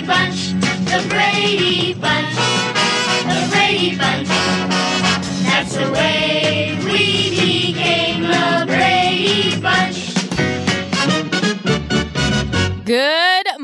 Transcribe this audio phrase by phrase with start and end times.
[0.00, 0.52] Brady Bunch.
[0.86, 2.34] The Brady Bunch.
[3.26, 4.28] The Brady Bunch.
[5.44, 10.14] That's the way we became the Brady Bunch.
[12.86, 13.19] Good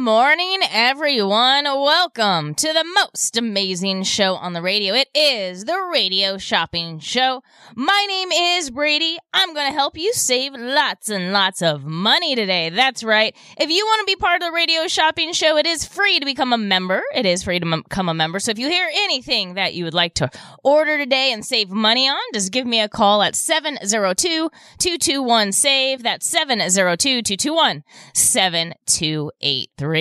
[0.07, 1.65] morning, everyone.
[1.65, 4.95] Welcome to the most amazing show on the radio.
[4.95, 7.43] It is the Radio Shopping Show.
[7.75, 9.19] My name is Brady.
[9.35, 12.69] I'm going to help you save lots and lots of money today.
[12.69, 13.35] That's right.
[13.59, 16.25] If you want to be part of the Radio Shopping Show, it is free to
[16.25, 17.03] become a member.
[17.13, 18.39] It is free to become a member.
[18.39, 20.31] So if you hear anything that you would like to
[20.63, 26.05] order today and save money on, just give me a call at 702 221 SAVE.
[26.05, 27.83] That's 702 221
[28.15, 29.96] 7283.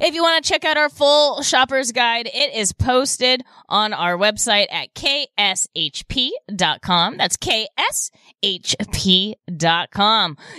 [0.00, 4.16] If you want to check out our full shopper's guide, it is posted on our
[4.16, 5.26] website at kshp.com.
[7.18, 7.96] That's kshp.com.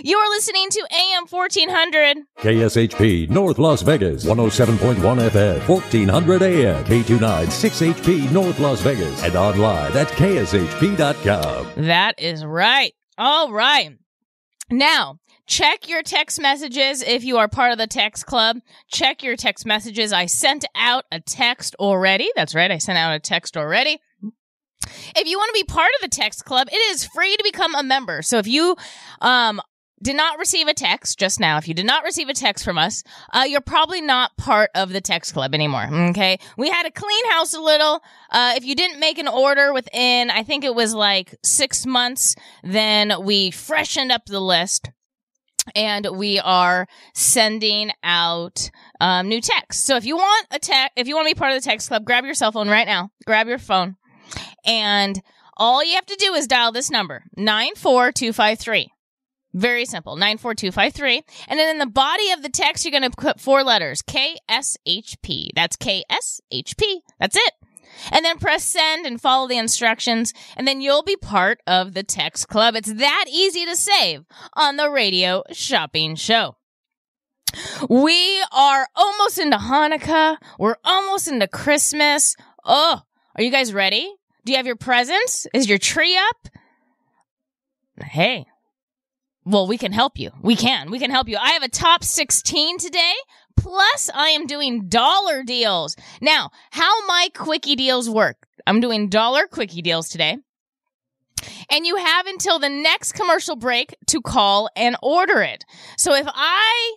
[0.02, 2.18] You're listening to AM 1400.
[2.38, 9.96] KSHP North Las Vegas 107.1 FM 1400 AM K29 6HP North Las Vegas and online
[9.96, 11.84] at kshp.com.
[11.86, 12.94] That is right.
[13.16, 13.98] All right.
[14.70, 15.18] Now,
[15.48, 18.58] check your text messages if you are part of the text club.
[18.88, 20.12] Check your text messages.
[20.12, 22.30] I sent out a text already.
[22.36, 22.70] That's right.
[22.70, 23.98] I sent out a text already.
[25.16, 27.74] If you want to be part of the text club, it is free to become
[27.74, 28.22] a member.
[28.22, 28.76] So if you
[29.20, 29.60] um
[30.00, 32.78] did not receive a text just now, if you did not receive a text from
[32.78, 35.88] us, uh, you're probably not part of the text club anymore.
[36.10, 36.38] Okay.
[36.56, 38.00] We had a clean house a little.
[38.30, 42.36] Uh, if you didn't make an order within, I think it was like six months,
[42.62, 44.88] then we freshened up the list
[45.74, 48.70] and we are sending out
[49.00, 49.84] um, new text.
[49.84, 51.88] So if you want a text, if you want to be part of the text
[51.88, 53.10] club, grab your cell phone right now.
[53.26, 53.96] Grab your phone,
[54.64, 55.20] and
[55.56, 58.90] all you have to do is dial this number nine four two five three.
[59.54, 61.22] Very simple, 94253.
[61.48, 65.48] And then in the body of the text, you're going to put four letters, KSHP.
[65.54, 67.00] That's KSHP.
[67.18, 67.52] That's it.
[68.12, 72.02] And then press send and follow the instructions, and then you'll be part of the
[72.02, 72.74] text club.
[72.76, 74.24] It's that easy to save
[74.54, 76.56] on the radio shopping show.
[77.88, 80.36] We are almost into Hanukkah.
[80.58, 82.36] We're almost into Christmas.
[82.64, 83.02] Oh,
[83.36, 84.14] are you guys ready?
[84.44, 85.46] Do you have your presents?
[85.54, 86.48] Is your tree up?
[88.02, 88.46] Hey,
[89.44, 90.30] well, we can help you.
[90.42, 90.90] We can.
[90.90, 91.38] We can help you.
[91.38, 93.14] I have a top 16 today.
[93.58, 95.96] Plus, I am doing dollar deals.
[96.20, 98.46] Now, how my quickie deals work.
[98.66, 100.38] I'm doing dollar quickie deals today.
[101.70, 105.64] And you have until the next commercial break to call and order it.
[105.96, 106.96] So if I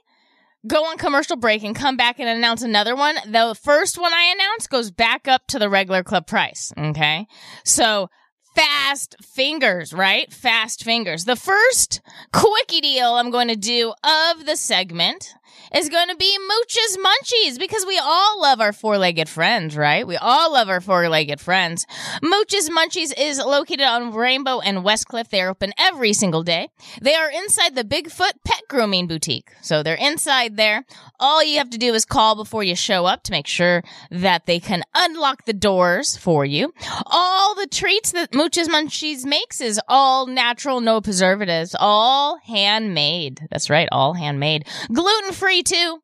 [0.67, 3.15] go on commercial break and come back and announce another one.
[3.25, 6.71] The first one I announce goes back up to the regular club price.
[6.77, 7.27] Okay.
[7.65, 8.09] So
[8.55, 10.31] fast fingers, right?
[10.31, 11.25] Fast fingers.
[11.25, 15.33] The first quickie deal I'm going to do of the segment
[15.73, 20.05] is going to be Mooch's Munchies because we all love our four-legged friends, right?
[20.05, 21.85] We all love our four-legged friends.
[22.21, 25.29] Mooch's Munchies is located on Rainbow and Westcliff.
[25.29, 26.69] They are open every single day.
[27.01, 29.49] They are inside the Bigfoot Pet Grooming Boutique.
[29.61, 30.85] So they're inside there.
[31.19, 34.45] All you have to do is call before you show up to make sure that
[34.45, 36.73] they can unlock the doors for you.
[37.05, 43.47] All the treats that Mooch's Munchies makes is all natural, no preservatives, all handmade.
[43.49, 44.67] That's right, all handmade.
[44.91, 46.01] Gluten free too.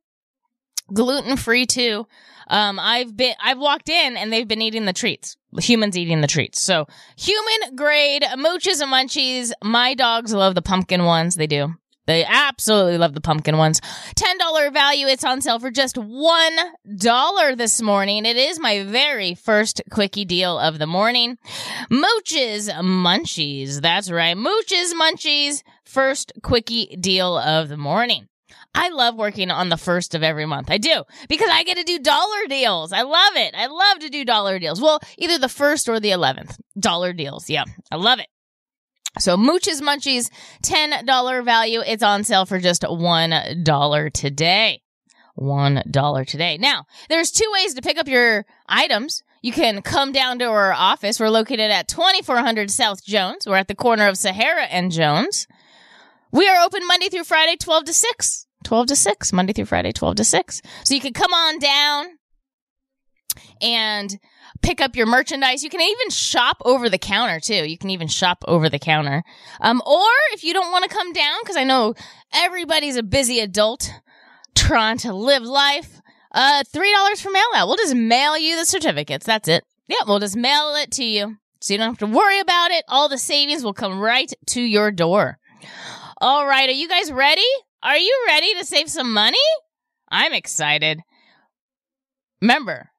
[0.93, 2.07] Gluten free too.
[2.49, 5.35] Um, I've been, I've walked in and they've been eating the treats.
[5.59, 6.61] Humans eating the treats.
[6.61, 6.87] So
[7.17, 9.51] human grade mooches and munchies.
[9.61, 11.35] My dogs love the pumpkin ones.
[11.35, 11.73] They do.
[12.07, 13.81] They absolutely love the pumpkin ones.
[14.15, 15.07] $10 value.
[15.07, 18.25] It's on sale for just $1 this morning.
[18.25, 21.37] It is my very first quickie deal of the morning.
[21.91, 23.81] Mooches Munchies.
[23.81, 24.37] That's right.
[24.37, 25.63] Mooches Munchies.
[25.83, 28.29] First quickie deal of the morning.
[28.75, 30.69] I love working on the first of every month.
[30.69, 32.93] I do because I get to do dollar deals.
[32.93, 33.55] I love it.
[33.55, 34.79] I love to do dollar deals.
[34.81, 36.57] Well, either the first or the 11th.
[36.79, 37.49] Dollar deals.
[37.49, 37.63] Yeah.
[37.91, 38.27] I love it.
[39.19, 40.29] So Mooches Munchies,
[40.63, 41.81] $10 value.
[41.85, 44.81] It's on sale for just $1 today.
[45.39, 46.57] $1 today.
[46.57, 49.23] Now, there's two ways to pick up your items.
[49.41, 51.19] You can come down to our office.
[51.19, 53.45] We're located at 2400 South Jones.
[53.47, 55.47] We're at the corner of Sahara and Jones.
[56.31, 58.46] We are open Monday through Friday, 12 to 6.
[58.67, 60.61] 12 to 6, Monday through Friday, 12 to 6.
[60.83, 62.05] So you can come on down
[63.61, 64.19] and
[64.61, 65.63] pick up your merchandise.
[65.63, 67.65] You can even shop over the counter too.
[67.65, 69.23] You can even shop over the counter.
[69.61, 71.93] Um, or if you don't want to come down, because I know
[72.33, 73.89] everybody's a busy adult
[74.53, 76.01] trying to live life,
[76.33, 77.69] uh, $3 for mail out.
[77.69, 79.25] We'll just mail you the certificates.
[79.25, 79.63] That's it.
[79.87, 81.37] Yeah, we'll just mail it to you.
[81.61, 82.83] So you don't have to worry about it.
[82.89, 85.39] All the savings will come right to your door.
[86.19, 86.67] All right.
[86.67, 87.47] Are you guys ready?
[87.83, 89.37] Are you ready to save some money?
[90.09, 91.01] I'm excited.
[92.41, 92.89] Remember,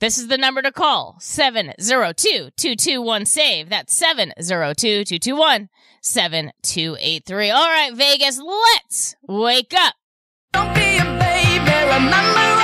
[0.00, 3.68] this is the number to call 702 221 SAVE.
[3.68, 5.68] That's 702 221
[6.02, 7.50] 7283.
[7.50, 9.94] All right, Vegas, let's wake up.
[10.52, 12.57] Don't be a baby, remember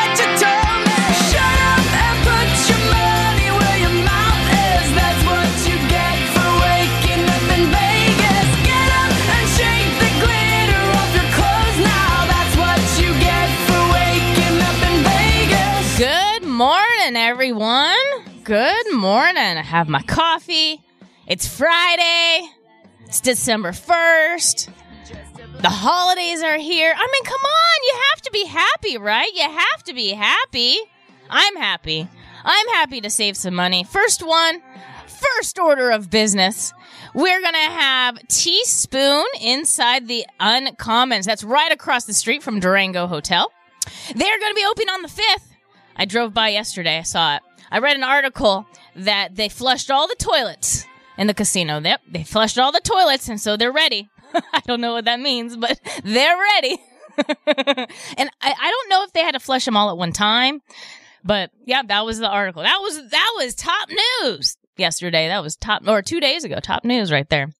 [17.44, 18.42] everyone.
[18.42, 19.36] Good morning.
[19.36, 20.80] I have my coffee.
[21.26, 22.48] It's Friday.
[23.04, 24.70] It's December 1st.
[25.60, 26.94] The holidays are here.
[26.96, 27.82] I mean, come on.
[27.86, 29.30] You have to be happy, right?
[29.34, 30.78] You have to be happy.
[31.28, 32.08] I'm happy.
[32.44, 33.84] I'm happy to save some money.
[33.84, 34.62] First one,
[35.06, 36.72] first order of business.
[37.12, 41.26] We're going to have Teaspoon inside the Uncommons.
[41.26, 43.52] That's right across the street from Durango Hotel.
[44.14, 45.53] They're going to be open on the 5th.
[45.96, 46.98] I drove by yesterday.
[46.98, 47.42] I saw it.
[47.70, 50.86] I read an article that they flushed all the toilets
[51.16, 51.80] in the casino.
[51.80, 54.08] Yep, they flushed all the toilets, and so they're ready.
[54.52, 56.78] I don't know what that means, but they're ready.
[57.16, 60.60] and I, I don't know if they had to flush them all at one time,
[61.24, 62.62] but yeah, that was the article.
[62.62, 63.88] That was that was top
[64.22, 65.28] news yesterday.
[65.28, 66.58] That was top or two days ago.
[66.60, 67.52] Top news right there.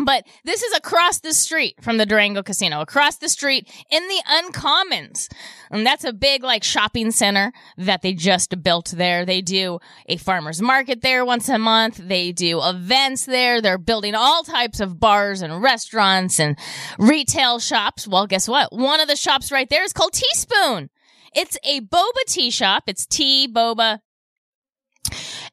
[0.00, 4.22] But this is across the street from the Durango Casino, across the street in the
[4.30, 5.28] Uncommons.
[5.70, 9.24] And that's a big, like, shopping center that they just built there.
[9.24, 11.96] They do a farmer's market there once a month.
[11.96, 13.60] They do events there.
[13.60, 16.56] They're building all types of bars and restaurants and
[16.98, 18.06] retail shops.
[18.06, 18.72] Well, guess what?
[18.72, 20.90] One of the shops right there is called Teaspoon.
[21.34, 22.84] It's a boba tea shop.
[22.86, 23.98] It's tea, boba,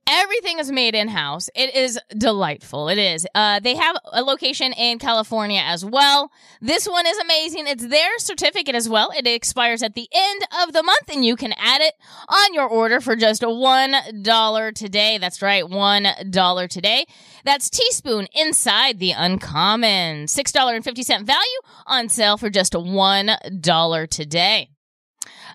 [0.07, 1.49] Everything is made in house.
[1.55, 2.89] It is delightful.
[2.89, 3.25] It is.
[3.33, 6.31] Uh, they have a location in California as well.
[6.61, 7.65] This one is amazing.
[7.65, 9.11] It's their certificate as well.
[9.17, 11.95] It expires at the end of the month and you can add it
[12.29, 15.17] on your order for just $1 today.
[15.17, 15.63] That's right.
[15.63, 17.05] $1 today.
[17.43, 20.25] That's teaspoon inside the uncommon.
[20.27, 24.69] $6.50 value on sale for just $1 today.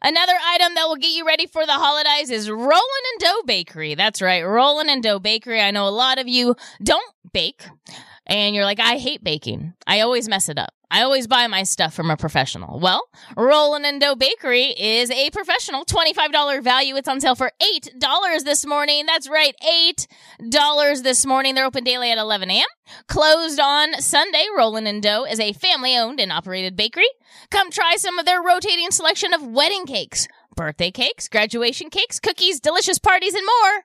[0.02, 3.95] Another item that will get you ready for the holidays is Rollin' and Dough Bakery.
[3.95, 5.61] That's right, Rollin' and Dough Bakery.
[5.61, 7.62] I know a lot of you don't bake.
[8.26, 9.75] and you're like, I hate baking.
[9.87, 10.73] I always mess it up.
[10.92, 12.80] I always buy my stuff from a professional.
[12.80, 16.97] Well, Rollin' and Dough Bakery is a professional $25 value.
[16.97, 19.07] It's on sale for $8 this morning.
[19.07, 21.54] That's right, $8 this morning.
[21.54, 22.64] They're open daily at 11 a.m.
[23.07, 24.47] Closed on Sunday.
[24.57, 27.09] Rollin' and Dough is a family owned and operated bakery.
[27.51, 32.61] Come try some of their rotating selection of wedding cakes, birthday cakes, graduation cakes, cookies,
[32.61, 33.83] delicious parties, and more.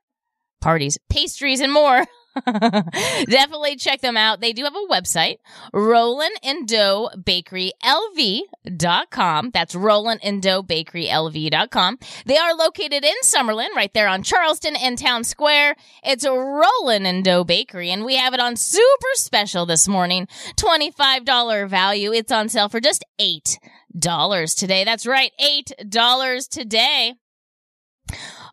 [0.62, 2.06] Parties, pastries, and more.
[2.46, 4.42] Definitely check them out.
[4.42, 5.38] They do have a website,
[5.74, 9.52] Rollin and Dough Bakery LV.com.
[9.52, 11.98] That's Rollin and Dough Bakery LV.com.
[12.26, 15.76] They are located in Summerlin, right there on Charleston and Town Square.
[16.04, 20.28] It's Rollin and Dough Bakery, and we have it on super special this morning.
[20.58, 22.12] $25 value.
[22.12, 24.84] It's on sale for just $8 today.
[24.84, 27.14] That's right, $8 today.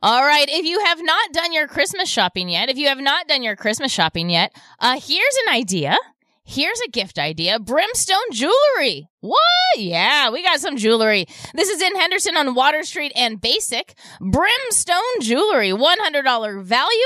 [0.02, 0.48] All right.
[0.48, 3.54] If you have not done your Christmas shopping yet, if you have not done your
[3.54, 5.96] Christmas shopping yet, uh, here's an idea.
[6.44, 7.60] Here's a gift idea.
[7.60, 9.08] Brimstone Jewelry.
[9.20, 9.38] What?
[9.76, 11.26] Yeah, we got some jewelry.
[11.54, 13.94] This is in Henderson on Water Street and Basic.
[14.20, 15.70] Brimstone Jewelry.
[15.70, 16.98] $100 value.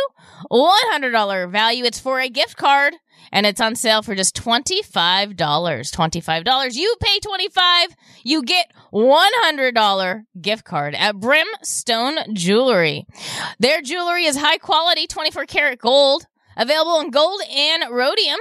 [0.50, 1.84] $100 value.
[1.84, 2.94] It's for a gift card
[3.32, 5.36] and it's on sale for just $25.
[5.36, 6.74] $25.
[6.74, 7.88] You pay 25,
[8.24, 13.04] you get $100 gift card at Brimstone Jewelry.
[13.58, 16.24] Their jewelry is high quality 24 karat gold,
[16.56, 18.38] available in gold and rhodium.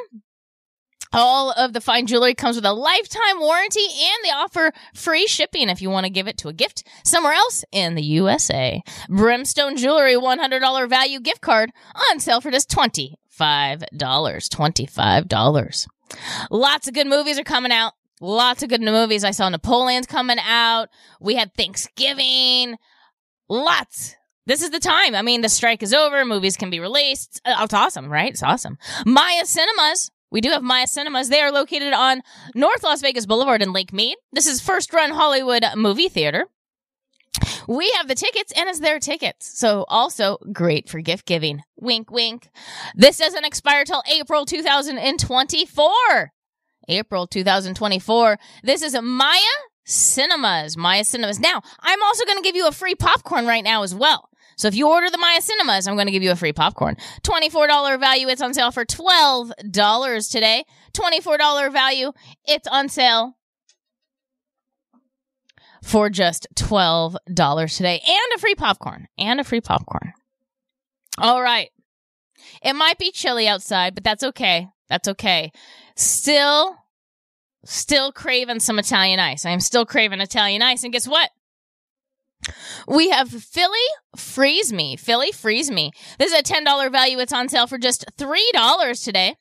[1.11, 5.67] All of the fine jewelry comes with a lifetime warranty and they offer free shipping
[5.69, 8.81] if you want to give it to a gift somewhere else in the USA.
[9.09, 11.71] Brimstone Jewelry $100 value gift card
[12.11, 13.13] on sale for just $25.
[13.39, 15.87] $25.
[16.49, 17.93] Lots of good movies are coming out.
[18.21, 19.23] Lots of good movies.
[19.23, 20.87] I saw Napoleon's coming out.
[21.19, 22.77] We had Thanksgiving.
[23.49, 24.15] Lots.
[24.47, 25.15] This is the time.
[25.15, 26.23] I mean, the strike is over.
[26.23, 27.41] Movies can be released.
[27.43, 28.31] Uh, It's awesome, right?
[28.31, 28.77] It's awesome.
[29.05, 30.11] Maya Cinemas.
[30.31, 31.29] We do have Maya Cinemas.
[31.29, 32.21] They are located on
[32.53, 34.17] North Las Vegas Boulevard in Lake Mead.
[34.31, 36.47] This is First Run Hollywood Movie Theater.
[37.67, 39.57] We have the tickets and it's their tickets.
[39.59, 41.63] So also great for gift giving.
[41.77, 42.49] Wink, wink.
[42.95, 46.31] This doesn't expire till April 2024.
[46.87, 48.37] April 2024.
[48.63, 49.39] This is Maya
[49.85, 50.77] Cinemas.
[50.77, 51.39] Maya Cinemas.
[51.39, 54.29] Now, I'm also going to give you a free popcorn right now as well.
[54.57, 56.95] So if you order the Maya Cinemas, I'm going to give you a free popcorn.
[57.23, 58.27] $24 value.
[58.29, 60.65] It's on sale for $12 today.
[60.93, 62.13] $24 value.
[62.45, 63.35] It's on sale
[65.83, 70.13] for just $12 today and a free popcorn and a free popcorn.
[71.19, 71.69] All right.
[72.63, 74.67] It might be chilly outside, but that's okay.
[74.89, 75.51] That's okay.
[75.95, 76.75] Still,
[77.63, 79.45] still craving some Italian ice.
[79.45, 80.83] I am still craving Italian ice.
[80.83, 81.29] And guess what?
[82.87, 83.77] We have Philly
[84.15, 84.95] Freeze Me.
[84.95, 85.91] Philly Freeze Me.
[86.19, 87.19] This is a $10 value.
[87.19, 89.35] It's on sale for just $3 today.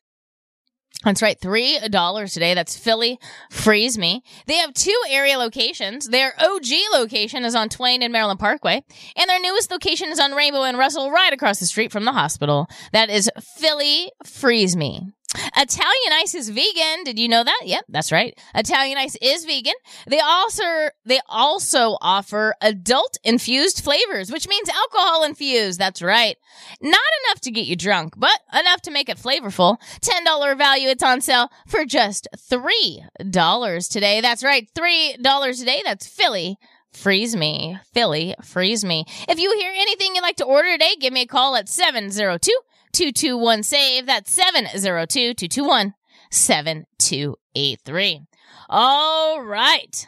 [1.05, 2.55] That's right, $3 today.
[2.55, 3.19] That's Philly
[3.51, 4.23] Freeze Me.
[4.47, 6.09] They have two area locations.
[6.09, 8.83] Their OG location is on Twain and Maryland Parkway,
[9.17, 12.13] and their newest location is on Rainbow and Russell, right across the street from the
[12.13, 12.69] hospital.
[12.93, 15.13] That is Philly Freeze Me.
[15.57, 17.05] Italian Ice is vegan.
[17.05, 17.63] Did you know that?
[17.65, 18.39] Yep, that's right.
[18.55, 19.75] Italian Ice is vegan.
[20.07, 20.65] They also
[21.05, 25.79] they also offer adult infused flavors, which means alcohol infused.
[25.79, 26.37] That's right.
[26.81, 29.79] Not enough to get you drunk, but enough to make it flavorful.
[30.01, 30.89] $10 value.
[30.89, 34.21] It's on sale for just $3 today.
[34.21, 34.69] That's right.
[34.75, 35.83] $3 today.
[35.85, 36.59] That's Philly.
[36.93, 37.77] Freeze me.
[37.93, 39.05] Philly, freeze me.
[39.29, 42.53] If you hear anything you'd like to order today, give me a call at 702
[42.95, 44.07] 221 SAVE.
[44.07, 45.95] That's 702 221
[46.31, 48.21] 7283.
[48.69, 50.07] All right.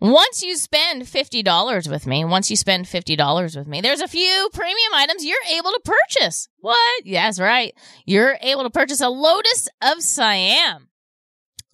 [0.00, 4.48] Once you spend $50 with me, once you spend $50 with me, there's a few
[4.52, 6.48] premium items you're able to purchase.
[6.58, 7.06] What?
[7.06, 7.72] Yes, right.
[8.04, 10.88] You're able to purchase a Lotus of Siam.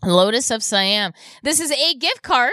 [0.04, 1.14] Lotus of Siam.
[1.42, 2.52] This is a gift card.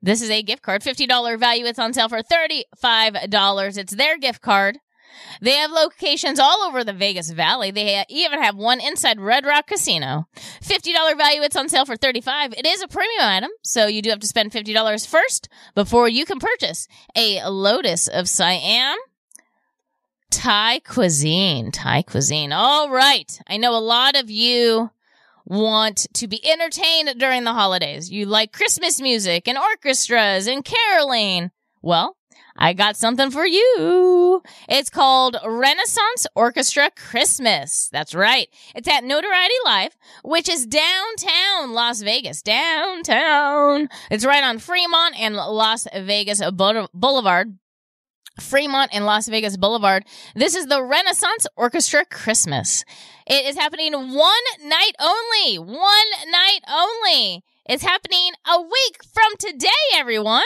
[0.00, 1.64] This is a gift card, $50 value.
[1.66, 3.78] It's on sale for $35.
[3.78, 4.78] It's their gift card.
[5.40, 7.70] They have locations all over the Vegas Valley.
[7.70, 10.28] They even have one inside Red Rock Casino.
[10.62, 11.42] $50 value.
[11.42, 12.54] It's on sale for 35.
[12.54, 16.24] It is a premium item, so you do have to spend $50 first before you
[16.24, 18.96] can purchase a Lotus of Siam.
[20.30, 21.70] Thai cuisine.
[21.70, 22.52] Thai cuisine.
[22.52, 23.38] All right.
[23.46, 24.90] I know a lot of you
[25.44, 28.10] want to be entertained during the holidays.
[28.10, 31.50] You like Christmas music and orchestras and caroling.
[31.82, 32.16] Well,
[32.56, 34.42] I got something for you.
[34.68, 37.88] It's called Renaissance Orchestra Christmas.
[37.92, 38.48] That's right.
[38.74, 42.42] It's at Notoriety Live, which is downtown Las Vegas.
[42.42, 43.88] Downtown.
[44.10, 47.58] It's right on Fremont and Las Vegas Boulevard.
[48.40, 50.04] Fremont and Las Vegas Boulevard.
[50.34, 52.84] This is the Renaissance Orchestra Christmas.
[53.26, 55.58] It is happening one night only.
[55.58, 57.44] One night only.
[57.68, 60.42] It's happening a week from today, everyone.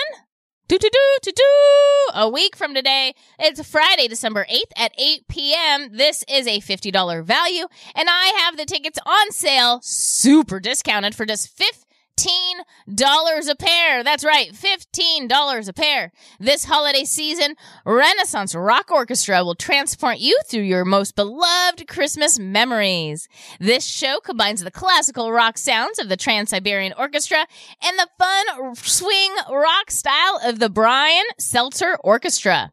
[0.68, 2.12] Do do do do do.
[2.12, 3.14] A week from today.
[3.38, 5.96] It's Friday, December 8th at 8 p.m.
[5.96, 11.24] This is a $50 value, and I have the tickets on sale, super discounted for
[11.24, 11.85] just 50
[12.16, 14.02] $15 a pair.
[14.02, 16.12] That's right, $15 a pair.
[16.38, 23.28] This holiday season, Renaissance Rock Orchestra will transport you through your most beloved Christmas memories.
[23.60, 27.46] This show combines the classical rock sounds of the Trans-Siberian Orchestra
[27.82, 32.72] and the fun swing rock style of the Brian Setzer Orchestra.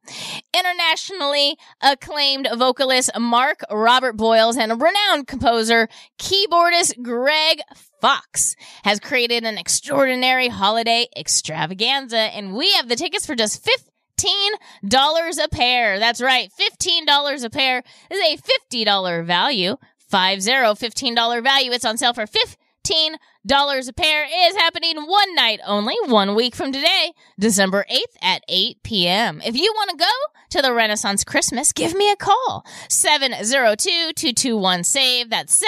[0.54, 7.62] Internationally acclaimed vocalist Mark Robert Boyles and renowned composer, keyboardist Greg
[8.04, 15.40] Fox has created an extraordinary holiday extravaganza, and we have the tickets for just $15
[15.42, 16.00] a pair.
[16.00, 17.82] That's right, $15 a pair
[18.12, 18.38] is a
[18.76, 19.78] $50 value.
[19.98, 21.72] Five zero, $15 value.
[21.72, 23.16] It's on sale for 15
[23.48, 28.44] dollars a pair is happening one night only, one week from today, December 8th at
[28.50, 29.42] 8 p.m.
[29.46, 30.12] If you want to go
[30.50, 32.66] to the Renaissance Christmas, give me a call.
[32.90, 35.30] 702-221-SAVE.
[35.30, 35.64] That's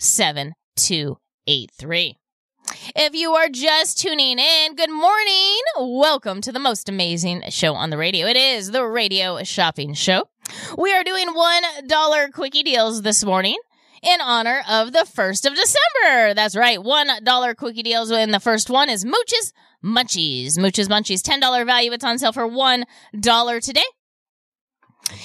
[0.00, 2.14] 702-221-7283.
[2.94, 5.60] If you are just tuning in, good morning.
[5.78, 8.26] Welcome to the most amazing show on the radio.
[8.26, 10.28] It is the Radio Shopping Show.
[10.76, 13.56] We are doing $1 quickie deals this morning
[14.02, 16.34] in honor of the 1st of December.
[16.34, 16.78] That's right.
[16.78, 18.10] $1 quickie deals.
[18.10, 20.58] And the first one is Mooch's Munchies.
[20.58, 21.92] Mooch's Munchies, $10 value.
[21.92, 22.84] It's on sale for $1
[23.62, 23.80] today.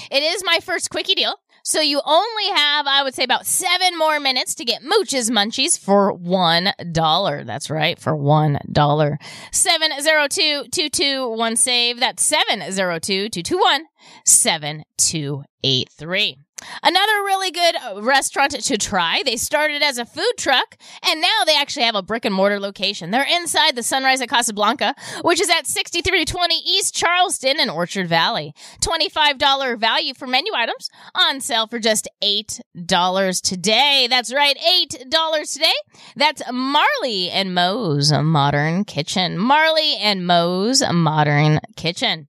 [0.09, 1.35] It is my first quickie deal.
[1.65, 5.79] So you only have, I would say, about seven more minutes to get Mooch's Munchies
[5.79, 7.45] for one dollar.
[7.45, 9.17] That's right, for one dollar.
[9.53, 12.01] Seven zero two two two one save.
[12.01, 13.85] That's seven zero two two two one
[14.25, 16.37] seven two eight three.
[16.81, 19.21] Another really good uh, restaurant to try.
[19.25, 20.77] They started as a food truck
[21.07, 23.11] and now they actually have a brick and mortar location.
[23.11, 28.53] They're inside the Sunrise at Casablanca, which is at 6320 East Charleston in Orchard Valley.
[28.81, 34.07] $25 value for menu items on sale for just $8 today.
[34.09, 35.73] That's right, $8 today.
[36.15, 39.37] That's Marley and Moe's Modern Kitchen.
[39.37, 42.27] Marley and Moe's Modern Kitchen.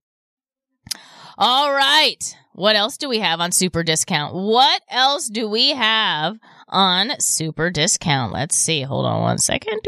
[1.37, 2.35] All right.
[2.55, 4.33] What else do we have on super discount?
[4.33, 8.31] What else do we have on super discount?
[8.31, 8.81] Let's see.
[8.81, 9.81] Hold on one second.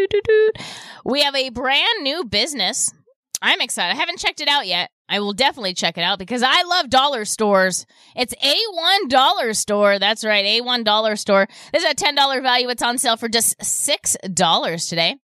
[1.05, 2.93] We have a brand new business.
[3.41, 3.95] I'm excited.
[3.95, 4.89] I haven't checked it out yet.
[5.09, 7.85] I will definitely check it out because I love dollar stores.
[8.15, 9.99] It's A1 Dollar Store.
[9.99, 11.47] That's right, A1 Dollar Store.
[11.71, 12.69] This is a $10 value.
[12.69, 15.15] It's on sale for just $6 today.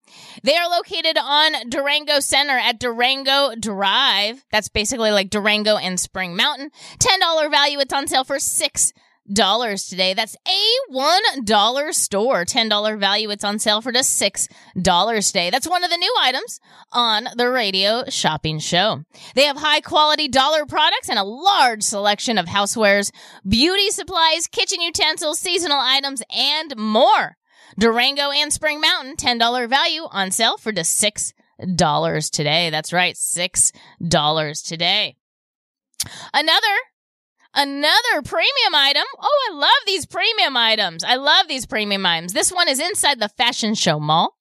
[0.44, 4.46] They are located on Durango Center at Durango Drive.
[4.52, 6.72] That's basically like Durango and Spring Mountain.
[7.00, 7.80] $10 value.
[7.80, 8.94] It's on sale for 6
[9.32, 10.14] dollars today.
[10.14, 13.30] That's a one dollar store, ten dollar value.
[13.30, 14.48] It's on sale for just six
[14.80, 15.50] dollars today.
[15.50, 16.60] That's one of the new items
[16.92, 19.04] on the radio shopping show.
[19.36, 23.12] They have high quality dollar products and a large selection of housewares,
[23.48, 27.38] beauty supplies, kitchen utensils, seasonal items, and more.
[27.78, 31.34] Durango and Spring Mountain, ten dollar value on sale for just six
[31.76, 32.70] dollars today.
[32.70, 33.72] That's right, six
[34.06, 35.16] dollars today.
[36.34, 36.68] Another
[37.56, 39.04] Another premium item.
[39.20, 41.04] Oh, I love these premium items.
[41.04, 42.34] I love these premium items.
[42.34, 44.36] This one is inside the Fashion Show Mall.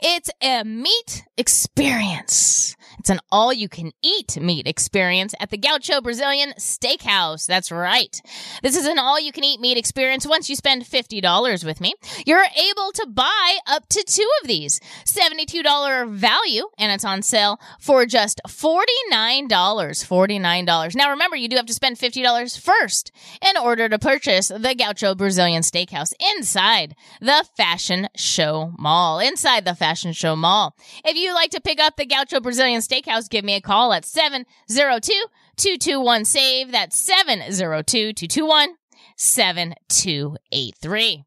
[0.00, 2.75] It's a meat experience.
[3.06, 7.46] It's an all you can eat meat experience at the Gaucho Brazilian Steakhouse.
[7.46, 8.20] That's right.
[8.64, 10.26] This is an all you can eat meat experience.
[10.26, 11.94] Once you spend $50 with me,
[12.26, 14.80] you're able to buy up to two of these.
[15.04, 19.46] $72 value, and it's on sale for just $49.
[19.48, 20.96] $49.
[20.96, 25.14] Now remember, you do have to spend $50 first in order to purchase the Gaucho
[25.14, 29.20] Brazilian Steakhouse inside the Fashion Show Mall.
[29.20, 30.74] Inside the Fashion Show Mall.
[31.04, 32.95] If you like to pick up the Gaucho Brazilian Steakhouse,
[33.30, 35.12] give me a call at 702
[35.56, 36.72] 221 SAVE.
[36.72, 38.76] That's 702 221
[39.16, 41.24] 7283.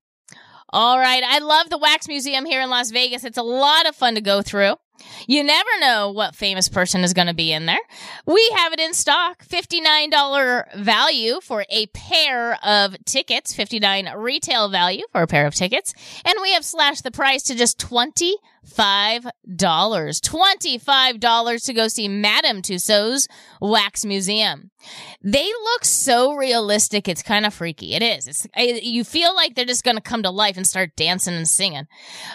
[0.71, 1.23] All right.
[1.25, 3.23] I love the Wax Museum here in Las Vegas.
[3.23, 4.75] It's a lot of fun to go through.
[5.27, 7.79] You never know what famous person is going to be in there.
[8.25, 9.45] We have it in stock.
[9.45, 13.53] $59 value for a pair of tickets.
[13.53, 15.93] 59 retail value for a pair of tickets.
[16.25, 17.79] And we have slashed the price to just
[18.67, 19.31] $25.
[19.47, 23.27] $25 to go see Madame Tussauds
[23.61, 24.71] Wax Museum.
[25.21, 27.07] They look so realistic.
[27.07, 27.93] It's kind of freaky.
[27.93, 28.27] It is.
[28.27, 28.47] It's,
[28.83, 31.87] you feel like they're just going to come to life and start dancing and singing.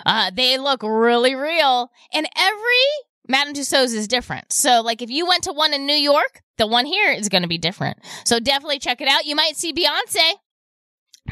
[0.04, 1.90] Uh, they look really real.
[2.12, 2.84] And every
[3.28, 4.52] Madame Tussauds is different.
[4.52, 7.42] So, like, if you went to one in New York, the one here is going
[7.42, 7.98] to be different.
[8.24, 9.24] So, definitely check it out.
[9.24, 10.34] You might see Beyonce,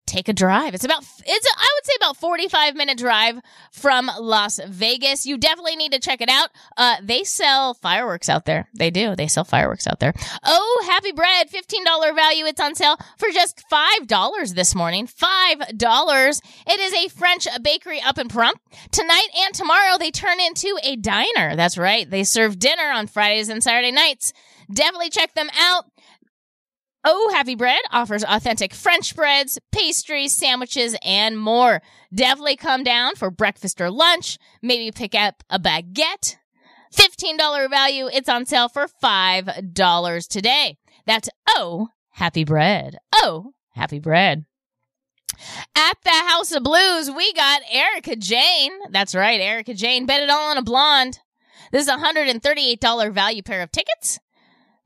[0.06, 0.74] take a drive.
[0.74, 5.26] It's about it's a, I would say about 45 minute drive from Las Vegas.
[5.26, 6.50] You definitely need to check it out.
[6.76, 8.68] Uh they sell fireworks out there.
[8.74, 9.16] They do.
[9.16, 10.12] They sell fireworks out there.
[10.44, 12.44] Oh, Happy Bread, $15 value.
[12.44, 15.06] It's on sale for just $5 this morning.
[15.06, 16.40] $5.
[16.66, 18.54] It is a French bakery up in Pahrump.
[18.90, 21.56] Tonight and tomorrow they turn into a diner.
[21.56, 22.08] That's right.
[22.08, 24.32] They serve dinner on Fridays and Saturday nights.
[24.72, 25.86] Definitely check them out.
[27.04, 31.82] Oh Happy Bread offers authentic French breads, pastries, sandwiches, and more.
[32.14, 34.38] Definitely come down for breakfast or lunch.
[34.62, 36.36] Maybe pick up a baguette.
[36.94, 38.08] $15 value.
[38.12, 40.78] It's on sale for $5 today.
[41.06, 42.98] That's Oh Happy Bread.
[43.14, 44.44] Oh Happy Bread.
[45.74, 48.72] At the House of Blues, we got Erika Jayne.
[48.90, 50.06] That's right, Erika Jayne.
[50.06, 51.18] Bet it all on a blonde.
[51.72, 54.20] This is a $138 value pair of tickets.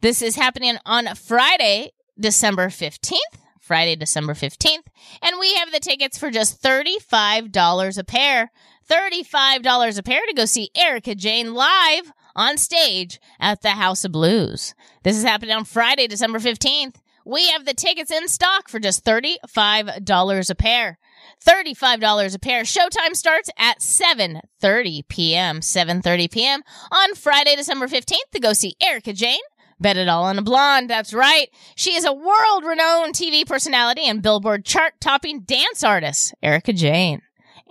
[0.00, 3.18] This is happening on Friday, December 15th.
[3.60, 4.86] Friday, December 15th.
[5.20, 8.52] And we have the tickets for just $35 a pair.
[8.88, 14.12] $35 a pair to go see Erika Jayne live on stage at the House of
[14.12, 14.74] Blues.
[15.02, 16.94] This is happening on Friday, December 15th.
[17.24, 20.98] We have the tickets in stock for just $35 a pair.
[21.44, 22.62] $35 a pair.
[22.62, 25.58] Showtime starts at 7:30 p.m.
[25.58, 26.62] 7:30 p.m.
[26.92, 29.40] on Friday, December 15th to go see Erika Jayne
[29.78, 30.88] Bet it all on a blonde.
[30.88, 31.48] That's right.
[31.74, 37.22] She is a world renowned TV personality and Billboard chart topping dance artist, Erika Jayne.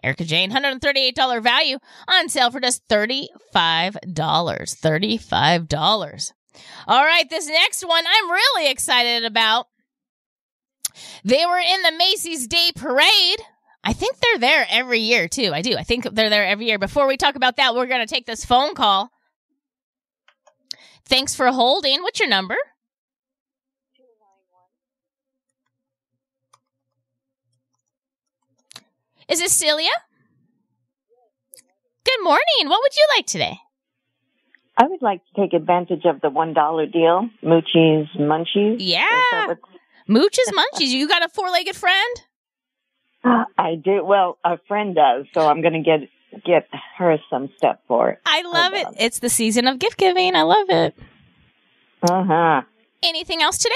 [0.04, 3.28] Erika Jayne, $138 value on sale for just $35.
[4.04, 6.34] $35.
[6.88, 9.68] All right, this next one I'm really excited about.
[11.24, 13.42] They were in the Macy's Day Parade.
[13.84, 15.52] I think they're there every year, too.
[15.54, 15.76] I do.
[15.76, 16.80] I think they're there every year.
[16.80, 19.12] Before we talk about that, we're going to take this phone call.
[21.08, 22.02] Thanks for holding.
[22.02, 22.56] What's your number?
[29.28, 29.90] Is this Celia?
[32.06, 32.70] Good morning.
[32.70, 33.58] What would you like today?
[34.78, 38.78] I would like to take advantage of the one dollar deal, Moochie's Munchies.
[38.80, 39.06] Yeah.
[39.32, 39.58] That
[40.08, 40.90] Mooch's Munchies.
[40.90, 42.22] You got a four legged friend?
[43.24, 44.04] I do.
[44.04, 46.08] Well, a friend does, so I'm going to get
[46.44, 46.68] get
[46.98, 48.20] her some stuff for it.
[48.26, 48.88] I love it.
[49.00, 50.36] It's the season of gift giving.
[50.36, 50.96] I love it.
[52.02, 52.62] Uh huh.
[53.04, 53.76] Anything else today?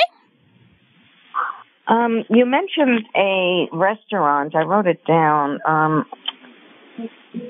[1.87, 4.55] Um, you mentioned a restaurant.
[4.55, 5.59] I wrote it down.
[5.65, 6.05] Um,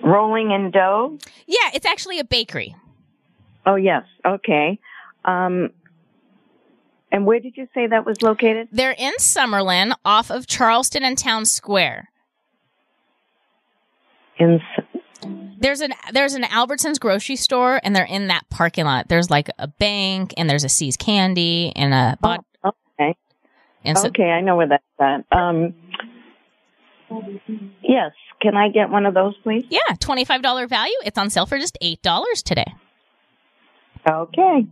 [0.03, 1.17] Rolling in Dough.
[1.47, 2.75] Yeah, it's actually a bakery.
[3.65, 4.03] Oh yes.
[4.25, 4.79] Okay.
[5.25, 5.71] Um,
[7.11, 8.69] and where did you say that was located?
[8.71, 12.09] They're in Summerlin off of Charleston and Town Square.
[14.37, 14.61] In
[15.59, 19.07] There's an there's an Albertsons grocery store and they're in that parking lot.
[19.09, 23.15] There's like a bank and there's a See's Candy and a bod- oh, okay.
[23.83, 25.25] and so Okay, I know where that's at.
[25.37, 25.73] Um,
[27.81, 28.11] yes.
[28.41, 29.65] Can I get one of those, please?
[29.69, 30.95] yeah, twenty five dollar value.
[31.03, 32.73] It's on sale for just eight dollars today.
[34.09, 34.65] Okay.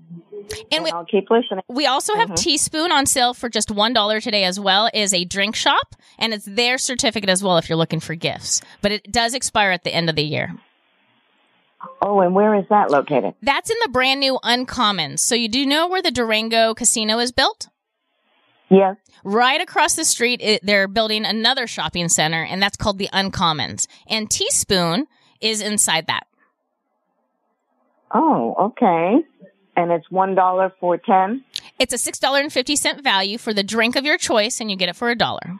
[0.71, 1.63] And we I'll keep listening.
[1.67, 2.37] we also have Mhm.
[2.37, 4.89] Teaspoon on sale for just one dollar today as well.
[4.93, 8.61] Is a drink shop and it's their certificate as well if you're looking for gifts.
[8.81, 10.55] But it does expire at the end of the year.
[12.01, 13.33] Oh, and where is that located?
[13.41, 15.19] That's in the brand new Uncommons.
[15.19, 17.69] So you do know where the Durango Casino is built?
[18.69, 18.97] Yes.
[19.23, 23.87] Right across the street, it, they're building another shopping center, and that's called the Uncommons.
[24.07, 25.07] And Teaspoon
[25.41, 26.27] is inside that.
[28.13, 29.17] Oh, okay.
[29.75, 31.43] And it's one dollar for ten.
[31.79, 34.71] It's a six dollar and fifty cent value for the drink of your choice, and
[34.71, 35.59] you get it for a dollar.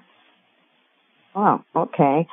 [1.35, 2.27] Oh, okay.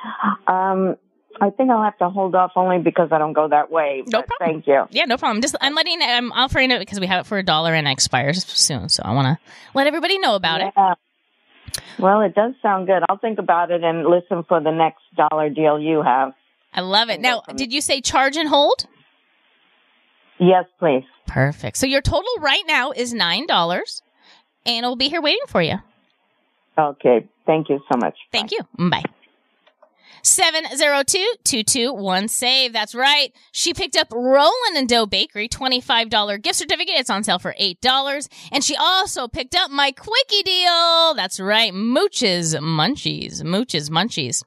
[0.47, 0.95] Um,
[1.41, 4.03] I think I'll have to hold off only because I don't go that way.
[4.07, 4.49] No problem.
[4.49, 4.85] Thank you.
[4.89, 5.41] Yeah, no problem.
[5.41, 7.91] Just I'm letting I'm offering it because we have it for a dollar and it
[7.91, 8.89] expires soon.
[8.89, 10.73] So I want to let everybody know about it.
[11.99, 13.03] Well, it does sound good.
[13.09, 16.33] I'll think about it and listen for the next dollar deal you have.
[16.73, 17.21] I love it.
[17.21, 18.85] Now, did you say charge and hold?
[20.39, 21.05] Yes, please.
[21.27, 21.77] Perfect.
[21.77, 24.01] So your total right now is nine dollars,
[24.65, 25.75] and it'll be here waiting for you.
[26.77, 27.27] Okay.
[27.45, 28.15] Thank you so much.
[28.31, 28.59] Thank you.
[28.77, 29.03] Bye.
[30.25, 32.73] 702-221-SAVE.
[32.73, 33.31] That's right.
[33.51, 36.95] She picked up Rollin' and Dough Bakery $25 gift certificate.
[36.97, 38.27] It's on sale for $8.
[38.51, 41.13] And she also picked up my quickie deal.
[41.15, 41.71] That's right.
[41.71, 43.43] Mooches Munchies.
[43.43, 44.43] Mooches Munchies.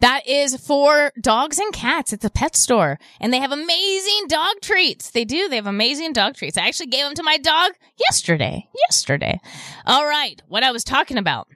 [0.00, 2.14] That is for dogs and cats.
[2.14, 5.10] It's a pet store and they have amazing dog treats.
[5.10, 5.48] They do.
[5.48, 6.56] They have amazing dog treats.
[6.56, 8.66] I actually gave them to my dog yesterday.
[8.88, 9.40] Yesterday.
[9.84, 10.40] All right.
[10.48, 11.48] What I was talking about.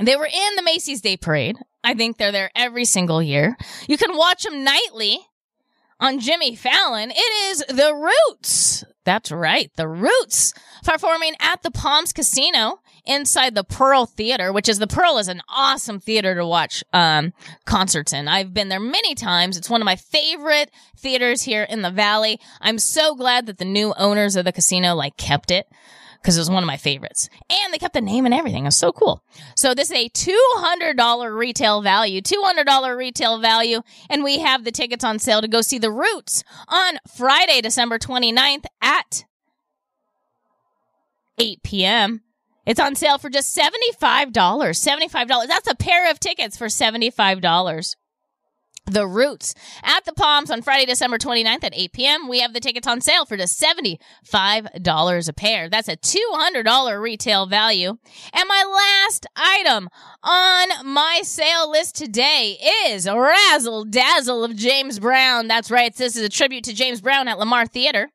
[0.00, 1.58] They were in the Macy's Day Parade.
[1.84, 3.56] I think they're there every single year.
[3.88, 5.20] You can watch them nightly
[6.00, 7.10] on Jimmy Fallon.
[7.10, 8.84] It is The Roots.
[9.04, 9.70] That's right.
[9.76, 15.18] The Roots performing at the Palms Casino inside the Pearl Theater, which is the Pearl
[15.18, 17.32] is an awesome theater to watch um,
[17.64, 18.28] concerts in.
[18.28, 19.56] I've been there many times.
[19.56, 22.40] It's one of my favorite theaters here in the Valley.
[22.60, 25.66] I'm so glad that the new owners of the casino like kept it
[26.22, 27.28] because it was one of my favorites.
[27.50, 28.64] And they kept the name and everything.
[28.64, 29.24] It was so cool.
[29.56, 33.82] So this is a $200 retail value, $200 retail value.
[34.08, 37.98] And we have the tickets on sale to go see the Roots on Friday, December
[37.98, 39.24] 29th at
[41.38, 42.22] 8 p.m.
[42.64, 44.32] It's on sale for just $75.
[44.32, 45.46] $75.
[45.48, 47.96] That's a pair of tickets for $75.
[48.86, 52.28] The Roots at the Palms on Friday, December 29th at 8 p.m.
[52.28, 55.68] We have the tickets on sale for just $75 a pair.
[55.70, 57.96] That's a $200 retail value.
[58.32, 58.64] And my
[59.04, 59.88] last item
[60.22, 65.46] on my sale list today is Razzle Dazzle of James Brown.
[65.46, 65.94] That's right.
[65.94, 68.10] This is a tribute to James Brown at Lamar Theater.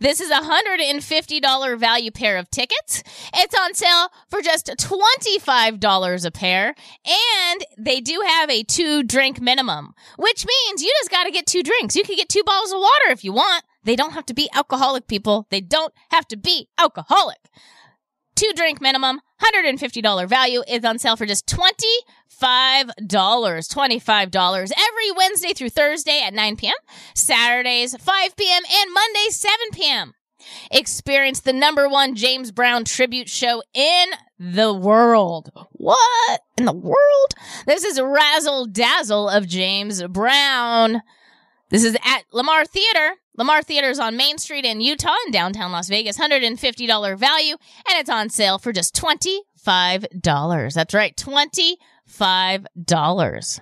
[0.00, 3.02] This is a $150 value pair of tickets.
[3.34, 6.74] It's on sale for just $25 a pair.
[7.06, 11.46] And they do have a two drink minimum, which means you just got to get
[11.46, 11.96] two drinks.
[11.96, 13.64] You can get two bottles of water if you want.
[13.84, 15.46] They don't have to be alcoholic, people.
[15.50, 17.38] They don't have to be alcoholic.
[18.36, 21.46] Two drink minimum, $150 value is on sale for just
[22.40, 22.90] $25.
[23.00, 26.74] $25 every Wednesday through Thursday at 9 p.m.,
[27.14, 30.14] Saturdays 5 p.m., and Mondays 7 p.m.
[30.70, 34.06] Experience the number one James Brown tribute show in
[34.38, 35.50] the world.
[35.72, 36.40] What?
[36.56, 37.34] In the world?
[37.66, 41.02] This is Razzle Dazzle of James Brown.
[41.68, 43.16] This is at Lamar Theater.
[43.36, 46.18] Lamar Theater is on Main Street in Utah in downtown Las Vegas.
[46.18, 47.56] $150 value,
[47.88, 50.74] and it's on sale for just $25.
[50.74, 51.16] That's right,
[52.18, 53.60] $25.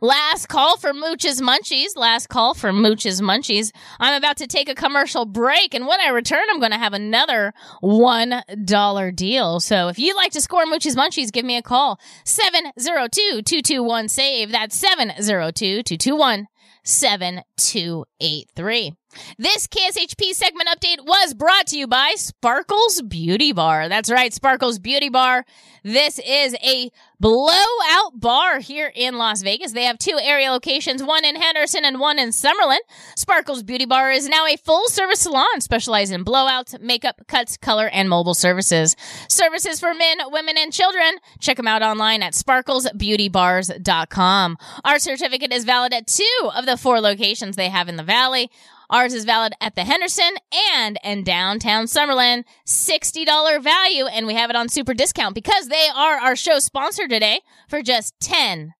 [0.00, 1.96] Last call for Mooch's Munchies.
[1.96, 3.70] Last call for Mooch's Munchies.
[3.98, 6.92] I'm about to take a commercial break, and when I return, I'm going to have
[6.92, 9.60] another $1 deal.
[9.60, 12.00] So if you'd like to score Mooch's Munchies, give me a call.
[12.24, 14.50] 702-221-SAVE.
[14.50, 16.46] That's 702-221
[16.84, 18.92] 7283.
[19.38, 23.88] This KSHP segment update was brought to you by Sparkles Beauty Bar.
[23.88, 25.44] That's right, Sparkles Beauty Bar.
[25.84, 26.90] This is a
[27.22, 29.72] blowout bar here in Las Vegas.
[29.72, 32.80] They have two area locations, one in Henderson and one in Summerlin.
[33.16, 37.88] Sparkles Beauty Bar is now a full service salon specialized in blowouts, makeup, cuts, color,
[37.88, 38.96] and mobile services.
[39.28, 41.18] Services for men, women, and children.
[41.38, 44.58] Check them out online at sparklesbeautybars.com.
[44.84, 48.50] Our certificate is valid at two of the four locations they have in the valley.
[48.92, 50.36] Ours is valid at the Henderson
[50.74, 52.44] and in downtown Summerlin.
[52.66, 57.08] $60 value, and we have it on super discount because they are our show sponsor
[57.08, 58.74] today for just 10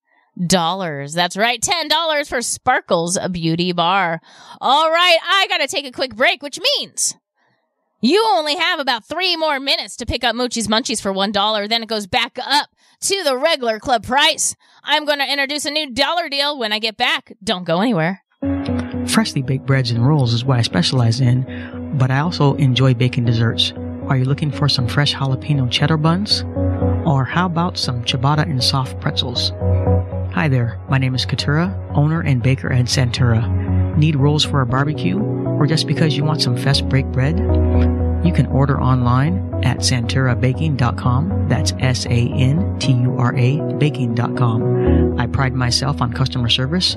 [0.46, 1.12] dollars.
[1.12, 4.20] That's right, ten dollars for Sparkles Beauty Bar.
[4.62, 7.16] All right, I gotta take a quick break, which means
[8.00, 11.68] you only have about three more minutes to pick up Moochie's Munchies for one dollar.
[11.68, 12.70] Then it goes back up
[13.00, 14.56] to the regular club price.
[14.82, 17.34] I'm gonna introduce a new dollar deal when I get back.
[17.44, 18.22] Don't go anywhere.
[19.08, 23.24] Freshly baked breads and rolls is what I specialize in, but I also enjoy baking
[23.24, 23.72] desserts.
[24.08, 26.42] Are you looking for some fresh jalapeno cheddar buns?
[27.04, 29.50] Or how about some ciabatta and soft pretzels?
[30.34, 33.96] Hi there, my name is Katura, owner and baker at Santura.
[33.96, 35.20] Need rolls for a barbecue?
[35.20, 37.38] Or just because you want some fresh baked bread?
[38.24, 41.48] You can order online at santurabaking.com.
[41.48, 45.18] That's S A N T U R A baking.com.
[45.18, 46.96] I pride myself on customer service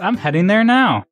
[0.00, 1.04] I'm heading there now.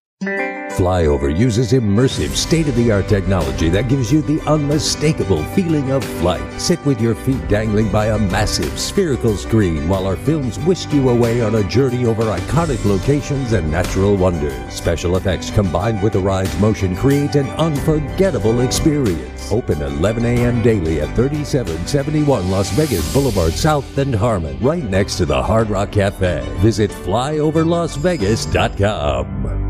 [0.79, 6.03] Flyover uses immersive, state of the art technology that gives you the unmistakable feeling of
[6.05, 6.61] flight.
[6.61, 11.11] Sit with your feet dangling by a massive spherical screen while our films whisk you
[11.11, 14.73] away on a journey over iconic locations and natural wonders.
[14.73, 19.53] Special effects combined with the ride's motion create an unforgettable experience.
[19.53, 20.63] Open 11 a.m.
[20.63, 25.93] daily at 3771 Las Vegas Boulevard South and Harmon, right next to the Hard Rock
[25.93, 26.45] Cafe.
[26.59, 29.68] Visit flyoverlasvegas.com.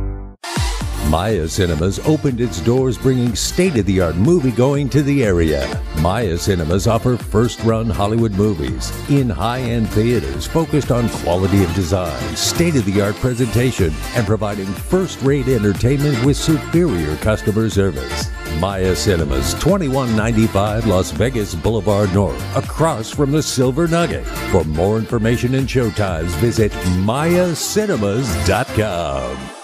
[1.09, 5.83] Maya Cinemas opened its doors bringing state-of-the-art movie-going to the area.
[6.01, 13.15] Maya Cinemas offer first-run Hollywood movies in high-end theaters focused on quality of design, state-of-the-art
[13.17, 18.29] presentation, and providing first-rate entertainment with superior customer service.
[18.61, 24.27] Maya Cinemas, 2195 Las Vegas Boulevard North, across from the Silver Nugget.
[24.51, 29.58] For more information and showtimes, visit mayacinemas.com.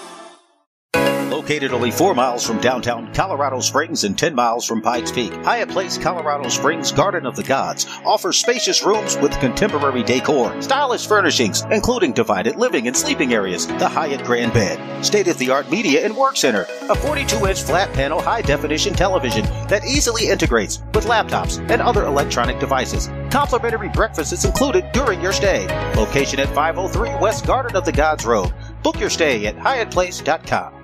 [1.44, 5.68] Located only four miles from downtown Colorado Springs and 10 miles from Pikes Peak, Hyatt
[5.68, 11.62] Place Colorado Springs Garden of the Gods offers spacious rooms with contemporary decor, stylish furnishings,
[11.70, 16.02] including divided living and sleeping areas, the Hyatt Grand Bed, state of the art media
[16.02, 21.04] and work center, a 42 inch flat panel high definition television that easily integrates with
[21.04, 23.10] laptops and other electronic devices.
[23.30, 25.66] Complimentary breakfast is included during your stay.
[25.94, 28.54] Location at 503 West Garden of the Gods Road.
[28.82, 30.83] Book your stay at hyattplace.com.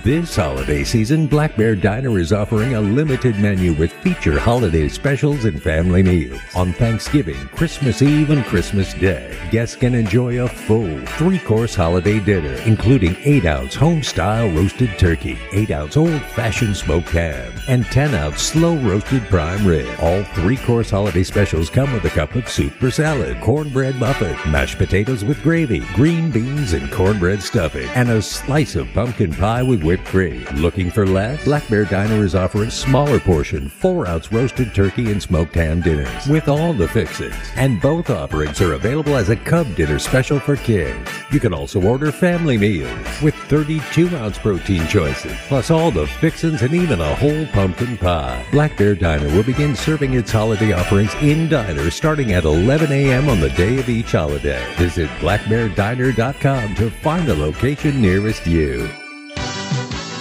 [0.00, 5.44] This holiday season, Black Bear Diner is offering a limited menu with feature holiday specials
[5.44, 6.40] and family meals.
[6.56, 12.54] On Thanksgiving, Christmas Eve, and Christmas Day, guests can enjoy a full three-course holiday dinner,
[12.62, 19.88] including 8-ounce home-style roasted turkey, 8-ounce old-fashioned smoked ham, and 10-ounce slow-roasted prime rib.
[20.00, 24.78] All three-course holiday specials come with a cup of soup or salad, cornbread muffin, mashed
[24.78, 29.81] potatoes with gravy, green beans and cornbread stuffing, and a slice of pumpkin pie with
[29.82, 30.44] whipped cream.
[30.54, 31.44] Looking for less?
[31.44, 36.48] Black Bear Diner is offering smaller portion, 4-ounce roasted turkey and smoked ham dinners with
[36.48, 37.34] all the fixings.
[37.56, 41.10] And both offerings are available as a Cub dinner special for kids.
[41.30, 46.74] You can also order family meals with 32-ounce protein choices, plus all the fixings and
[46.74, 48.44] even a whole pumpkin pie.
[48.52, 53.28] Black Bear Diner will begin serving its holiday offerings in diners starting at 11 a.m.
[53.28, 54.62] on the day of each holiday.
[54.76, 58.88] Visit blackbeardiner.com to find the location nearest you.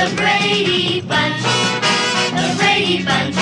[0.00, 1.42] The Brady Bunch.
[1.42, 3.34] The Brady Bunch.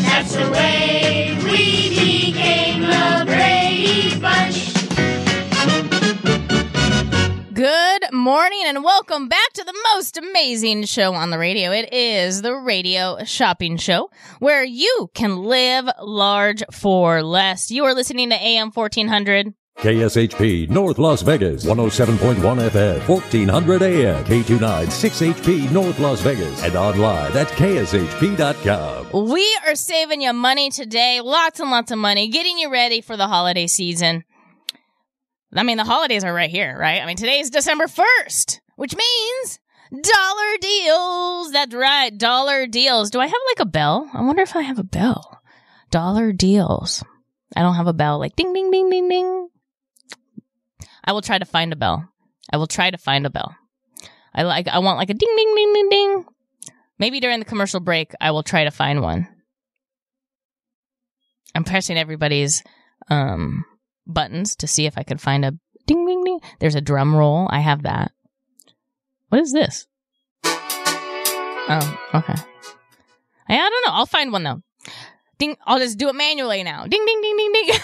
[0.00, 4.72] That's the way we became the Brady Bunch.
[7.52, 11.70] Good morning and welcome back to the most amazing show on the radio.
[11.70, 17.70] It is the Radio Shopping Show where you can live large for less.
[17.70, 19.52] You are listening to AM 1400.
[19.78, 22.36] KSHP North Las Vegas 107.1
[22.70, 29.28] FM 1400 AM K29 6HP North Las Vegas and online at kshp.com.
[29.28, 33.16] We are saving you money today, lots and lots of money, getting you ready for
[33.16, 34.22] the holiday season.
[35.52, 37.02] I mean, the holidays are right here, right?
[37.02, 39.58] I mean, today is December 1st, which means
[39.90, 41.50] dollar deals.
[41.50, 43.10] That's right, dollar deals.
[43.10, 44.08] Do I have like a bell?
[44.14, 45.40] I wonder if I have a bell.
[45.90, 47.02] Dollar deals.
[47.56, 49.48] I don't have a bell like ding, ding, ding, ding, ding.
[51.04, 52.08] I will try to find a bell.
[52.52, 53.54] I will try to find a bell.
[54.34, 56.24] I like I want like a ding ding ding ding ding.
[56.98, 59.28] Maybe during the commercial break I will try to find one.
[61.54, 62.62] I'm pressing everybody's
[63.10, 63.64] um
[64.06, 65.52] buttons to see if I could find a
[65.86, 66.40] ding ding ding.
[66.60, 67.48] There's a drum roll.
[67.50, 68.12] I have that.
[69.28, 69.86] What is this?
[70.44, 72.34] Oh, okay.
[73.48, 73.92] I, I don't know.
[73.92, 74.62] I'll find one though.
[75.42, 75.56] Ding.
[75.66, 76.86] I'll just do it manually now.
[76.86, 77.74] Ding ding ding ding ding.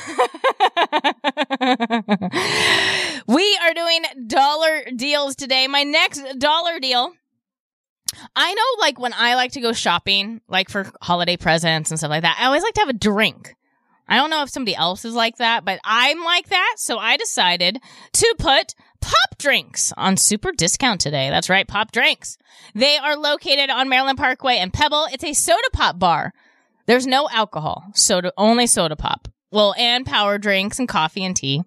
[3.27, 5.67] we are doing dollar deals today.
[5.67, 7.13] My next dollar deal.
[8.37, 12.11] I know like when I like to go shopping, like for holiday presents and stuff
[12.11, 13.57] like that, I always like to have a drink.
[14.07, 16.75] I don't know if somebody else is like that, but I'm like that.
[16.77, 17.81] So I decided
[18.13, 21.29] to put pop drinks on super discount today.
[21.29, 22.39] That's right, pop drinks.
[22.77, 25.09] They are located on Maryland Parkway and Pebble.
[25.13, 26.33] It's a soda pop bar.
[26.89, 29.29] There's no alcohol, soda, only soda pop.
[29.53, 31.63] Well, and power drinks and coffee and tea.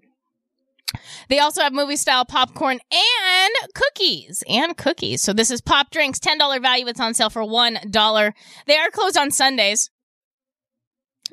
[1.30, 5.22] They also have movie style popcorn and cookies and cookies.
[5.22, 6.88] So this is pop drinks, $10 value.
[6.88, 8.34] It's on sale for $1.
[8.66, 9.92] They are closed on Sundays.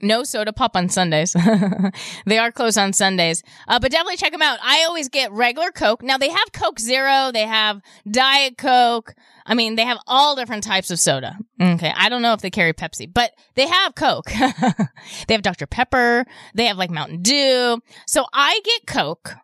[0.00, 1.34] No soda pop on Sundays.
[2.26, 3.42] they are closed on Sundays.
[3.66, 4.58] Uh, but definitely check them out.
[4.62, 6.02] I always get regular Coke.
[6.02, 7.30] Now they have Coke Zero.
[7.32, 9.14] They have Diet Coke.
[9.46, 11.36] I mean, they have all different types of soda.
[11.60, 11.92] Okay.
[11.96, 14.26] I don't know if they carry Pepsi, but they have Coke.
[15.26, 15.66] they have Dr.
[15.66, 16.26] Pepper.
[16.54, 17.80] They have like Mountain Dew.
[18.06, 19.34] So I get Coke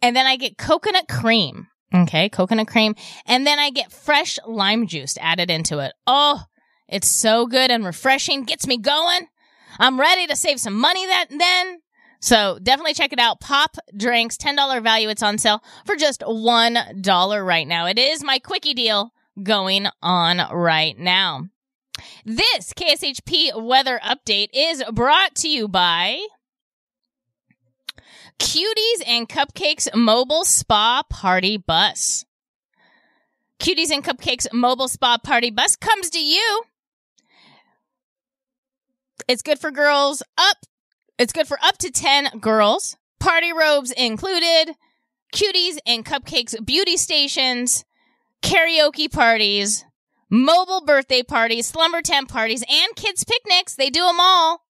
[0.00, 1.68] and then I get coconut cream.
[1.94, 2.28] Okay.
[2.28, 2.94] Coconut cream.
[3.26, 5.92] And then I get fresh lime juice added into it.
[6.06, 6.42] Oh,
[6.88, 8.44] it's so good and refreshing.
[8.44, 9.26] Gets me going.
[9.78, 11.80] I'm ready to save some money that then.
[12.20, 13.40] So definitely check it out.
[13.40, 15.08] Pop drinks, $10 value.
[15.08, 17.86] It's on sale for just $1 right now.
[17.86, 19.12] It is my quickie deal
[19.42, 21.48] going on right now.
[22.24, 26.20] This KSHP weather update is brought to you by
[28.38, 32.24] Cuties and Cupcakes Mobile Spa Party Bus.
[33.58, 36.62] Cuties and Cupcakes Mobile Spa Party Bus comes to you
[39.28, 40.58] it's good for girls up.
[41.18, 42.96] It's good for up to 10 girls.
[43.20, 44.74] Party robes included.
[45.32, 47.84] Cuties and cupcakes beauty stations.
[48.42, 49.84] Karaoke parties.
[50.30, 51.66] Mobile birthday parties.
[51.66, 52.64] Slumber tent parties.
[52.68, 53.76] And kids picnics.
[53.76, 54.62] They do them all.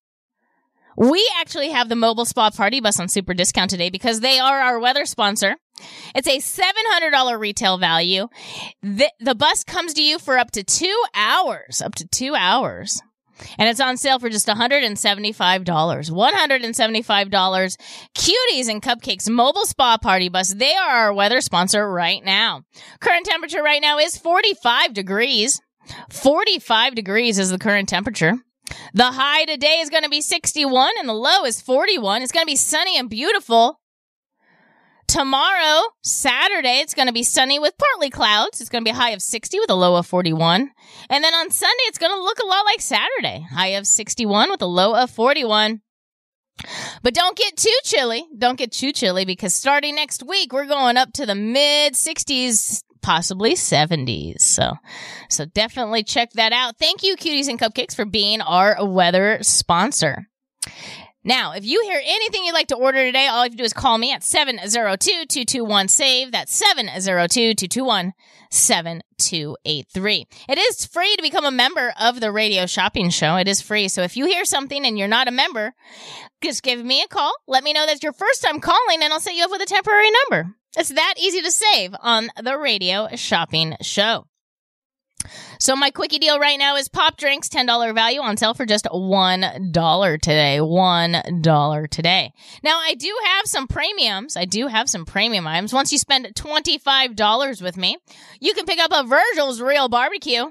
[0.95, 4.59] We actually have the mobile spa party bus on super discount today because they are
[4.59, 5.55] our weather sponsor.
[6.15, 8.27] It's a $700 retail value.
[8.83, 13.01] The, the bus comes to you for up to two hours, up to two hours.
[13.57, 15.65] And it's on sale for just $175.
[15.65, 17.77] $175.
[18.15, 20.53] Cuties and Cupcakes Mobile Spa Party Bus.
[20.53, 22.63] They are our weather sponsor right now.
[22.99, 25.61] Current temperature right now is 45 degrees.
[26.09, 28.35] 45 degrees is the current temperature.
[28.93, 32.21] The high today is going to be 61 and the low is 41.
[32.21, 33.79] It's going to be sunny and beautiful.
[35.13, 38.59] Tomorrow, Saturday, it's going to be sunny with partly clouds.
[38.59, 40.71] It's going to be a high of 60 with a low of 41.
[41.07, 43.45] And then on Sunday, it's going to look a lot like Saturday.
[43.51, 45.81] High of 61 with a low of 41.
[47.03, 48.25] But don't get too chilly.
[48.35, 52.81] Don't get too chilly because starting next week, we're going up to the mid 60s,
[53.03, 54.41] possibly 70s.
[54.41, 54.73] So,
[55.29, 56.79] so definitely check that out.
[56.79, 60.25] Thank you, Cuties and Cupcakes, for being our weather sponsor.
[61.25, 63.63] Now, if you hear anything you'd like to order today, all you have to do
[63.63, 66.31] is call me at 702-221-SAVE.
[66.31, 66.61] That's
[68.51, 70.25] 702-221-7283.
[70.49, 73.37] It is free to become a member of the radio shopping show.
[73.37, 73.87] It is free.
[73.87, 75.73] So if you hear something and you're not a member,
[76.41, 77.31] just give me a call.
[77.47, 79.65] Let me know that's your first time calling and I'll set you up with a
[79.65, 80.55] temporary number.
[80.75, 84.25] It's that easy to save on the radio shopping show.
[85.63, 88.83] So my quickie deal right now is pop drinks, $10 value on sale for just
[88.83, 90.57] $1 today.
[90.59, 92.33] $1 today.
[92.61, 94.35] Now I do have some premiums.
[94.35, 95.71] I do have some premium items.
[95.71, 97.95] Once you spend $25 with me,
[98.41, 100.47] you can pick up a Virgil's Real Barbecue.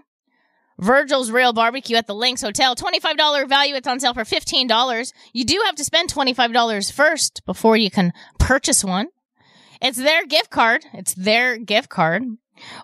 [0.81, 2.75] Virgil's Real Barbecue at the LINQ Hotel.
[2.75, 3.75] $25 value.
[3.75, 5.13] It's on sale for $15.
[5.35, 9.09] You do have to spend $25 first before you can purchase one.
[9.83, 10.87] It's their gift card.
[10.95, 12.23] It's their gift card.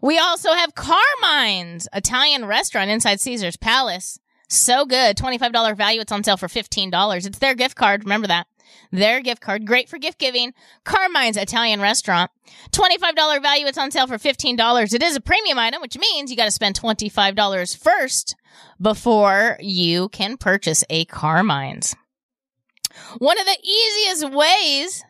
[0.02, 4.18] We also have Carmine's Italian restaurant inside Caesar's Palace.
[4.48, 5.16] So good.
[5.16, 6.00] $25 value.
[6.00, 7.26] It's on sale for $15.
[7.26, 8.04] It's their gift card.
[8.04, 8.46] Remember that.
[8.90, 9.66] Their gift card.
[9.66, 10.54] Great for gift giving.
[10.84, 12.30] Carmine's Italian restaurant.
[12.70, 13.66] $25 value.
[13.66, 14.94] It's on sale for $15.
[14.94, 18.36] It is a premium item, which means you got to spend $25 first
[18.80, 21.94] before you can purchase a Carmine's.
[23.18, 25.04] One of the easiest ways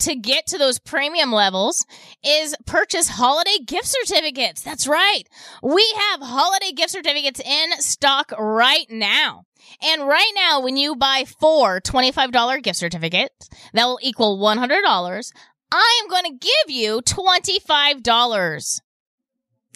[0.00, 1.84] to get to those premium levels
[2.24, 4.62] is purchase holiday gift certificates.
[4.62, 5.24] That's right.
[5.62, 9.44] We have holiday gift certificates in stock right now.
[9.82, 15.32] And right now, when you buy four $25 gift certificates, that will equal $100.
[15.72, 18.80] I am going to give you $25.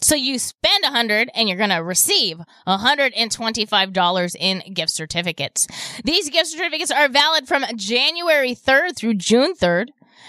[0.02, 5.66] So you spend a hundred and you're going to receive $125 in gift certificates.
[6.04, 9.88] These gift certificates are valid from January 3rd through June 3rd.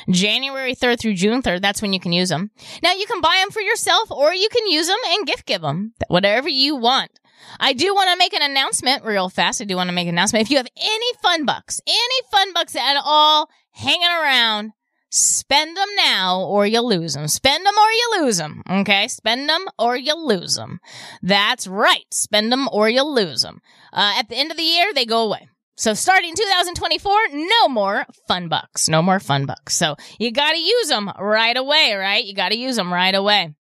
[0.10, 2.52] January 3rd through June 3rd, that's when you can use them.
[2.84, 5.62] Now you can buy them for yourself or you can use them and gift give
[5.62, 5.94] them.
[6.08, 7.20] Whatever you want.
[7.60, 9.62] I do want to make an announcement real fast.
[9.62, 10.46] I do want to make an announcement.
[10.46, 14.72] If you have any fun bucks, any fun bucks at all hanging around,
[15.10, 17.28] spend them now or you lose them.
[17.28, 18.64] Spend them or you lose them.
[18.70, 19.08] Okay.
[19.08, 20.80] Spend them or you lose them.
[21.22, 22.06] That's right.
[22.12, 23.62] Spend them or you lose them.
[23.92, 25.48] Uh, at the end of the year, they go away.
[25.76, 28.88] So starting 2024, no more fun bucks.
[28.88, 29.76] No more fun bucks.
[29.76, 32.24] So you got to use them right away, right?
[32.24, 33.56] You got to use them right away.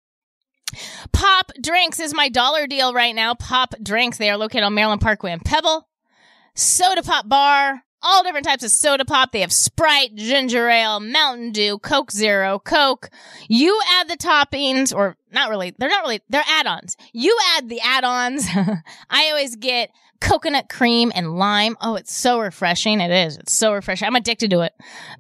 [1.13, 3.35] Pop Drinks is my dollar deal right now.
[3.35, 4.19] Pop Drinks.
[4.19, 5.89] They are located on Maryland Parkway and Pebble.
[6.55, 7.83] Soda Pop Bar.
[8.01, 9.33] All different types of soda pop.
[9.33, 13.11] They have Sprite, Ginger Ale, Mountain Dew, Coke Zero, Coke.
[13.49, 16.97] You add the toppings, or not really, they're not really, they're add-ons.
[17.13, 18.47] You add the add-ons.
[19.11, 19.91] I always get
[20.21, 21.77] coconut cream and lime.
[21.81, 23.01] Oh, it's so refreshing.
[23.01, 23.37] It is.
[23.37, 24.07] It's so refreshing.
[24.07, 24.75] I'm addicted to it.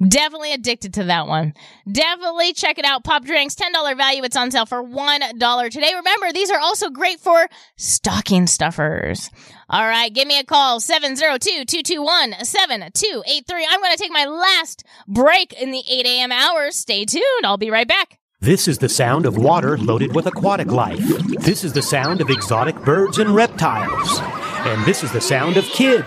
[0.06, 1.54] Definitely addicted to that one.
[1.90, 3.04] Definitely check it out.
[3.04, 4.22] Pop drinks, $10 value.
[4.24, 5.92] It's on sale for $1 today.
[5.94, 9.30] Remember, these are also great for stocking stuffers.
[9.70, 13.64] All right, give me a call, 702-221-7283.
[13.68, 16.32] I'm going to take my last break in the 8 a.m.
[16.32, 16.76] hours.
[16.76, 17.44] Stay tuned.
[17.44, 18.18] I'll be right back.
[18.40, 21.00] This is the sound of water loaded with aquatic life.
[21.40, 24.20] This is the sound of exotic birds and reptiles.
[24.66, 26.06] And this is the sound of kids.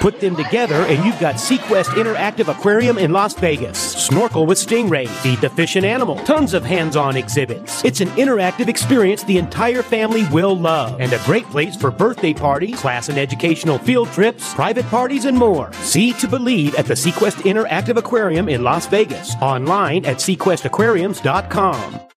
[0.00, 3.78] Put them together and you've got SeaQuest Interactive Aquarium in Las Vegas.
[3.78, 7.84] Snorkel with stingrays, feed the fish and animal, tons of hands-on exhibits.
[7.84, 11.00] It's an interactive experience the entire family will love.
[11.00, 15.36] And a great place for birthday parties, class and educational field trips, private parties, and
[15.36, 15.72] more.
[15.74, 19.34] See to believe at the SeaQuest Interactive Aquarium in Las Vegas.
[19.40, 22.11] Online at sequestaquariums.com.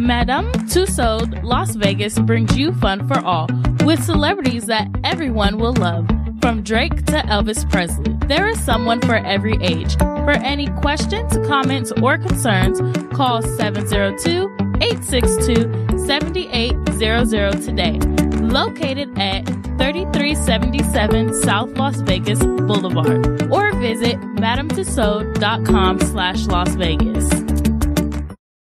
[0.00, 3.46] Madame Tussauds Las Vegas brings you fun for all
[3.84, 6.08] with celebrities that everyone will love.
[6.40, 9.94] From Drake to Elvis Presley, there is someone for every age.
[9.98, 12.80] For any questions, comments, or concerns,
[13.14, 14.48] call 702
[14.80, 17.98] 862 7800 today.
[18.40, 27.39] Located at 3377 South Las Vegas Boulevard or visit madametussauds.com slash Las Vegas.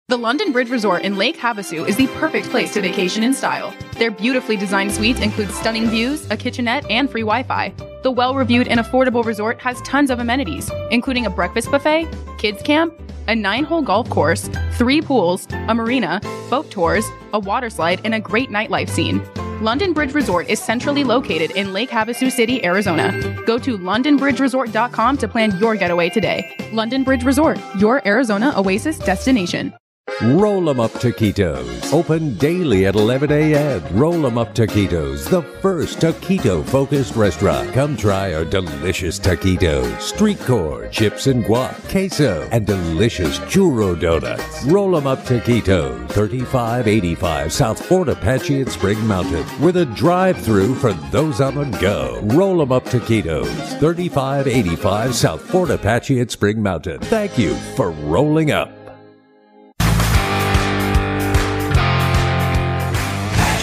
[0.09, 3.75] The London Bridge Resort in Lake Havasu is the perfect place to vacation in style.
[3.95, 7.73] Their beautifully designed suites include stunning views, a kitchenette, and free Wi Fi.
[8.03, 12.63] The well reviewed and affordable resort has tons of amenities, including a breakfast buffet, kids
[12.63, 12.93] camp,
[13.29, 18.15] a nine hole golf course, three pools, a marina, boat tours, a water slide, and
[18.15, 19.21] a great nightlife scene.
[19.63, 23.11] London Bridge Resort is centrally located in Lake Havasu City, Arizona.
[23.47, 26.55] Go to londonbridgeresort.com to plan your getaway today.
[26.73, 29.75] London Bridge Resort, your Arizona oasis destination.
[30.23, 31.93] Roll 'em up taquitos.
[31.93, 33.83] Open daily at 11 a.m.
[33.93, 37.73] Roll 'em up taquitos, the first taquito focused restaurant.
[37.73, 44.65] Come try our delicious taquitos, street corn, chips and guac, queso, and delicious churro donuts.
[44.67, 50.93] Roll 'em up taquitos, 3585 South Fort Apache at Spring Mountain, with a drive-through for
[51.11, 52.21] those on the go.
[52.23, 53.49] Roll 'em up taquitos,
[53.81, 57.01] 3585 South Fort Apache at Spring Mountain.
[57.01, 58.84] Thank you for rolling up.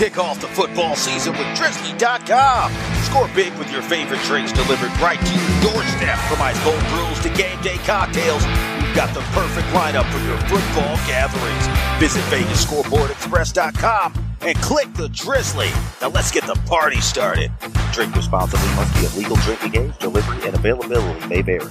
[0.01, 2.73] Kick off the football season with Drizly.com.
[3.03, 6.17] Score big with your favorite drinks delivered right to your doorstep.
[6.27, 8.43] From ice cold brews to game day cocktails,
[8.81, 11.67] we've got the perfect lineup for your football gatherings.
[11.99, 15.69] Visit VegasScoreboardExpress.com and click the Drizly.
[16.01, 17.51] Now let's get the party started.
[17.93, 19.95] Drink responsibly must be of legal drinking age.
[19.99, 21.69] Delivery and availability may vary.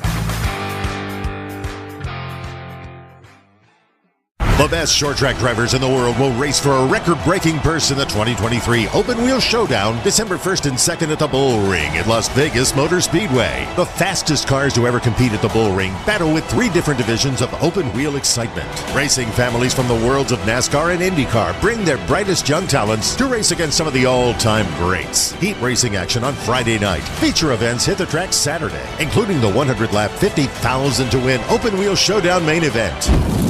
[4.61, 7.93] The best short track drivers in the world will race for a record breaking burst
[7.93, 12.07] in the 2023 Open Wheel Showdown December 1st and 2nd at the Bull Ring at
[12.07, 13.67] Las Vegas Motor Speedway.
[13.77, 17.41] The fastest cars to ever compete at the Bull Ring battle with three different divisions
[17.41, 18.69] of open wheel excitement.
[18.95, 23.25] Racing families from the worlds of NASCAR and IndyCar bring their brightest young talents to
[23.25, 25.33] race against some of the all time greats.
[25.37, 27.01] Heat racing action on Friday night.
[27.01, 31.97] Feature events hit the track Saturday, including the 100 lap 50,000 to win Open Wheel
[31.97, 33.50] Showdown main event.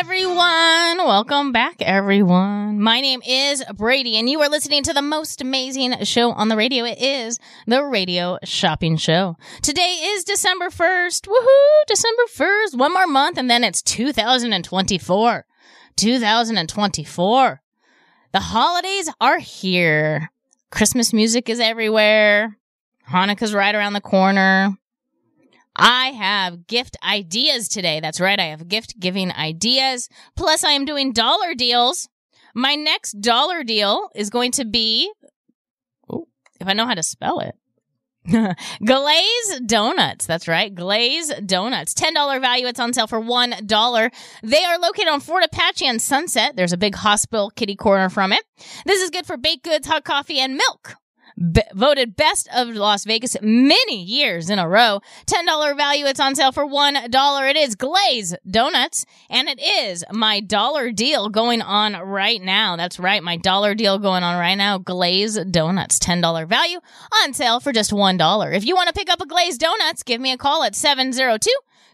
[0.00, 0.96] everyone.
[0.96, 2.80] Welcome back, everyone.
[2.80, 6.56] My name is Bradi, and you are listening to the most amazing show on the
[6.56, 6.86] radio.
[6.86, 9.36] It is the Radio Shopping Show.
[9.60, 11.28] Today is December 1st.
[11.28, 11.86] Woohoo!
[11.86, 12.78] December 1st.
[12.78, 15.44] One more month, and then it's 2024.
[15.96, 17.62] 2024.
[18.32, 20.30] The holidays are here.
[20.70, 22.56] Christmas music is everywhere.
[23.06, 24.78] Hanukkah's right around the corner.
[25.80, 28.00] I have gift ideas today.
[28.00, 28.38] That's right.
[28.38, 30.08] I have gift giving ideas.
[30.36, 32.08] Plus, I am doing dollar deals.
[32.54, 35.10] My next dollar deal is going to be,
[36.60, 37.54] if I know how to spell it,
[38.84, 40.26] Glaze Donuts.
[40.26, 40.74] That's right.
[40.74, 41.94] Glaze Donuts.
[41.94, 42.66] $10 value.
[42.66, 44.10] It's on sale for $1.
[44.42, 46.54] They are located on Fort Apache and Sunset.
[46.56, 48.44] There's a big hospital kitty corner from it.
[48.84, 50.96] This is good for baked goods, hot coffee, and milk.
[51.40, 55.00] Voted best of Las Vegas many years in a row.
[55.26, 56.04] $10 value.
[56.04, 57.50] It's on sale for $1.
[57.50, 62.76] It is Glaze Donuts and it is my dollar deal going on right now.
[62.76, 63.22] That's right.
[63.22, 64.78] My dollar deal going on right now.
[64.78, 65.98] Glaze Donuts.
[65.98, 66.80] $10 value
[67.22, 68.54] on sale for just $1.
[68.54, 71.50] If you want to pick up a Glaze Donuts, give me a call at 702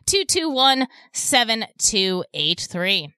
[0.07, 3.16] 221 7283.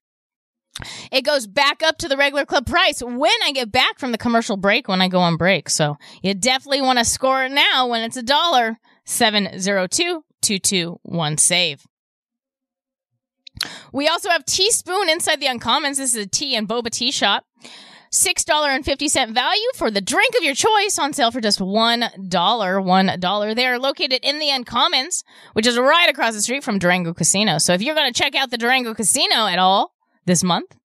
[1.10, 4.18] It goes back up to the regular club price when I get back from the
[4.18, 5.68] commercial break when I go on break.
[5.68, 8.78] So you definitely want to score it now when it's a dollar.
[9.04, 11.84] 702 221 save.
[13.92, 15.96] We also have Teaspoon inside the Uncommons.
[15.96, 17.44] This is a tea and boba tea shop.
[18.12, 22.30] $6.50 value for the drink of your choice on sale for just $1.
[22.30, 23.54] $1.
[23.54, 27.58] They are located in the Uncommons, which is right across the street from Durango Casino.
[27.58, 29.92] So if you're going to check out the Durango Casino at all
[30.28, 30.76] this month,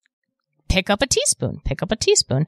[0.69, 1.61] pick up a teaspoon.
[1.63, 2.47] Pick up a teaspoon.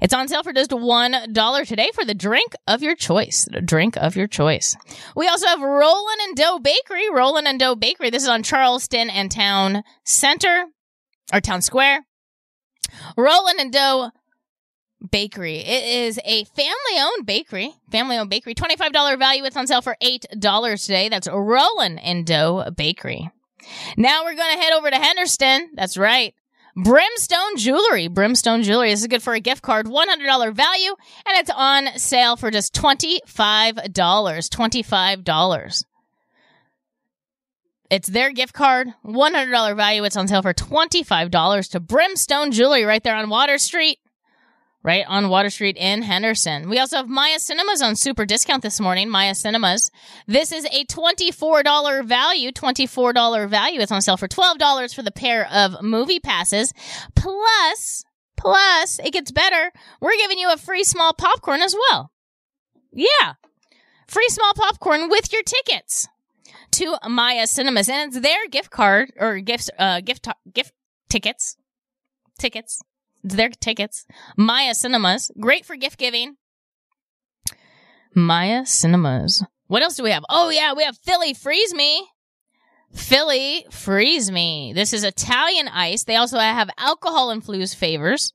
[0.00, 3.48] It's on sale for just $1 today for the drink of your choice.
[3.50, 4.76] The drink of your choice.
[5.16, 7.10] We also have Rollin' and Dough Bakery.
[7.10, 8.10] Rollin' and Dough Bakery.
[8.10, 10.66] This is on Charleston and Town Center
[11.32, 12.06] or Town Square.
[13.16, 14.10] Rollin' and Dough
[15.10, 15.56] Bakery.
[15.56, 17.74] It is a family owned bakery.
[17.90, 18.54] Family owned bakery.
[18.54, 19.42] $25 value.
[19.44, 21.08] It's on sale for $8 today.
[21.08, 23.30] That's Rollin' and Dough Bakery.
[23.96, 25.70] Now we're going to head over to Henderson.
[25.74, 26.34] That's right.
[26.74, 28.08] Brimstone Jewelry.
[28.08, 28.90] Brimstone Jewelry.
[28.90, 29.86] This is good for a gift card.
[29.86, 30.94] $100 value.
[31.26, 33.22] And it's on sale for just $25.
[33.92, 35.84] $25.
[37.90, 38.88] It's their gift card.
[39.04, 40.04] $100 value.
[40.04, 43.98] It's on sale for $25 to Brimstone Jewelry right there on Water Street.
[44.84, 46.68] Right on Water Street in Henderson.
[46.68, 49.08] We also have Maya Cinemas on super discount this morning.
[49.08, 49.92] Maya Cinemas.
[50.26, 52.50] This is a $24 value.
[52.50, 53.80] $24 value.
[53.80, 56.74] It's on sale for $12 for the pair of movie passes.
[57.14, 58.04] Plus,
[58.36, 59.70] plus, it gets better.
[60.00, 62.10] We're giving you a free small popcorn as well.
[62.92, 63.34] Yeah.
[64.08, 66.08] Free small popcorn with your tickets
[66.72, 67.88] to Maya Cinemas.
[67.88, 70.72] And it's their gift card or gifts, uh, gift, gift
[71.08, 71.56] tickets.
[72.36, 72.82] Tickets.
[73.22, 74.04] Their tickets.
[74.36, 75.30] Maya Cinemas.
[75.38, 76.36] Great for gift giving.
[78.14, 79.44] Maya Cinemas.
[79.68, 80.24] What else do we have?
[80.28, 82.06] Oh, yeah, we have Philly Freeze Me.
[82.92, 84.72] Philly Freeze Me.
[84.74, 86.04] This is Italian ice.
[86.04, 88.32] They also have alcohol infused favors.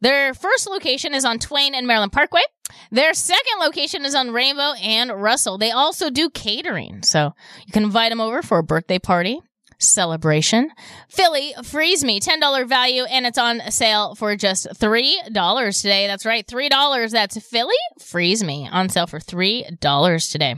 [0.00, 2.42] Their first location is on Twain and Maryland Parkway.
[2.90, 5.56] Their second location is on Rainbow and Russell.
[5.56, 7.02] They also do catering.
[7.02, 7.32] So
[7.66, 9.40] you can invite them over for a birthday party
[9.78, 10.70] celebration.
[11.08, 16.06] Philly Freeze Me, $10 value, and it's on sale for just $3 today.
[16.06, 17.10] That's right, $3.
[17.10, 20.56] That's Philly Freeze Me on sale for $3 today.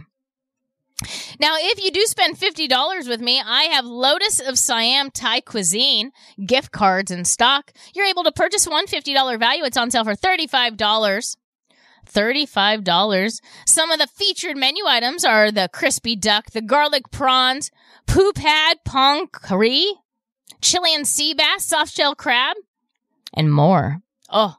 [1.40, 6.10] Now, if you do spend $50 with me, I have Lotus of Siam Thai Cuisine
[6.44, 7.70] gift cards in stock.
[7.94, 9.62] You're able to purchase one $50 value.
[9.62, 11.36] It's on sale for $35.
[12.12, 13.40] $35.
[13.66, 17.70] Some of the featured menu items are the crispy duck, the garlic prawns,
[18.06, 19.86] poo pad pong curry,
[20.60, 22.56] Chilean sea bass, soft shell crab,
[23.34, 23.98] and more.
[24.30, 24.56] Oh,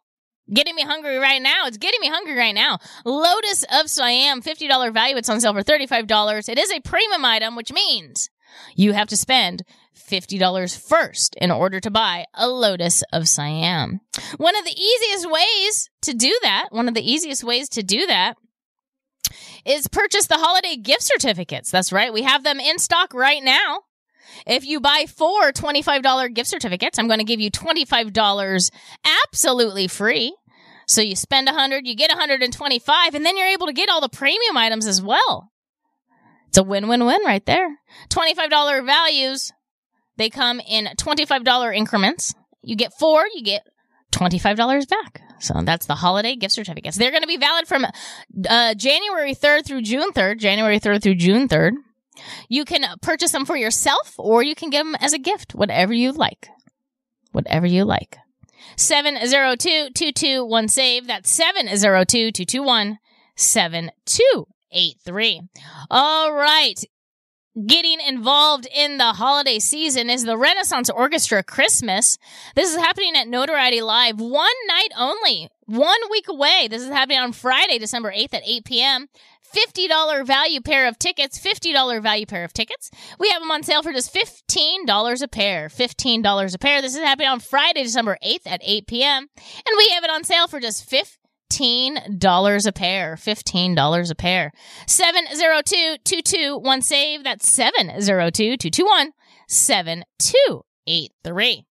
[0.53, 1.65] getting me hungry right now.
[1.65, 2.79] It's getting me hungry right now.
[3.05, 5.17] Lotus of Siam, $50 value.
[5.17, 6.49] It's on sale for $35.
[6.49, 8.29] It is a premium item, which means
[8.75, 9.63] you have to spend
[10.09, 14.01] $50 first in order to buy a Lotus of Siam.
[14.37, 18.05] One of the easiest ways to do that, one of the easiest ways to do
[18.07, 18.35] that
[19.65, 21.71] is purchase the holiday gift certificates.
[21.71, 22.13] That's right.
[22.13, 23.81] We have them in stock right now.
[24.45, 28.71] If you buy four $25 gift certificates, I'm going to give you $25
[29.25, 30.35] absolutely free.
[30.87, 34.09] So you spend 100, you get 125 and then you're able to get all the
[34.09, 35.51] premium items as well.
[36.47, 37.77] It's a win-win-win right there.
[38.09, 39.51] $25 values.
[40.19, 42.35] They come in $25 increments.
[42.61, 43.65] You get four, you get
[44.11, 45.21] $25 back.
[45.39, 46.97] So that's the holiday gift certificates.
[46.97, 50.39] They're going to be valid from uh, January 3rd through June 3rd.
[50.39, 51.71] January 3rd through June 3rd.
[52.49, 55.93] You can purchase them for yourself or you can give them as a gift, whatever
[55.93, 56.49] you like.
[57.31, 58.17] Whatever you like.
[58.75, 61.07] 702-221 save.
[61.07, 62.97] That's 702-221
[63.37, 65.41] 7283.
[65.89, 66.83] All right.
[67.65, 72.17] Getting involved in the holiday season is the Renaissance Orchestra Christmas.
[72.55, 76.67] This is happening at Notoriety Live one night only, one week away.
[76.69, 79.07] This is happening on Friday, December 8th at 8 p.m.
[79.51, 82.91] $50 value pair of tickets, $50 value pair of tickets.
[83.19, 85.69] We have them on sale for just $15 a pair.
[85.69, 86.81] $15 a pair.
[86.81, 89.27] This is happening on Friday, December 8th at 8 p.m.
[89.35, 91.18] And we have it on sale for just $15
[91.51, 93.15] a pair.
[93.15, 94.51] $15 a pair.
[94.87, 97.23] 702-221 save.
[97.23, 99.07] That's 702-221
[99.47, 101.65] 7283.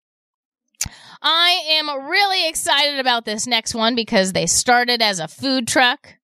[1.22, 6.17] I am really excited about this next one because they started as a food truck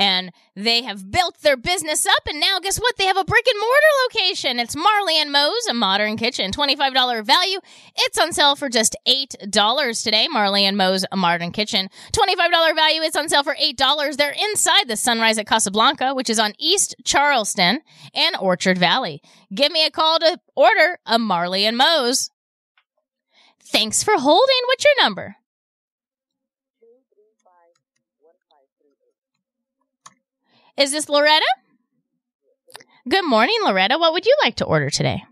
[0.00, 2.96] and they have built their business up and now guess what?
[2.96, 4.58] They have a brick and mortar location.
[4.58, 7.60] It's marley and moe's a modern kitchen $25 value.
[7.96, 10.26] It's on sale for just $8 today.
[10.28, 13.02] Marley and moe's a modern kitchen $25 value.
[13.02, 16.96] It's on sale for $8 they're inside the sunrise at casablanca which is on east
[17.04, 17.80] charleston
[18.14, 19.20] and orchard valley.
[19.54, 22.30] Give me a call to order a marley and moe's.
[23.62, 25.36] Thanks for holding what's your number
[30.76, 31.46] Is this Loretta?
[33.08, 33.98] Good morning, Loretta.
[33.98, 35.22] What would you like to order today?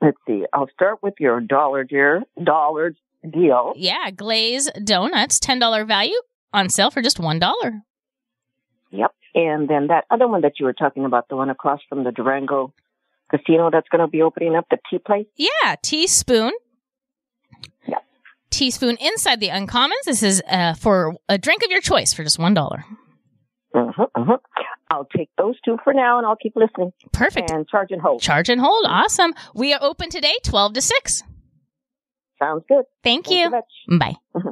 [0.00, 0.44] Let's see.
[0.52, 2.94] I'll start with your dollar dear dollar
[3.28, 3.72] deal.
[3.76, 6.20] Yeah, glaze donuts, $10 value
[6.52, 7.82] on sale for just $1.
[8.92, 9.14] Yep.
[9.34, 12.12] And then that other one that you were talking about, the one across from the
[12.12, 12.72] Durango
[13.30, 15.26] Casino that's going to be opening up, the tea place.
[15.36, 16.52] Yeah, teaspoon.
[17.86, 18.04] Yep.
[18.50, 20.04] Teaspoon inside the Uncommons.
[20.06, 22.84] This is uh, for a drink of your choice for just $1.
[23.76, 24.38] Uh-huh, uh-huh.
[24.90, 26.92] I'll take those two for now, and I'll keep listening.
[27.12, 27.50] Perfect.
[27.50, 28.22] And charge and hold.
[28.22, 28.86] Charge and hold.
[28.88, 29.34] Awesome.
[29.54, 31.22] We are open today, 12 to 6.
[32.38, 32.84] Sounds good.
[33.04, 33.50] Thank, Thank you.
[33.98, 34.16] Bye.
[34.34, 34.50] Bye-bye.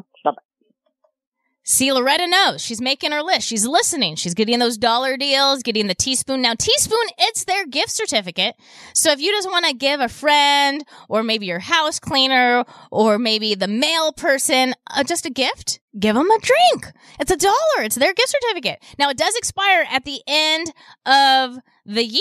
[1.66, 2.60] See, Loretta knows.
[2.60, 3.48] She's making her list.
[3.48, 4.16] She's listening.
[4.16, 6.42] She's getting those dollar deals, getting the teaspoon.
[6.42, 8.54] Now, teaspoon, it's their gift certificate.
[8.92, 13.18] So if you just want to give a friend or maybe your house cleaner or
[13.18, 16.92] maybe the mail person uh, just a gift, give them a drink.
[17.18, 17.54] It's a dollar.
[17.78, 18.82] It's their gift certificate.
[18.98, 20.70] Now, it does expire at the end
[21.06, 21.56] of
[21.86, 22.20] the year,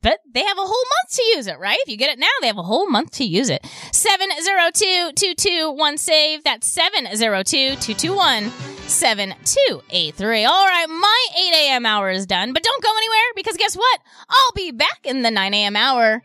[0.00, 1.80] but they have a whole month to use it, right?
[1.82, 3.64] If you get it now, they have a whole month to use it.
[3.92, 6.44] 702-221 save.
[6.44, 10.44] That's 702-221 7283.
[10.44, 11.86] All right, my 8 a.m.
[11.86, 14.00] hour is done, but don't go anywhere because guess what?
[14.28, 15.76] I'll be back in the 9 a.m.
[15.76, 16.22] hour.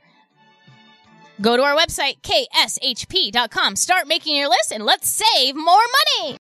[1.41, 3.76] Go to our website, kshp.com.
[3.76, 5.82] Start making your list and let's save more
[6.20, 6.38] money.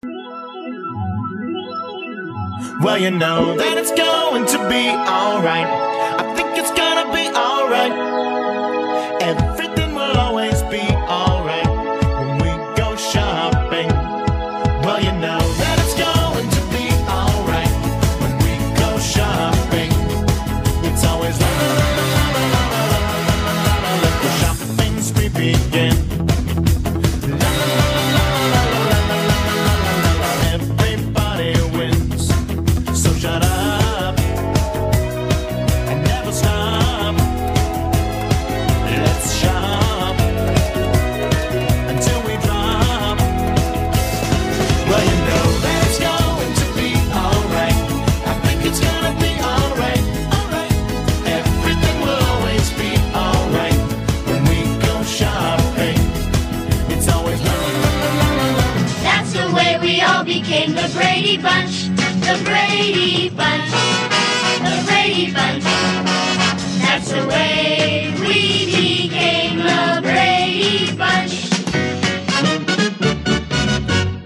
[2.81, 5.67] Well, you know that it's going to be alright.
[5.67, 7.91] I think it's gonna be alright.
[61.35, 61.89] Brady Bunch.
[62.21, 63.71] The Brady Bunch.
[64.61, 65.63] The Brady Bunch.
[66.79, 71.49] That's the way we became the Brady Bunch.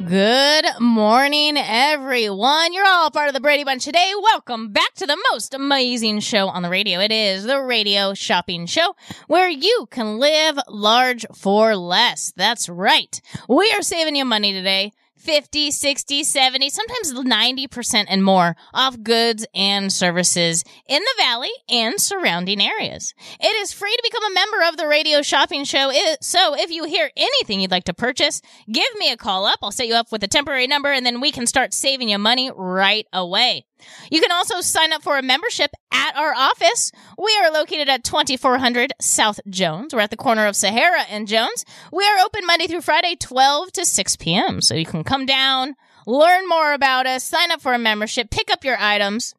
[0.07, 2.73] Good morning, everyone.
[2.73, 4.11] You're all part of the Brady Bunch today.
[4.21, 6.99] Welcome back to the most amazing show on the radio.
[6.99, 8.95] It is the Radio Shopping Show
[9.25, 12.33] where you can live large for less.
[12.35, 13.19] That's right.
[13.47, 14.91] We are saving you money today.
[15.19, 21.99] 50, 60, 70, sometimes 90% and more off goods and services in the valley and
[21.99, 23.13] surrounding areas.
[23.39, 25.91] It is free to become a member of the radio shopping show.
[26.21, 28.41] So if you hear anything you'd like to purchase,
[28.71, 29.59] give me a call up.
[29.61, 32.17] I'll set you up with a temporary number and then we can start saving you
[32.17, 33.65] money right away.
[34.11, 36.91] You can also sign up for a membership at our office.
[37.17, 39.93] We are located at 2400 South Jones.
[39.93, 41.65] We're at the corner of Sahara and Jones.
[41.91, 44.61] We are open Monday through Friday, 12 to 6 p.m.
[44.61, 45.75] So you can come down,
[46.05, 49.33] learn more about us, sign up for a membership, pick up your items.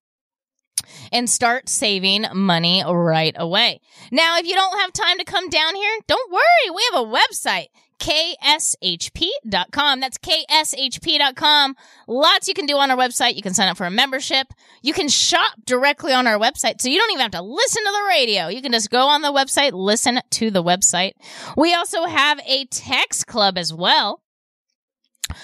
[1.12, 3.80] and start saving money right away.
[4.10, 6.74] Now, if you don't have time to come down here, don't worry.
[6.74, 7.66] We have a website.
[8.00, 10.00] KSHP.com.
[10.00, 11.76] That's KSHP.com.
[12.08, 13.36] Lots you can do on our website.
[13.36, 14.48] You can sign up for a membership.
[14.82, 16.80] You can shop directly on our website.
[16.80, 18.48] So you don't even have to listen to the radio.
[18.48, 21.12] You can just go on the website, listen to the website.
[21.56, 24.22] We also have a text club as well.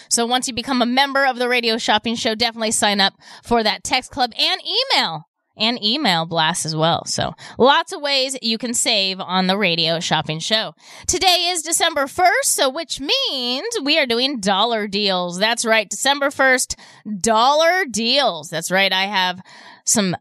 [0.09, 3.62] So once you become a member of the radio shopping show, definitely sign up for
[3.62, 5.26] that text club and email
[5.57, 7.04] and email blasts as well.
[7.07, 10.74] So lots of ways you can save on the radio shopping show.
[11.07, 15.38] Today is December 1st, so which means we are doing dollar deals.
[15.38, 15.88] That's right.
[15.88, 16.76] December 1st,
[17.20, 18.50] dollar deals.
[18.50, 18.92] That's right.
[18.92, 19.40] I have
[19.84, 20.16] some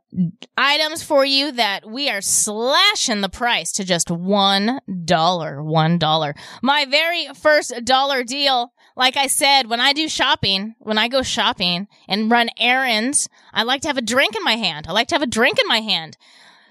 [0.56, 5.64] items for you that we are slashing the price to just one dollar.
[5.64, 6.36] One dollar.
[6.62, 11.22] My very first dollar deal like I said, when I do shopping, when I go
[11.22, 14.88] shopping and run errands, I like to have a drink in my hand.
[14.88, 16.18] I like to have a drink in my hand.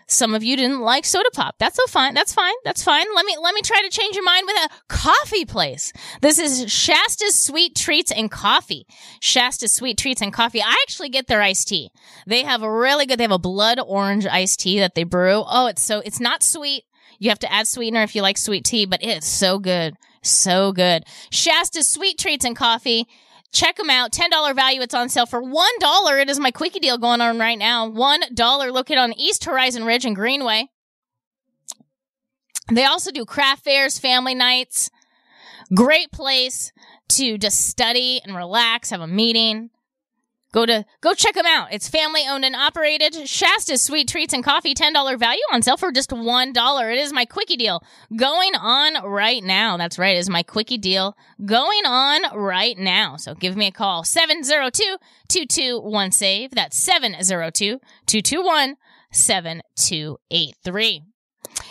[0.06, 1.56] Some of you didn't like soda pop.
[1.58, 2.12] That's so fine.
[2.12, 2.52] That's fine.
[2.62, 3.06] That's fine.
[3.14, 5.92] Let me let me try to change your mind with a coffee place.
[6.20, 8.86] This is Shasta's Sweet Treats and Coffee.
[9.20, 10.60] Shasta's Sweet Treats and Coffee.
[10.60, 11.90] I actually get their iced tea.
[12.26, 13.18] They have a really good.
[13.18, 15.42] They have a blood orange iced tea that they brew.
[15.46, 16.84] Oh, it's so it's not sweet.
[17.18, 19.96] You have to add sweetener if you like sweet tea, but it's so good.
[20.24, 21.04] So good.
[21.30, 23.06] Shasta's Sweet Treats and Coffee.
[23.52, 24.10] Check them out.
[24.10, 24.80] $10 value.
[24.80, 26.20] It's on sale for $1.
[26.20, 27.88] It is my quickie deal going on right now.
[27.88, 30.70] $1 located on East Horizon Ridge and Greenway.
[32.72, 34.90] They also do craft fairs, family nights.
[35.74, 36.72] Great place
[37.10, 39.70] to just study and relax, have a meeting.
[40.54, 41.72] Go to go check them out.
[41.72, 43.26] It's family owned and operated.
[43.26, 46.92] Shasta's Sweet Treats and Coffee, ten dollar value on sale for just one dollar.
[46.92, 47.82] It is my quickie deal
[48.14, 49.76] going on right now.
[49.76, 53.16] That's right, it is my quickie deal going on right now.
[53.16, 56.52] So give me a call 702-221 save.
[56.52, 58.74] That's 702-221
[59.10, 61.02] 7283.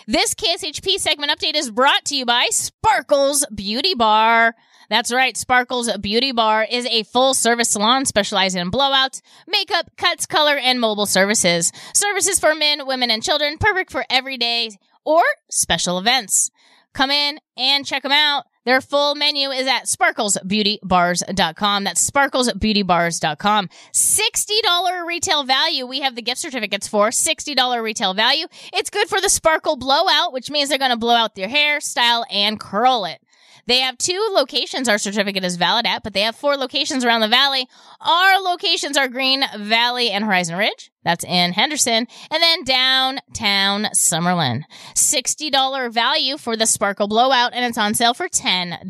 [0.06, 4.54] This KSHP segment update is brought to you by Sparkles Beauty Bar.
[4.90, 5.36] That's right.
[5.36, 10.80] Sparkles Beauty Bar is a full service salon specializing in blowouts, makeup, cuts, color, and
[10.80, 11.72] mobile services.
[11.92, 14.70] Services for men, women, and children, perfect for everyday
[15.04, 16.50] or special events.
[16.92, 18.44] Come in and check them out.
[18.64, 21.84] Their full menu is at sparklesbeautybars.com.
[21.84, 23.68] That's sparklesbeautybars.com.
[23.92, 25.86] $60 retail value.
[25.86, 28.46] We have the gift certificates for $60 retail value.
[28.72, 31.80] It's good for the sparkle blowout, which means they're going to blow out your hair,
[31.80, 33.20] style, and curl it.
[33.66, 37.20] They have two locations our certificate is valid at, but they have four locations around
[37.20, 37.68] the valley.
[38.00, 40.90] Our locations are Green Valley and Horizon Ridge.
[41.02, 42.06] That's in Henderson.
[42.30, 44.64] And then downtown Summerlin.
[44.94, 48.88] $60 value for the Sparkle Blowout, and it's on sale for $10.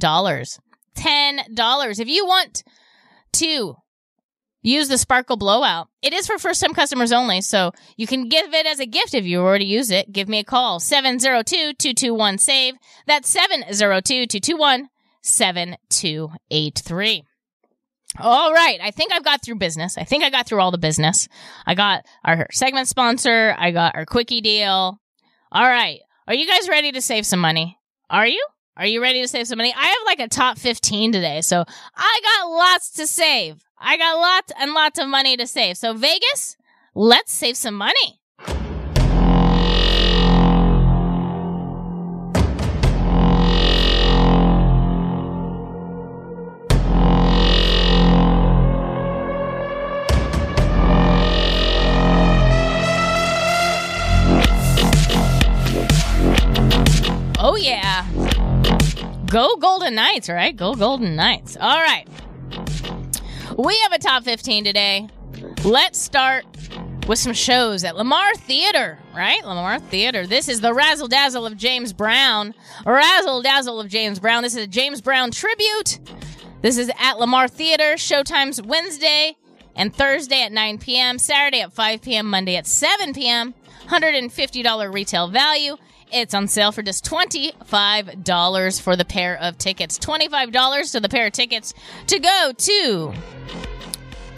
[0.97, 2.01] $10.
[2.01, 2.63] If you want
[3.35, 3.77] to
[4.65, 5.89] use the Sparkle Blowout.
[6.03, 9.15] It is for first time customers only, so you can give it as a gift
[9.15, 10.11] if you already use it.
[10.11, 12.75] Give me a call 702 221 SAVE.
[13.07, 14.89] That's 702 221
[15.23, 17.25] 7283.
[18.21, 18.79] All right.
[18.83, 19.99] I think I've got through business.
[19.99, 21.29] I think I got through all the business.
[21.67, 23.55] I got our segment sponsor.
[23.59, 25.01] I got our quickie deal.
[25.51, 26.01] All right.
[26.27, 27.79] Are you guys ready to save some money?
[28.09, 28.45] Are you?
[28.77, 29.75] Are you ready to save some money?
[29.77, 31.65] I have like a top 15 today, so
[31.97, 33.63] I got lots to save.
[33.87, 35.77] I got lots and lots of money to save.
[35.77, 36.57] So, Vegas,
[36.95, 38.19] let's save some money.
[57.39, 58.07] Oh, yeah.
[59.27, 60.57] Go Golden Knights, right?
[60.57, 61.59] Go Golden Knights.
[61.61, 62.09] All right.
[63.57, 65.09] We have a top 15 today.
[65.65, 66.45] Let's start
[67.07, 69.45] with some shows at Lamar Theater, right?
[69.45, 70.27] Lamar Theater.
[70.27, 72.53] This is the Razzle Dazzle of James Brown.
[72.85, 74.43] Razzle Dazzle of James Brown.
[74.43, 76.01] This is a James Brown tribute.
[76.63, 77.95] This is at Lamar Theater.
[77.95, 79.37] Showtimes Wednesday
[79.77, 83.55] and Thursday at 9 p.m., Saturday at 5 p.m., Monday at 7 p.m.
[83.87, 85.77] $150 retail value.
[86.15, 89.99] It's on sale for just $25 for the pair of tickets.
[89.99, 91.75] $25 to the pair of tickets
[92.07, 93.13] to go to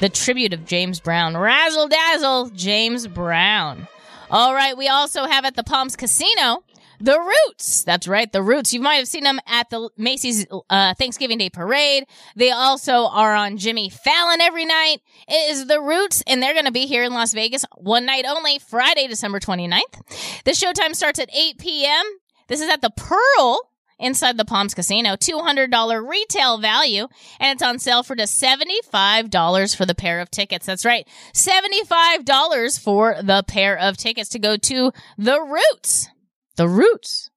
[0.01, 1.37] the tribute of James Brown.
[1.37, 3.89] Razzle dazzle, James Brown.
[4.31, 6.65] All right, we also have at the Palms Casino
[7.01, 7.85] the Roots.
[7.85, 8.73] That's right, the Roots.
[8.73, 12.05] You might have seen them at the Macy's uh, Thanksgiving Day Parade.
[12.35, 14.99] They also are on Jimmy Fallon every night.
[15.29, 18.25] It is the Roots, and they're going to be here in Las Vegas one night
[18.27, 20.43] only, Friday, December 29th.
[20.45, 22.05] The showtime starts at 8 p.m.
[22.49, 23.61] This is at the Pearl
[23.99, 25.17] inside the Palms Casino.
[25.17, 27.09] $200 retail value,
[27.41, 30.67] and it's on sale for just $75 for the pair of tickets.
[30.67, 31.07] That's right.
[31.35, 36.09] $75 for the pair of tickets to go to the Roots.
[36.57, 37.31] The Roots.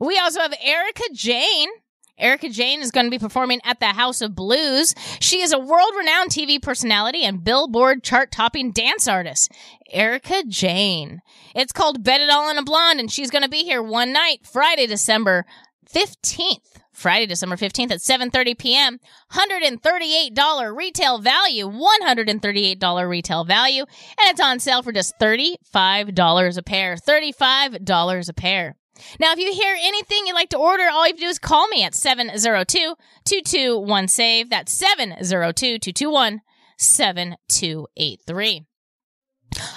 [0.00, 1.68] We also have Erika Jayne.
[2.16, 4.94] Erika Jayne is going to be performing at the House of Blues.
[5.18, 9.50] She is a world renowned TV personality and Billboard chart topping dance artist.
[9.90, 11.22] Erika Jayne.
[11.56, 14.12] It's called Bet It All on a Blonde, and she's going to be here one
[14.12, 15.44] night, Friday, December
[15.92, 16.83] 15th.
[16.94, 19.00] Friday, December 15th at 7:30 p.m.
[19.32, 26.96] $138 retail value, $138 retail value, and it's on sale for just $35 a pair.
[26.96, 28.76] $35 a pair.
[29.18, 31.38] Now, if you hear anything you'd like to order, all you have to do is
[31.38, 34.50] call me at 702 221 SAVE.
[34.50, 36.40] That's 702 221
[36.78, 38.66] 7283.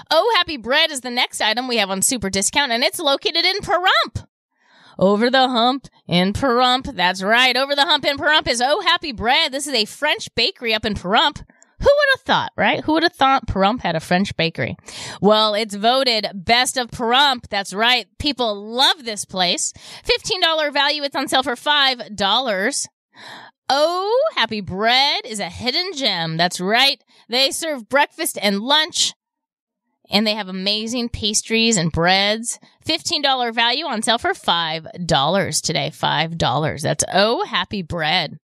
[0.10, 3.46] Oh, Happy Bread is the next item we have on super discount, and it's located
[3.46, 4.28] in Pahrump.
[5.00, 6.96] Over the hump in Pahrump.
[6.96, 7.56] That's right.
[7.56, 9.52] Over the hump in Pahrump is Oh Happy Bread.
[9.52, 11.44] This is a French bakery up in Pahrump.
[11.80, 12.84] Who would have thought, right?
[12.84, 14.76] Who would have thought Pahrump had a French bakery?
[15.22, 17.48] Well, it's voted best of Pahrump.
[17.50, 18.08] That's right.
[18.18, 19.74] People love this place.
[20.04, 21.04] $15 value.
[21.04, 22.88] It's on sale for $5.
[23.70, 26.38] Oh, Happy Bread is a hidden gem.
[26.38, 27.04] That's right.
[27.30, 29.14] They serve breakfast and lunch.
[30.10, 32.60] And they have amazing pastries and breads.
[32.86, 35.92] $15 value on sale for $5 today.
[35.94, 36.82] $5.
[36.82, 38.40] That's Oh Happy Bread.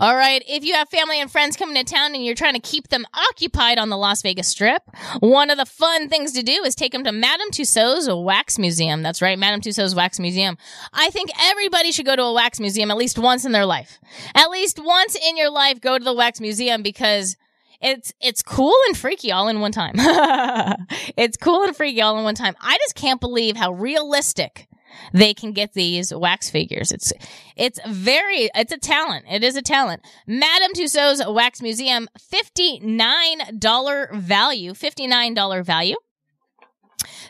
[0.00, 0.44] All right.
[0.46, 3.04] If you have family and friends coming to town and you're trying to keep them
[3.30, 4.82] occupied on the Las Vegas Strip,
[5.18, 9.02] one of the fun things to do is take them to Madame Tussauds Wax Museum.
[9.02, 10.56] That's right, Madame Tussauds Wax Museum.
[10.92, 13.98] I think everybody should go to a wax museum at least once in their life.
[14.36, 17.36] At least once in your life, go to the wax museum because
[17.80, 19.94] it's it's cool and freaky all in one time.
[21.16, 22.56] it's cool and freaky all in one time.
[22.60, 24.68] I just can't believe how realistic
[25.12, 26.92] they can get these wax figures.
[26.92, 27.12] It's
[27.56, 29.26] it's very it's a talent.
[29.30, 30.02] It is a talent.
[30.26, 35.96] Madame Tussauds Wax Museum, $59 value, $59 value.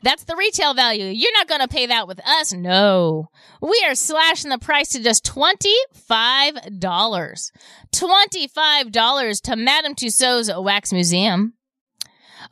[0.03, 1.07] That's the retail value.
[1.07, 2.53] You're not going to pay that with us.
[2.53, 3.31] No.
[3.61, 7.51] We are slashing the price to just $25.
[7.93, 11.55] $25 to Madame Tussauds Wax Museum.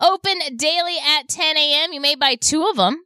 [0.00, 1.92] Open daily at 10 a.m.
[1.92, 3.02] You may buy two of them.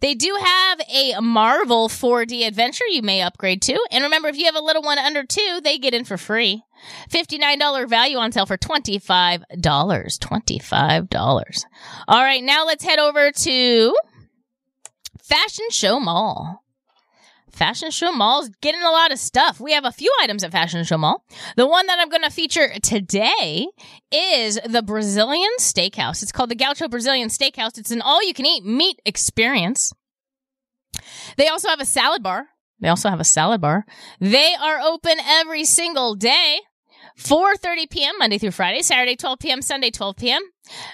[0.00, 3.78] They do have a Marvel 4D adventure you may upgrade to.
[3.90, 6.62] And remember, if you have a little one under two, they get in for free.
[7.10, 9.42] $59 value on sale for $25.
[9.60, 11.64] $25.
[12.08, 13.96] All right, now let's head over to
[15.22, 16.63] Fashion Show Mall.
[17.54, 19.60] Fashion Show Mall's getting a lot of stuff.
[19.60, 21.24] We have a few items at Fashion Show Mall.
[21.56, 23.68] The one that I'm going to feature today
[24.10, 26.22] is the Brazilian Steakhouse.
[26.22, 27.78] It's called the Gaucho Brazilian Steakhouse.
[27.78, 29.92] It's an all you can eat meat experience.
[31.36, 32.48] They also have a salad bar.
[32.80, 33.86] They also have a salad bar.
[34.20, 36.58] They are open every single day.
[37.18, 38.14] 4:30 p.m.
[38.18, 40.42] Monday through Friday, Saturday 12 p.m., Sunday 12 p.m.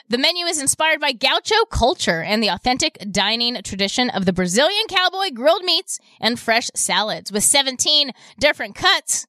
[0.09, 4.87] The menu is inspired by gaucho culture and the authentic dining tradition of the Brazilian
[4.89, 9.27] cowboy grilled meats and fresh salads with 17 different cuts.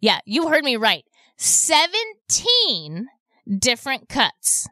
[0.00, 1.04] Yeah, you heard me right.
[1.36, 3.08] 17
[3.58, 4.68] different cuts.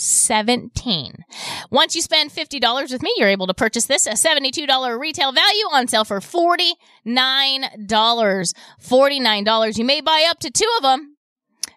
[0.00, 1.24] 17.
[1.70, 5.64] Once you spend $50 with me, you're able to purchase this a $72 retail value
[5.72, 6.74] on sale for $49.
[7.06, 9.78] $49.
[9.78, 11.14] You may buy up to two of them.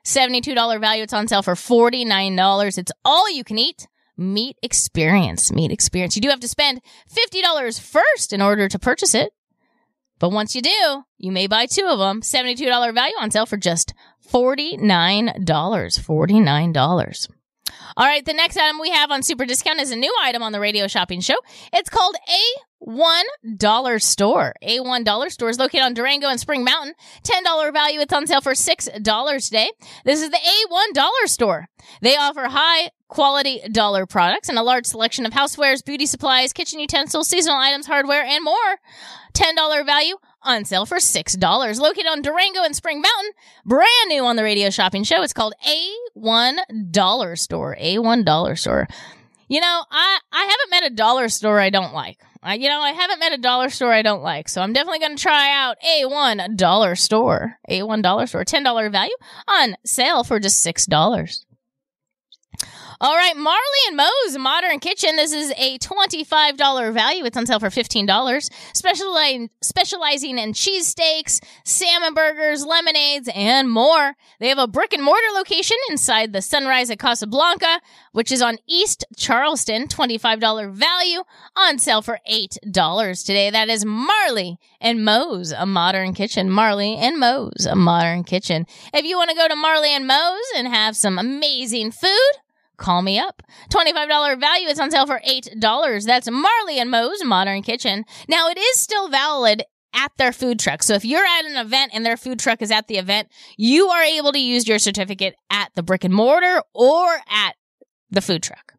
[0.06, 1.04] $72 value.
[1.04, 2.78] It's on sale for $49.
[2.78, 3.88] It's all you can eat.
[4.18, 5.52] Meat experience.
[5.52, 6.16] Meat experience.
[6.16, 9.34] You do have to spend $50 first in order to purchase it.
[10.20, 12.22] But once you do, you may buy two of them.
[12.22, 13.94] $72 value on sale for just
[14.32, 15.48] $49.
[15.48, 17.41] $49.
[17.98, 20.52] All right, the next item we have on Super Discount is a new item on
[20.52, 21.36] the radio shopping show.
[21.74, 22.16] It's called
[22.88, 23.24] A1
[23.58, 24.54] Dollar Store.
[24.64, 26.94] A1 Dollar Store is located on Durango and Spring Mountain.
[27.24, 28.00] $10 value.
[28.00, 29.72] It's on sale for $6 today.
[30.06, 31.68] This is the A1 Dollar Store.
[32.02, 36.80] They offer high quality dollar products and a large selection of housewares, beauty supplies, kitchen
[36.80, 38.80] utensils, seasonal items, hardware, and more.
[39.34, 41.80] $10 value on sale for $6.
[41.80, 43.32] Located on Durango and Spring Mountain.
[43.66, 45.22] Brand new on the radio shopping show.
[45.22, 47.76] It's called A1 Dollar Store.
[47.80, 48.88] A1 Dollar Store.
[49.48, 52.18] You know, I, I haven't met a dollar store I don't like.
[52.42, 54.50] I, you know, I haven't met a dollar store I don't like.
[54.50, 57.60] So I'm definitely going to try out A1 Dollar Store.
[57.70, 58.46] A1 Dollar Store.
[58.46, 59.14] $10 value
[59.48, 61.46] on sale for just $6.
[63.04, 65.16] All right, Marley and Moe's Modern Kitchen.
[65.16, 67.26] This is a $25 value.
[67.26, 68.50] It's on sale for $15.
[68.76, 74.14] Specializing, specializing in cheesesteaks, salmon burgers, lemonades, and more.
[74.40, 77.82] They have a brick and mortar location inside the Sunrise at Casablanca,
[78.12, 79.88] which is on East Charleston.
[79.88, 81.24] $25 value
[81.56, 83.50] on sale for $8 today.
[83.50, 86.52] That is Marley and Moe's, a modern kitchen.
[86.52, 88.68] Marley and Moe's, a modern kitchen.
[88.94, 92.41] If you want to go to Marley and Moe's and have some amazing food,
[92.82, 93.42] call me up.
[93.70, 94.68] $25 value.
[94.68, 96.06] It's on sale for $8.
[96.06, 98.04] That's Marley and Moe's Modern Kitchen.
[98.28, 99.64] Now, it is still valid
[99.94, 100.84] at their food truck.
[100.84, 103.88] So if you're at an event and their food truck is at the event, you
[103.88, 107.56] are able to use your certificate at the brick and mortar or at
[108.10, 108.74] the food truck.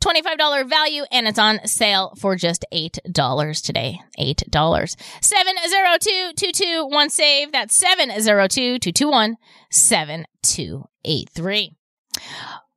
[0.00, 4.00] $25 value and it's on sale for just $8 today.
[4.18, 4.50] $8.
[4.50, 7.52] 702-221 save.
[7.52, 9.34] That's 702-221
[9.70, 11.76] 7283.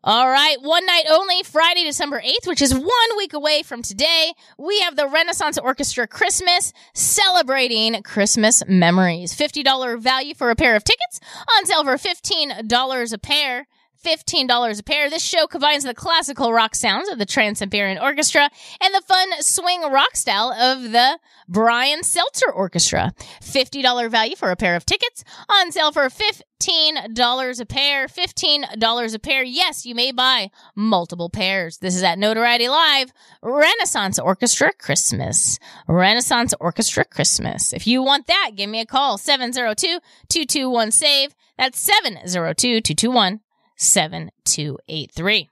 [0.05, 4.33] All right, one night only, Friday, December 8th, which is one week away from today.
[4.57, 9.33] We have the Renaissance Orchestra Christmas celebrating Christmas memories.
[9.33, 11.21] $50 value for a pair of tickets
[11.57, 13.67] on sale for $15 a pair.
[14.03, 15.09] $15 a pair.
[15.09, 18.49] This show combines the classical rock sounds of the Trans-Siberian Orchestra
[18.81, 23.13] and the fun swing rock style of the Brian Setzer Orchestra.
[23.41, 28.07] $50 value for a pair of tickets on sale for $15 a pair.
[28.07, 29.43] $15 a pair.
[29.43, 31.77] Yes, you may buy multiple pairs.
[31.77, 35.57] This is at Notoriety Live, Renaissance Orchestra Christmas.
[35.87, 37.73] Renaissance Orchestra Christmas.
[37.73, 39.17] If you want that, give me a call.
[39.17, 41.33] 702-221-SAVE.
[41.57, 43.39] That's 702-221
[43.83, 45.49] 7283.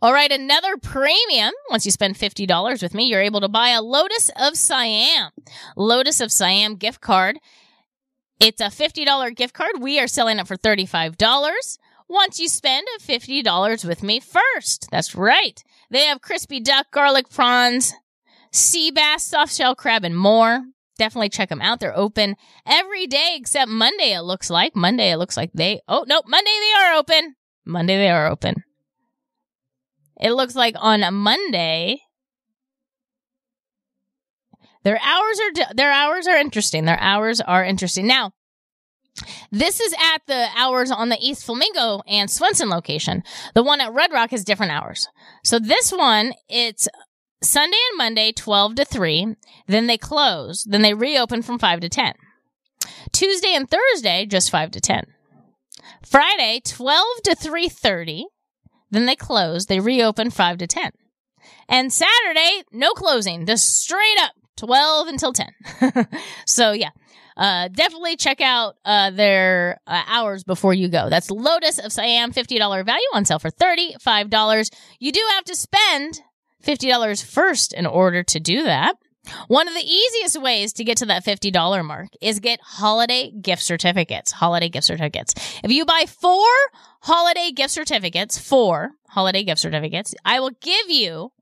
[0.00, 1.52] All right, another premium.
[1.70, 5.30] Once you spend $50 with me, you're able to buy a Lotus of Siam.
[5.76, 7.38] Lotus of Siam gift card.
[8.38, 9.72] It's a $50 gift card.
[9.80, 11.78] We are selling it for $35.
[12.08, 14.88] Once you spend $50 with me first.
[14.90, 15.62] That's right.
[15.90, 17.92] They have crispy duck, garlic prawns,
[18.52, 20.62] sea bass, soft shell crab, and more
[20.98, 21.80] definitely check them out.
[21.80, 22.36] They're open
[22.66, 24.74] every day except Monday, it looks like.
[24.74, 27.36] Monday, it looks like they, oh, no, Monday they are open.
[27.64, 28.62] Monday they are open.
[30.20, 32.00] It looks like on a Monday,
[34.82, 36.84] their hours are, their hours are interesting.
[36.84, 38.06] Their hours are interesting.
[38.06, 38.32] Now,
[39.50, 43.22] this is at the hours on the East Flamingo and Swenson location.
[43.54, 45.08] The one at Red Rock has different hours.
[45.42, 46.88] So this one, it's
[47.46, 49.36] Sunday and Monday, 12 to 3.
[49.66, 50.64] Then they close.
[50.64, 52.14] Then they reopen from 5 to 10.
[53.12, 55.06] Tuesday and Thursday, just 5 to 10.
[56.04, 58.24] Friday, 12 to 3.30.
[58.90, 59.66] Then they close.
[59.66, 60.90] They reopen 5 to 10.
[61.68, 63.46] And Saturday, no closing.
[63.46, 65.48] Just straight up 12 until 10.
[66.46, 66.90] so yeah.
[67.36, 71.10] Uh, definitely check out uh, their uh, hours before you go.
[71.10, 74.70] That's Lotus of Siam, $50 value on sale for $35.
[75.00, 76.22] You do have to spend
[76.66, 78.96] $50 first in order to do that.
[79.48, 83.62] One of the easiest ways to get to that $50 mark is get holiday gift
[83.62, 84.32] certificates.
[84.32, 85.34] Holiday gift certificates.
[85.64, 86.46] If you buy four
[87.02, 91.32] holiday gift certificates, four holiday gift certificates, I will give you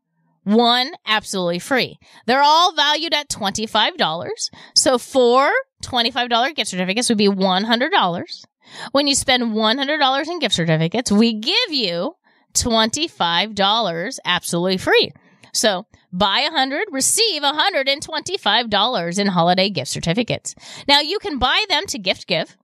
[0.45, 1.99] one absolutely free.
[2.27, 4.51] They're all valued at $25.
[4.75, 5.51] So four
[5.83, 8.45] $25 gift certificates would be $100.
[8.93, 12.15] When you spend $100 in gift certificates, we give you
[12.55, 15.13] $25 absolutely free.
[15.53, 20.55] So buy a hundred, receive $125 in holiday gift certificates.
[20.89, 22.57] Now you can buy them to gift give.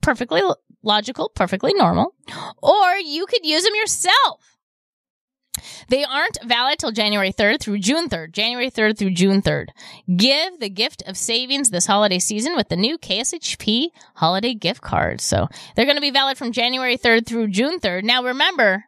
[0.00, 0.42] Perfectly
[0.82, 2.14] logical, perfectly normal.
[2.62, 4.52] Or you could use them yourself.
[5.88, 8.32] They aren't valid till January 3rd through June 3rd.
[8.32, 9.66] January 3rd through June 3rd.
[10.16, 15.22] Give the gift of savings this holiday season with the new KSHP holiday gift cards.
[15.22, 18.04] So they're going to be valid from January 3rd through June 3rd.
[18.04, 18.84] Now remember,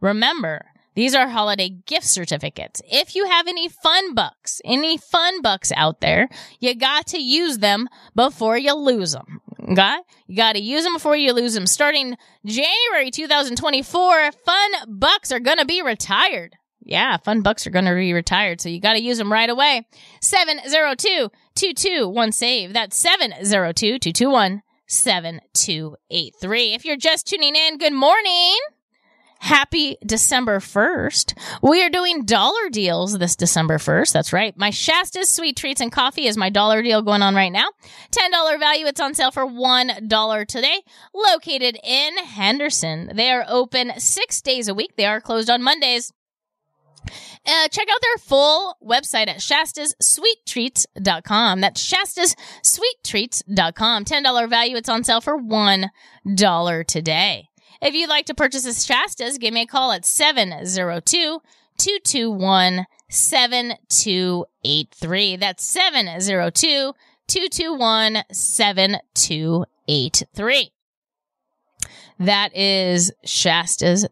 [0.00, 2.82] remember, these are holiday gift certificates.
[2.90, 6.28] If you have any fun bucks, any fun bucks out there,
[6.58, 9.40] you got to use them before you lose them.
[9.70, 9.98] Okay?
[10.26, 11.66] You got to use them before you lose them.
[11.66, 16.56] Starting January 2024, fun bucks are going to be retired.
[16.82, 19.48] Yeah, fun bucks are going to be retired, so you got to use them right
[19.48, 19.86] away.
[20.22, 22.72] 702-221 save.
[22.72, 26.74] That's 702-221 7283.
[26.74, 28.56] If you're just tuning in, good morning.
[29.42, 31.32] Happy December 1st.
[31.62, 34.12] We are doing dollar deals this December 1st.
[34.12, 34.54] That's right.
[34.54, 37.68] My Shasta's Sweet Treats and Coffee is my dollar deal going on right now.
[38.12, 38.84] $10 value.
[38.84, 40.82] It's on sale for $1 today.
[41.14, 43.12] Located in Henderson.
[43.14, 44.96] They are open six days a week.
[44.96, 46.12] They are closed on Mondays.
[47.46, 51.62] Uh, check out their full website at shastasSweetTreats.com.
[51.62, 54.04] That's shastasSweetTreats.com.
[54.04, 54.76] $10 value.
[54.76, 55.88] It's on sale for $1
[56.86, 57.49] today.
[57.82, 61.40] If you'd like to purchase a Shastas, give me a call at 702
[61.78, 65.36] 221 7283.
[65.36, 66.92] That's 702
[67.26, 70.72] 221 7283.
[72.18, 74.06] That is Shasta's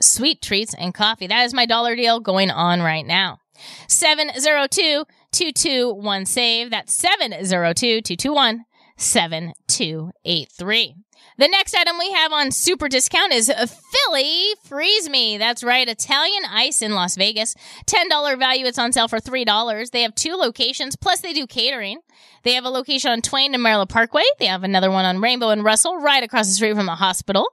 [0.00, 1.26] Sweet Treats and Coffee.
[1.26, 3.40] That is my dollar deal going on right now.
[3.86, 6.70] 702 221 save.
[6.70, 8.64] That's 702 221
[8.96, 10.94] 7283.
[11.40, 15.38] The next item we have on super discount is Philly Freeze Me.
[15.38, 17.54] That's right, Italian ice in Las Vegas.
[17.86, 18.66] $10 value.
[18.66, 19.90] It's on sale for $3.
[19.90, 22.00] They have two locations, plus they do catering.
[22.42, 24.24] They have a location on Twain and Maryland Parkway.
[24.38, 27.46] They have another one on Rainbow and Russell, right across the street from the hospital.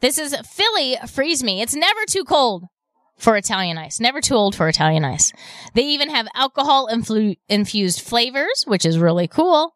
[0.00, 1.60] This is Philly Freeze Me.
[1.60, 2.64] It's never too cold
[3.18, 4.00] for Italian ice.
[4.00, 5.34] Never too old for Italian ice.
[5.74, 9.74] They even have alcohol influ- infused flavors, which is really cool.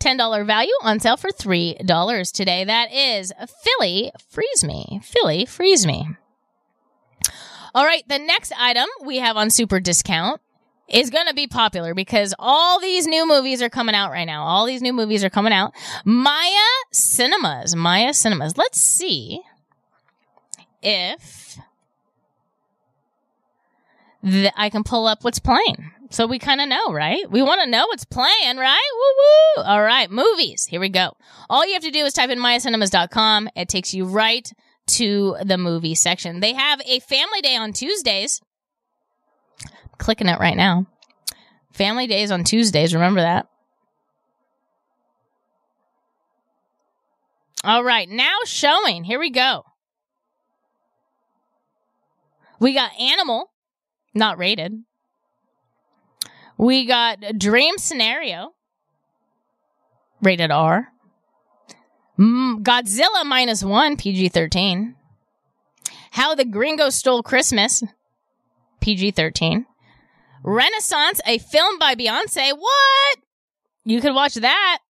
[0.00, 2.64] $10 value on sale for $3 today.
[2.64, 3.32] That is
[3.62, 5.00] Philly Freeze Me.
[5.04, 6.08] Philly Freeze Me.
[7.74, 10.40] All right, the next item we have on super discount
[10.88, 14.42] is going to be popular because all these new movies are coming out right now.
[14.44, 15.72] All these new movies are coming out.
[16.04, 16.50] Maya
[16.90, 17.76] Cinemas.
[17.76, 18.56] Maya Cinemas.
[18.56, 19.42] Let's see
[20.82, 21.58] if
[24.24, 25.92] th- I can pull up what's playing.
[26.10, 27.30] So we kind of know, right?
[27.30, 28.90] We want to know what's playing, right?
[28.94, 29.62] Woo woo.
[29.64, 30.64] All right, movies.
[30.68, 31.12] Here we go.
[31.48, 33.48] All you have to do is type in mayacinemas.com.
[33.54, 34.50] It takes you right
[34.88, 36.40] to the movie section.
[36.40, 38.40] They have a family day on Tuesdays.
[39.98, 40.86] clicking it right now.
[41.72, 42.92] Family days on Tuesdays.
[42.92, 43.46] Remember that.
[47.62, 49.04] All right, now showing.
[49.04, 49.64] Here we go.
[52.58, 53.50] We got Animal,
[54.14, 54.82] not rated.
[56.60, 58.52] We got Dream Scenario,
[60.20, 60.88] rated R.
[62.18, 64.94] Mm, Godzilla minus one, PG 13.
[66.10, 67.82] How the Gringo Stole Christmas,
[68.82, 69.64] PG 13.
[70.42, 72.52] Renaissance, a film by Beyonce.
[72.52, 73.18] What?
[73.86, 74.80] You could watch that.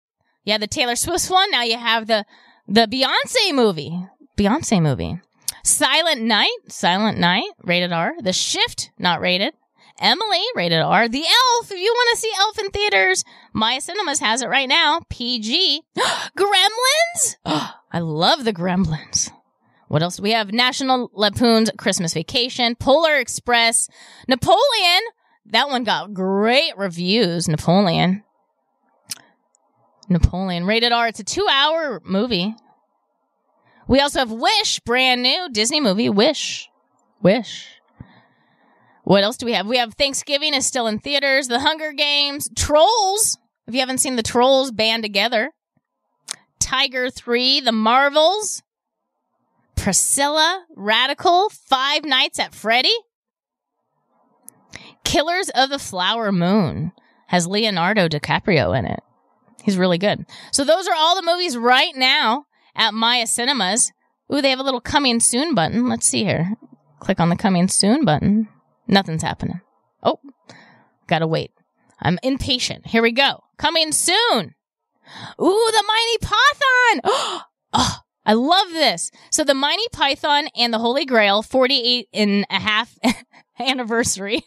[0.43, 1.53] Yeah, the Taylor Swift one.
[1.53, 2.25] Now you have the
[2.67, 3.97] the Beyonce movie.
[4.37, 5.21] Beyonce movie.
[5.63, 8.15] Silent Night, Silent Night, rated R.
[8.21, 9.55] The Shift, not rated.
[10.01, 11.09] Emily, rated R.
[11.09, 14.69] The Elf, if you want to see Elf in theaters, Maya Cinemas has it right
[14.69, 15.03] now.
[15.11, 15.83] PG.
[16.37, 17.37] Gremlins?
[17.93, 19.31] I love the Gremlins.
[19.89, 20.53] What else do we have?
[20.53, 23.89] National Lampoon's Christmas Vacation, Polar Express,
[24.29, 25.03] Napoleon.
[25.47, 27.49] That one got great reviews.
[27.49, 28.23] Napoleon.
[30.09, 31.09] Napoleon, rated R.
[31.09, 32.55] It's a two hour movie.
[33.89, 36.09] We also have Wish, brand new Disney movie.
[36.09, 36.69] Wish.
[37.21, 37.80] Wish.
[39.11, 39.67] What else do we have?
[39.67, 41.49] We have Thanksgiving is still in theaters.
[41.49, 42.49] The Hunger Games.
[42.55, 43.39] Trolls.
[43.67, 45.51] If you haven't seen the Trolls band together.
[46.61, 47.59] Tiger 3.
[47.59, 48.63] The Marvels.
[49.75, 50.65] Priscilla.
[50.77, 51.49] Radical.
[51.49, 52.95] Five Nights at Freddy.
[55.03, 56.93] Killers of the Flower Moon
[57.27, 59.01] has Leonardo DiCaprio in it.
[59.65, 60.25] He's really good.
[60.53, 62.45] So those are all the movies right now
[62.77, 63.91] at Maya Cinemas.
[64.33, 65.89] Ooh, they have a little coming soon button.
[65.89, 66.55] Let's see here.
[67.01, 68.47] Click on the coming soon button.
[68.91, 69.61] Nothing's happening.
[70.03, 70.19] Oh,
[71.07, 71.53] gotta wait.
[72.01, 72.87] I'm impatient.
[72.87, 73.45] Here we go.
[73.57, 74.55] Coming soon.
[75.41, 77.01] Ooh, the Monty Python.
[77.73, 77.97] oh,
[78.27, 79.11] I love this.
[79.31, 82.99] So the Monty Python and the Holy Grail 48 and a half
[83.61, 84.45] anniversary.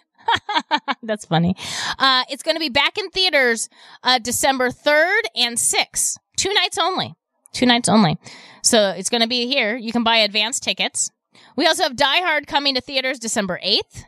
[1.04, 1.56] That's funny.
[2.00, 3.70] Uh, it's going to be back in theaters
[4.04, 6.18] uh, December 3rd and 6th.
[6.38, 7.14] Two nights only.
[7.54, 8.18] Two nights only.
[8.62, 9.76] So it's going to be here.
[9.76, 11.12] You can buy advance tickets.
[11.56, 14.06] We also have Die Hard coming to theaters December 8th.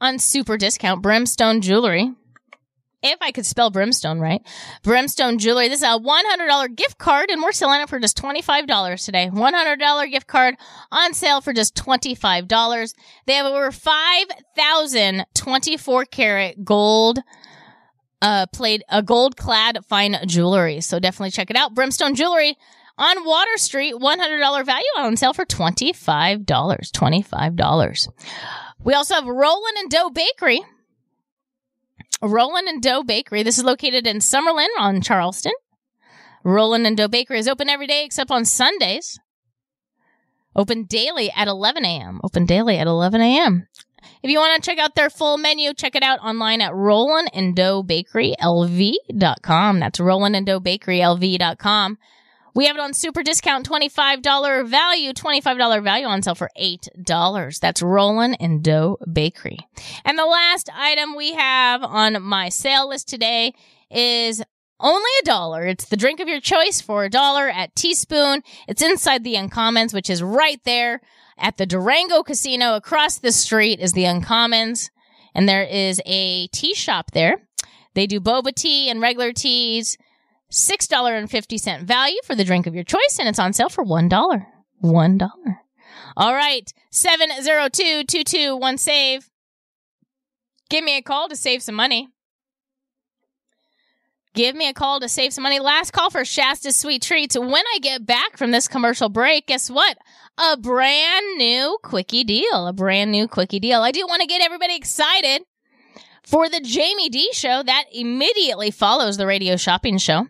[0.00, 1.02] on super discount.
[1.02, 2.12] Brimstone Jewelry.
[3.02, 4.42] If I could spell brimstone right,
[4.82, 5.68] brimstone jewelry.
[5.68, 9.30] This is a $100 gift card, and we're selling it for just $25 today.
[9.32, 10.56] $100 gift card
[10.92, 12.94] on sale for just $25.
[13.26, 17.20] They have over 5,000 24 karat gold
[18.20, 20.82] uh played a gold clad fine jewelry.
[20.82, 21.74] So definitely check it out.
[21.74, 22.58] Brimstone Jewelry
[22.98, 26.44] on Water Street, $100 value on sale for $25.
[26.44, 28.08] $25.
[28.82, 30.62] We also have Rollin' and Dough Bakery.
[32.22, 33.42] Rollin' and Dough Bakery.
[33.42, 35.52] This is located in Summerlin on Charleston.
[36.44, 39.18] Rollin' and Dough Bakery is open every day except on Sundays.
[40.56, 42.20] Open daily at 11 a.m.
[42.24, 43.68] Open daily at 11 a.m.
[44.22, 47.28] If you want to check out their full menu, check it out online at Rollin'
[47.32, 49.80] and Dough Bakery LV.com.
[49.80, 51.98] That's Rollin' and Dough Bakery LV.com.
[52.54, 57.60] We have it on super discount, $25 value, $25 value on sale for $8.
[57.60, 59.58] That's Rollin' and Dough Bakery.
[60.04, 63.54] And the last item we have on my sale list today
[63.90, 64.42] is
[64.80, 65.66] only a dollar.
[65.66, 68.42] It's the drink of your choice for a dollar at Teaspoon.
[68.66, 71.00] It's inside the Uncommons, which is right there
[71.38, 72.74] at the Durango Casino.
[72.74, 74.90] Across the street is the Uncommons.
[75.34, 77.46] And there is a tea shop there.
[77.94, 79.96] They do boba tea and regular teas.
[80.50, 84.46] $6.50 value for the drink of your choice, and it's on sale for $1.
[84.82, 85.30] $1.
[86.16, 86.72] All right.
[86.90, 89.28] 702 221 save.
[90.68, 92.08] Give me a call to save some money.
[94.32, 95.58] Give me a call to save some money.
[95.58, 97.36] Last call for Shasta's Sweet Treats.
[97.36, 99.98] When I get back from this commercial break, guess what?
[100.38, 102.68] A brand new quickie deal.
[102.68, 103.82] A brand new quickie deal.
[103.82, 105.42] I do want to get everybody excited
[106.24, 110.28] for the Jamie D show that immediately follows the radio shopping show.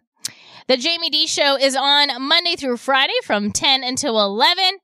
[0.71, 4.79] The Jamie D show is on Monday through Friday from 10 until 11.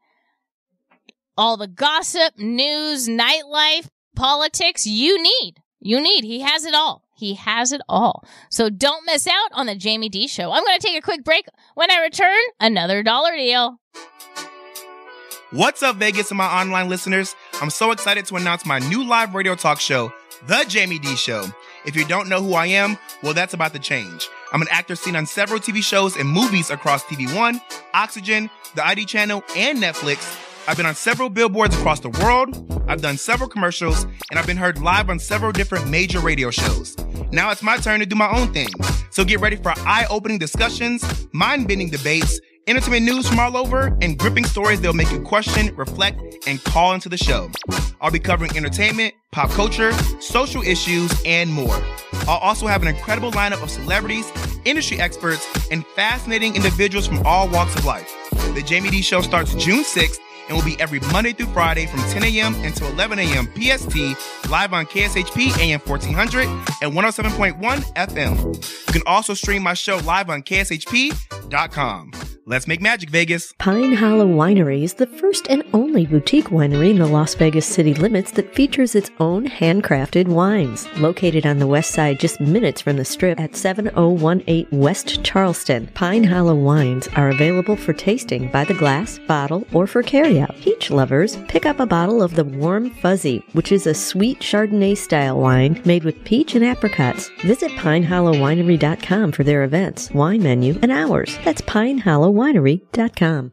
[1.39, 3.87] All the gossip, news, nightlife,
[4.17, 5.63] politics you need.
[5.79, 6.25] You need.
[6.25, 7.05] He has it all.
[7.15, 8.25] He has it all.
[8.51, 10.51] So don't miss out on the Jamie D show.
[10.51, 11.47] I'm going to take a quick break.
[11.77, 13.79] When I return, another dollar deal.
[15.53, 17.37] What's up, Vegas and my online listeners?
[17.63, 20.13] I'm so excited to announce my new live radio talk show,
[20.49, 21.45] The Jamie D Show.
[21.87, 24.29] If you don't know who I am, well, that's about to change.
[24.53, 27.61] I'm an actor seen on several TV shows and movies across TV One,
[27.95, 30.43] Oxygen, the ID channel, and Netflix.
[30.69, 32.85] I've been on several billboards across the world.
[32.89, 36.97] I've done several commercials, and I've been heard live on several different major radio shows.
[37.31, 38.69] Now it's my turn to do my own thing.
[39.11, 43.97] So get ready for eye opening discussions, mind bending debates, entertainment news from all over,
[44.01, 47.51] and gripping stories that'll make you question, reflect, and call into the show.
[48.01, 51.81] I'll be covering entertainment, pop culture, social issues, and more.
[52.29, 54.31] I'll also have an incredible lineup of celebrities,
[54.65, 58.13] industry experts, and fascinating individuals from all walks of life.
[58.55, 62.01] The Jamie D Show starts June 6th and will be every Monday through Friday from
[62.01, 62.55] 10 a.m.
[62.64, 63.47] until 11 a.m.
[63.55, 66.48] PST, live on KSHP AM 1400
[66.82, 67.59] and 107.1
[67.94, 68.86] FM.
[68.86, 72.12] You can also stream my show live on KSHP.com.
[72.48, 73.52] Let's make magic, Vegas.
[73.59, 77.93] Pine Hollow Winery is the first and only boutique winery in the Las Vegas city
[77.93, 80.86] limits that features its own handcrafted wines.
[80.98, 86.23] Located on the west side, just minutes from the strip at 7018 West Charleston, Pine
[86.23, 90.05] Hollow wines are available for tasting by the glass, bottle, or for
[90.37, 90.61] carryout.
[90.63, 94.97] Peach lovers, pick up a bottle of the Warm Fuzzy, which is a sweet Chardonnay
[94.97, 97.31] style wine made with peach and apricots.
[97.43, 101.37] Visit pinehollowwinery.com for their events, wine menu, and hours.
[101.45, 103.53] That's pinehollowwinery.com.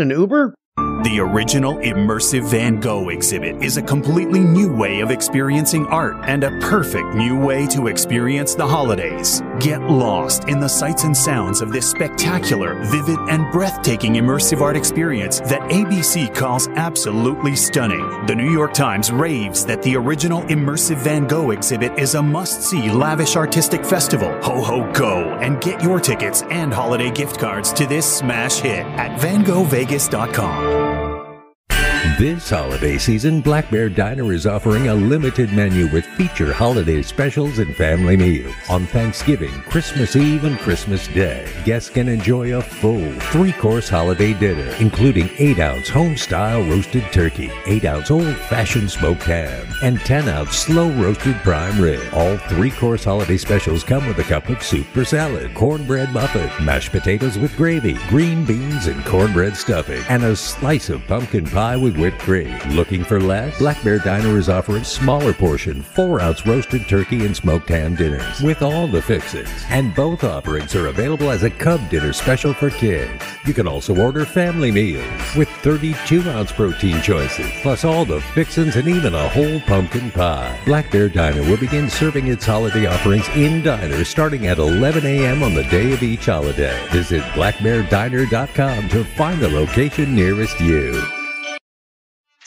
[0.00, 0.54] an Uber?
[1.04, 6.44] The original immersive Van Gogh exhibit is a completely new way of experiencing art and
[6.44, 9.40] a perfect new way to experience the holidays.
[9.60, 14.76] Get lost in the sights and sounds of this spectacular, vivid, and breathtaking immersive art
[14.76, 18.26] experience that ABC calls absolutely stunning.
[18.26, 22.60] The New York Times raves that the original immersive Van Gogh exhibit is a must
[22.60, 24.28] see lavish artistic festival.
[24.42, 28.84] Ho ho go and get your tickets and holiday gift cards to this smash hit
[28.98, 30.89] at vangovegas.com.
[32.18, 37.58] This holiday season, Black Bear Diner is offering a limited menu with feature holiday specials
[37.58, 38.54] and family meals.
[38.68, 44.34] On Thanksgiving, Christmas Eve, and Christmas Day, guests can enjoy a full three course holiday
[44.34, 49.98] dinner, including 8 ounce home style roasted turkey, 8 ounce old fashioned smoked ham, and
[50.00, 52.02] 10 ounce slow roasted prime rib.
[52.12, 56.50] All three course holiday specials come with a cup of soup for salad, cornbread muffin,
[56.64, 61.76] mashed potatoes with gravy, green beans and cornbread stuffing, and a slice of pumpkin pie
[61.76, 61.96] with
[62.68, 63.58] Looking for less?
[63.58, 68.40] Black Bear Diner is offering smaller portion, 4 ounce roasted turkey and smoked ham dinners
[68.40, 69.64] with all the fixings.
[69.68, 73.22] And both offerings are available as a Cub dinner special for kids.
[73.44, 78.76] You can also order family meals with 32 ounce protein choices, plus all the fixings
[78.76, 80.58] and even a whole pumpkin pie.
[80.64, 85.42] Black Bear Diner will begin serving its holiday offerings in diners starting at 11 a.m.
[85.42, 86.78] on the day of each holiday.
[86.90, 91.19] Visit blackbeardiner.com to find the location nearest you.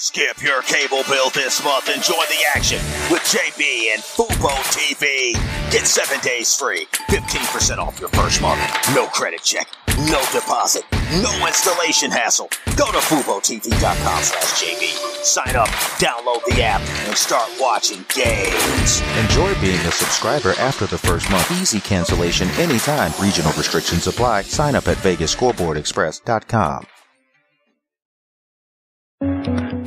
[0.04, 2.78] Skip your cable bill this month and join the action
[3.10, 5.32] with JB and Fubo TV.
[5.72, 8.60] Get seven days free, 15% off your first month.
[8.94, 9.70] No credit check,
[10.00, 10.84] no deposit,
[11.22, 12.50] no installation hassle.
[12.76, 15.24] Go to FuboTV.com slash JB.
[15.24, 15.70] Sign up,
[16.04, 19.00] download the app, and start watching games.
[19.24, 21.50] Enjoy being a subscriber after the first month.
[21.62, 23.14] Easy cancellation anytime.
[23.22, 24.42] Regional restrictions apply.
[24.42, 26.88] Sign up at VegasScoreboardExpress.com.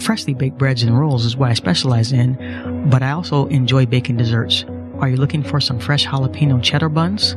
[0.06, 4.18] Freshly baked breads and rolls is what I specialize in, but I also enjoy baking
[4.18, 4.64] desserts.
[5.00, 7.34] Are you looking for some fresh jalapeno cheddar buns?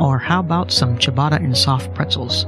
[0.00, 2.46] Or how about some ciabatta and soft pretzels?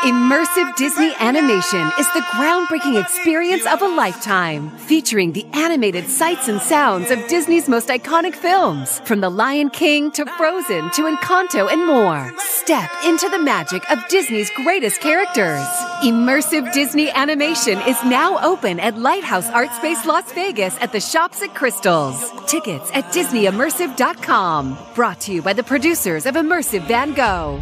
[0.03, 6.60] Immersive Disney animation is the groundbreaking experience of a lifetime, featuring the animated sights and
[6.60, 11.86] sounds of Disney's most iconic films, from The Lion King to Frozen to Encanto and
[11.86, 12.34] more.
[12.40, 15.68] Step into the magic of Disney's greatest characters.
[16.02, 21.44] Immersive Disney animation is now open at Lighthouse Art Space Las Vegas at the Shops
[21.44, 22.32] at Crystals.
[22.48, 24.78] Tickets at DisneyImmersive.com.
[24.95, 27.61] Brought to you by the producers of Immersive Van Gogh.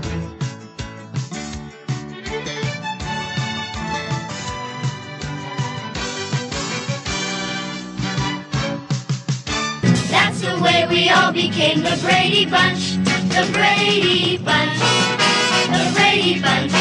[11.13, 12.95] All became the Brady Bunch.
[13.35, 14.79] The Brady Bunch.
[15.67, 16.71] The Brady Bunch.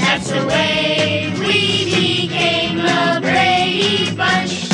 [0.00, 1.84] That's the way we
[2.26, 4.68] became the Brady Bunch.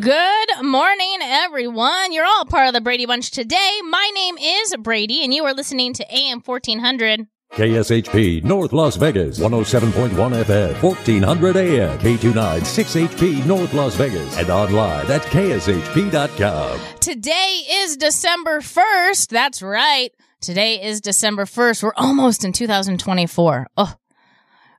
[0.00, 2.12] Good morning, everyone.
[2.12, 3.80] You're all part of the Brady Bunch today.
[3.88, 7.26] My name is Bradi, and you are listening to AM 1400.
[7.52, 15.10] KSHP North Las Vegas 107.1 FM 1400 AM K29 6HP North Las Vegas and online
[15.10, 16.80] at kshp.com.
[17.00, 19.28] Today is December 1st.
[19.28, 20.10] That's right.
[20.40, 21.82] Today is December 1st.
[21.82, 23.66] We're almost in 2024.
[23.76, 23.94] Oh.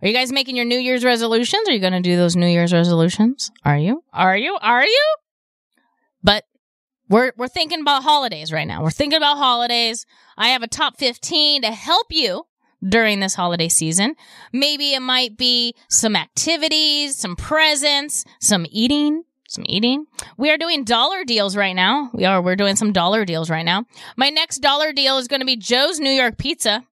[0.01, 1.67] Are you guys making your New Year's resolutions?
[1.67, 3.51] Are you going to do those New Year's resolutions?
[3.65, 4.03] Are you?
[4.13, 4.57] Are you?
[4.61, 5.15] Are you?
[6.23, 6.45] But
[7.09, 8.83] we're we're thinking about holidays right now.
[8.83, 10.05] We're thinking about holidays.
[10.37, 12.45] I have a top 15 to help you
[12.87, 14.15] during this holiday season.
[14.53, 20.05] Maybe it might be some activities, some presents, some eating, some eating.
[20.37, 22.11] We are doing dollar deals right now.
[22.13, 23.85] We are we're doing some dollar deals right now.
[24.15, 26.85] My next dollar deal is going to be Joe's New York Pizza.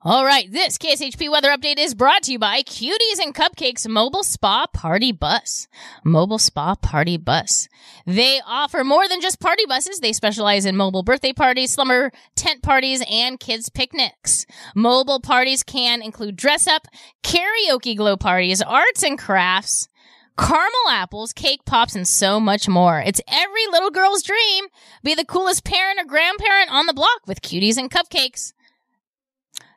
[0.02, 4.24] All right, this KSHP weather update is brought to you by Cuties and Cupcakes Mobile
[4.24, 5.68] Spa Party Bus.
[6.06, 7.68] Mobile Spa Party Bus.
[8.06, 10.00] They offer more than just party buses.
[10.00, 14.46] They specialize in mobile birthday parties, slumber tent parties, and kids picnics.
[14.74, 16.88] Mobile parties can include dress up,
[17.22, 19.90] karaoke glow parties, arts and crafts,
[20.38, 23.02] caramel apples, cake pops, and so much more.
[23.02, 24.68] It's every little girl's dream.
[25.04, 28.54] Be the coolest parent or grandparent on the block with Cuties and Cupcakes.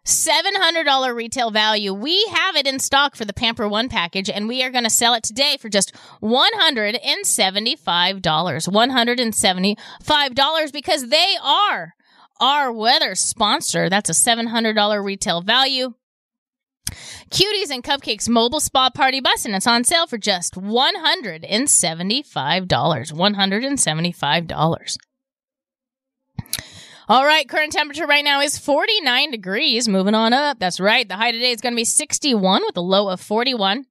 [0.05, 1.95] $700 retail value.
[1.95, 4.91] We have it in stock for the Pamper One package, and we are going to
[4.91, 8.21] sell it today for just $175.
[8.23, 11.95] $175 because they are
[12.41, 13.89] our weather sponsor.
[13.89, 15.95] That's a $700 retail value.
[17.31, 22.67] Cuties and Cupcakes Mobile Spa Party Bus, and it's on sale for just $175.
[22.69, 24.97] $175.
[27.09, 29.89] All right, current temperature right now is 49 degrees.
[29.89, 30.59] Moving on up.
[30.59, 31.09] That's right.
[31.09, 33.87] The high today is going to be 61 with a low of 41.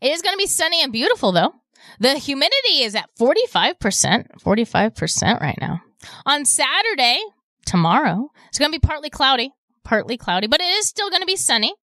[0.00, 1.54] It is going to be sunny and beautiful, though.
[1.98, 4.26] The humidity is at 45%.
[4.42, 5.80] 45% right now.
[6.26, 7.20] On Saturday,
[7.64, 9.52] tomorrow, it's going to be partly cloudy.
[9.84, 11.74] Partly cloudy, but it is still going to be sunny.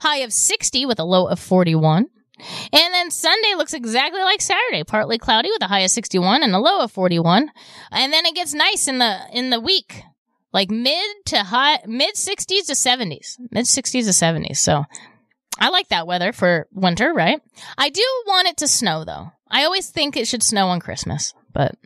[0.00, 2.06] High of 60 with a low of 41.
[2.38, 6.54] And then Sunday looks exactly like Saturday, partly cloudy with a high of 61 and
[6.54, 7.50] a low of 41.
[7.92, 10.02] And then it gets nice in the in the week.
[10.52, 13.36] Like mid to high mid 60s to 70s.
[13.50, 14.56] Mid 60s to 70s.
[14.56, 14.84] So
[15.58, 17.40] I like that weather for winter, right?
[17.78, 19.32] I do want it to snow though.
[19.48, 21.76] I always think it should snow on Christmas, but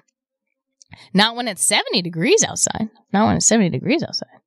[1.13, 2.89] not when it's 70 degrees outside.
[3.13, 4.38] Not when it's 70 degrees outside.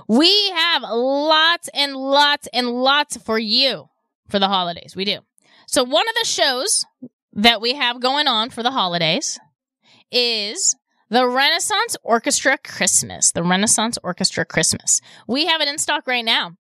[0.08, 3.90] We have lots and lots and lots for you
[4.28, 4.96] for the holidays.
[4.96, 5.20] We do.
[5.68, 6.86] So one of the shows
[7.34, 9.40] that we have going on for the holidays
[10.12, 10.76] is
[11.10, 13.32] the Renaissance Orchestra Christmas.
[13.32, 15.00] The Renaissance Orchestra Christmas.
[15.28, 16.58] We have it in stock right now.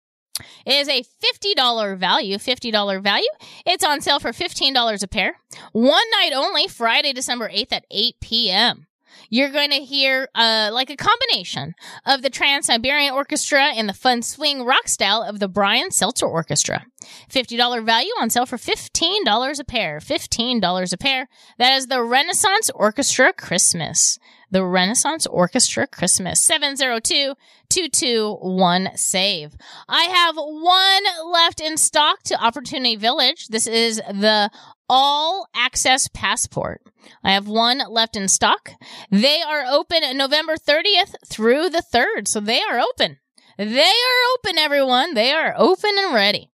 [0.67, 3.29] Is a $50 value, $50 value.
[3.67, 5.37] It's on sale for $15 a pair.
[5.73, 8.87] One night only, Friday, December 8th at 8 p.m.
[9.31, 11.75] You're going to hear uh, like a combination
[12.07, 16.29] of the Trans Siberian Orchestra and the fun swing rock style of the Brian Setzer
[16.29, 16.87] Orchestra.
[17.31, 19.99] $50 value on sale for $15 a pair.
[19.99, 21.29] $15 a pair.
[21.59, 24.19] That is the Renaissance Orchestra Christmas.
[24.51, 26.41] The Renaissance Orchestra Christmas.
[26.41, 27.35] 702
[27.69, 29.57] 221 save.
[29.89, 33.49] I have one left in stock to Opportunity Village.
[33.49, 34.51] This is the
[34.89, 36.83] all access passport.
[37.23, 38.71] I have one left in stock.
[39.11, 42.27] They are open November 30th through the 3rd.
[42.27, 43.19] So they are open.
[43.59, 45.15] They are open, everyone.
[45.15, 46.51] They are open and ready.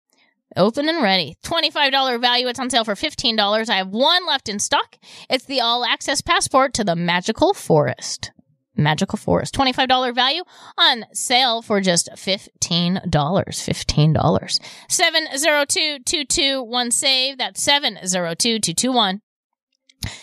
[0.57, 1.37] Open and ready.
[1.45, 2.49] $25 value.
[2.49, 3.69] It's on sale for $15.
[3.69, 4.97] I have one left in stock.
[5.29, 8.31] It's the all access passport to the magical forest.
[8.77, 9.55] Magical Forest.
[9.55, 10.43] $25 value
[10.77, 13.03] on sale for just $15.
[13.03, 14.61] $15.
[14.89, 17.39] 702-221 save.
[17.39, 19.21] That's 702-221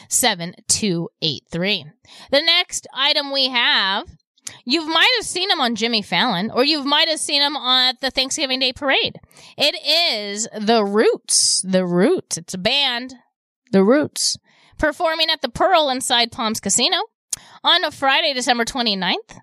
[0.10, 1.86] 7283.
[2.30, 4.06] The next item we have
[4.66, 8.00] you might have seen him on Jimmy Fallon, or you might have seen him at
[8.02, 9.20] the Thanksgiving Day Parade.
[9.58, 11.62] It is The Roots.
[11.62, 12.38] The Roots.
[12.38, 13.16] It's a band.
[13.72, 14.38] The Roots.
[14.78, 16.98] Performing at the Pearl inside Palms Casino
[17.64, 19.38] on a Friday, December 29th.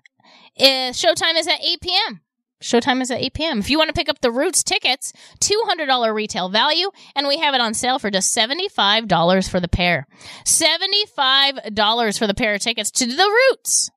[0.59, 2.21] Uh, showtime is at 8 p.m.
[2.61, 3.59] Showtime is at 8 p.m.
[3.59, 7.53] If you want to pick up the Roots tickets, $200 retail value, and we have
[7.53, 10.07] it on sale for just $75 for the pair.
[10.45, 13.89] $75 for the pair of tickets to the Roots.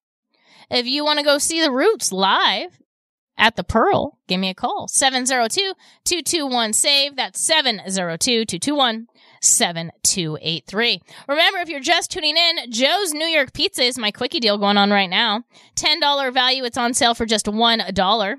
[0.73, 2.78] If you want to go see the Roots live
[3.36, 4.89] at the Pearl, give me a call.
[4.89, 7.15] 702-221-SAVE.
[7.15, 9.05] That's 702-221
[9.43, 11.03] 7283.
[11.28, 14.78] Remember, if you're just tuning in, Joe's New York Pizza is my quickie deal going
[14.78, 15.44] on right now.
[15.77, 16.65] $10 value.
[16.65, 18.36] It's on sale for just $1.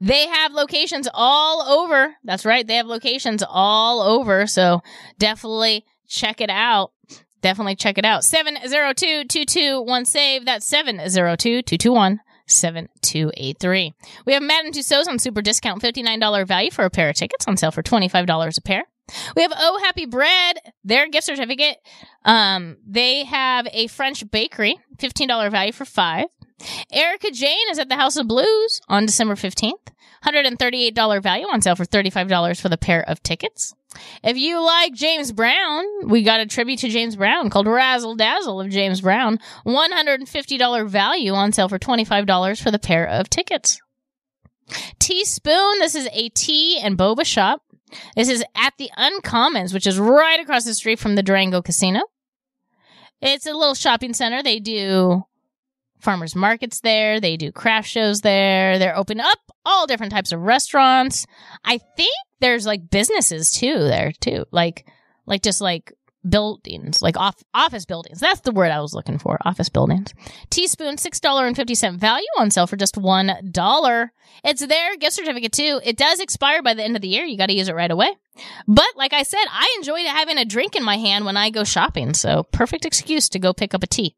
[0.00, 2.14] They have locations all over.
[2.24, 2.66] That's right.
[2.66, 4.46] They have locations all over.
[4.46, 4.82] So
[5.18, 6.92] definitely check it out.
[7.46, 8.22] Definitely check it out.
[8.22, 10.44] 702-221-SAVE.
[10.44, 12.18] That's 702-221
[12.48, 13.94] 7283.
[14.26, 17.56] We have Madame Tussauds on super discount, $59 value for a pair of tickets on
[17.56, 18.82] sale for $25 a pair.
[19.36, 21.76] We have Oh Happy Bread, their gift certificate.
[22.24, 26.26] Um, they have a French bakery, $15 value for five.
[26.92, 29.92] Erika Jayne is at the House of Blues on December 15th.
[30.24, 33.72] $138 value on sale for $35 for the pair of tickets.
[34.22, 38.60] If you like James Brown, we got a tribute to James Brown called Razzle Dazzle
[38.60, 39.38] of James Brown.
[39.66, 43.80] $150 value on sale for $25 for the pair of tickets.
[44.98, 47.62] Teaspoon, this is a tea and boba shop.
[48.16, 52.00] This is at the Uncommons, which is right across the street from the Durango Casino.
[53.20, 54.42] It's a little shopping center.
[54.42, 55.22] They do
[56.00, 57.20] farmers markets there.
[57.20, 58.78] They do craft shows there.
[58.78, 61.26] They're open up all different types of restaurants.
[61.64, 64.44] I think there's like businesses too there too.
[64.50, 64.86] Like
[65.26, 65.92] like just like
[66.28, 68.20] buildings, like off office buildings.
[68.20, 69.38] That's the word I was looking for.
[69.44, 70.12] Office buildings.
[70.50, 74.12] Teaspoon, six dollar and fifty cent value on sale for just one dollar.
[74.44, 75.80] It's their gift certificate too.
[75.84, 77.24] It does expire by the end of the year.
[77.24, 78.16] You got to use it right away.
[78.68, 81.64] But like I said, I enjoy having a drink in my hand when I go
[81.64, 82.12] shopping.
[82.14, 84.16] So perfect excuse to go pick up a tea.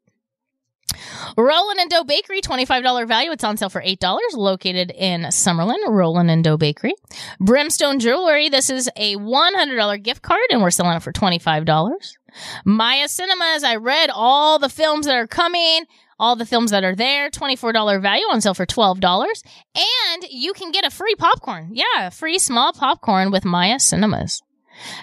[1.37, 3.31] Rollin' and Dough Bakery, $25 value.
[3.31, 6.93] It's on sale for $8, located in Summerlin, Rollin' and Dough Bakery.
[7.39, 12.17] Brimstone Jewelry, this is a $100 gift card, and we're selling it for $25.
[12.65, 15.85] Maya Cinemas, I read all the films that are coming,
[16.19, 19.43] all the films that are there, $24 value on sale for $12.
[19.75, 21.69] And you can get a free popcorn.
[21.71, 24.41] Yeah, free small popcorn with Maya Cinemas.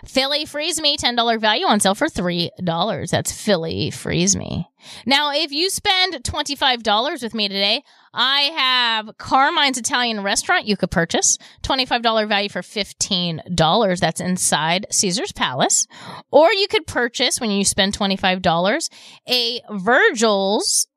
[0.05, 3.11] Philly Freeze Me, $10 value on sale for $3.
[3.11, 4.69] That's Philly Freeze Me.
[5.05, 7.83] Now, if you spend $25 with me today,
[8.15, 11.39] I have Carmine's Italian Restaurant you could purchase.
[11.63, 14.01] $25 value for $15.
[14.01, 15.87] That's inside Caesar's Palace.
[16.31, 18.89] Or you could purchase, when you spend $25,
[19.29, 20.89] a Virgil's.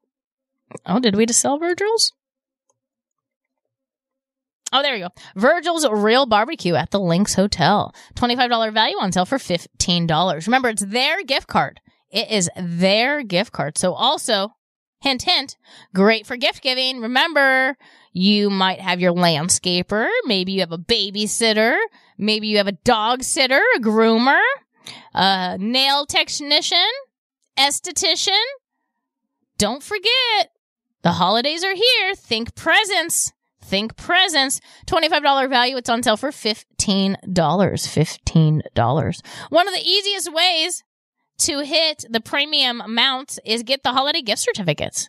[0.86, 2.14] Oh, did we just sell Virgil's?
[4.72, 5.10] Oh, there you go.
[5.36, 7.94] Virgil's Real Barbecue at the LINQ Hotel.
[8.16, 10.46] $25 value on sale for $15.
[10.46, 11.80] Remember, it's their gift card.
[12.12, 13.78] It is their gift card.
[13.78, 14.54] So also,
[15.02, 15.58] hint, hint,
[15.94, 17.02] great for gift giving.
[17.02, 17.78] Remember,
[18.12, 20.08] you might have your landscaper.
[20.26, 21.78] Maybe you have a babysitter.
[22.18, 24.42] Maybe you have a dog sitter, a groomer,
[25.14, 26.78] a nail technician,
[27.58, 28.44] esthetician.
[29.58, 30.52] Don't forget,
[31.02, 32.16] the holidays are here.
[32.16, 33.34] Think presents.
[33.70, 34.60] Think presents.
[34.88, 35.78] $25 value.
[35.78, 37.18] It's on sale for $15.
[37.28, 39.22] $15.
[39.50, 40.84] One of the easiest ways
[41.40, 45.08] to hit the premium amount is get the holiday gift certificates.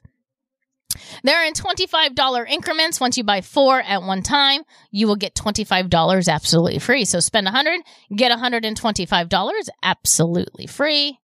[1.22, 3.00] They're in $25 increments.
[3.00, 7.06] Once you buy four at one time, you will get $25 absolutely free.
[7.06, 7.80] So spend 100,
[8.14, 11.18] get $125 absolutely free.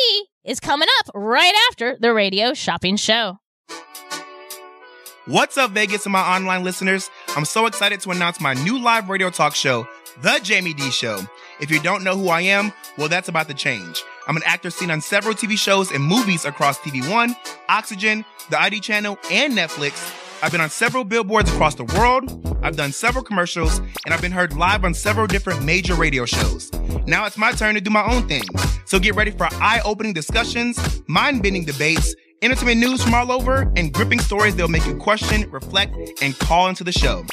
[0.44, 3.38] is coming up right after the radio shopping show.
[5.26, 7.10] What's up, Vegas and my online listeners?
[7.36, 9.86] I'm so excited to announce my new live radio talk show,
[10.22, 11.20] The Jamie D Show.
[11.60, 14.02] If you don't know who I am, well, that's about to change.
[14.26, 17.36] I'm an actor seen on several TV shows and movies across TV One,
[17.68, 20.16] Oxygen, the ID channel, and Netflix.
[20.42, 22.58] I've been on several billboards across the world.
[22.62, 26.72] I've done several commercials, and I've been heard live on several different major radio shows.
[27.06, 28.44] Now it's my turn to do my own thing.
[28.86, 33.70] So get ready for eye opening discussions, mind bending debates, entertainment news from all over,
[33.76, 37.24] and gripping stories that'll make you question, reflect, and call into the show.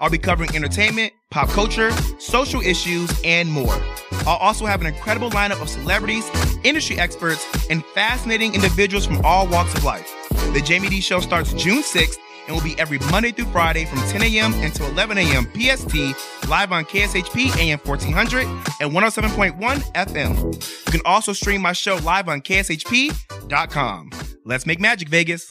[0.00, 3.78] I'll be covering entertainment, pop culture, social issues, and more.
[4.26, 6.28] I'll also have an incredible lineup of celebrities,
[6.64, 10.10] industry experts, and fascinating individuals from all walks of life.
[10.52, 13.98] The Jamie D Show starts June 6th and will be every Monday through Friday from
[14.08, 14.54] 10 a.m.
[14.54, 15.44] until 11 a.m.
[15.54, 18.46] PST, live on KSHP AM 1400
[18.80, 19.58] and 107.1
[19.92, 20.86] FM.
[20.86, 24.10] You can also stream my show live on KSHP.com.
[24.44, 25.50] Let's make magic, Vegas.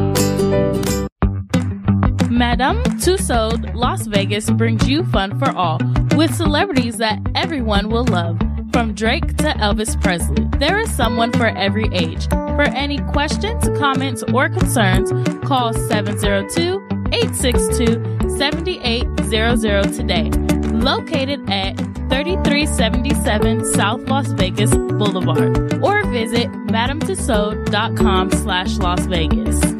[2.31, 5.77] Madame Tussauds Las Vegas brings you fun for all
[6.15, 8.39] with celebrities that everyone will love.
[8.71, 12.29] From Drake to Elvis Presley, there is someone for every age.
[12.29, 15.11] For any questions, comments, or concerns,
[15.45, 16.81] call 702
[17.11, 20.29] 862 7800 today.
[20.71, 21.75] Located at
[22.07, 29.70] 3377 South Las Vegas Boulevard or visit madametussauds.com slash Las Vegas.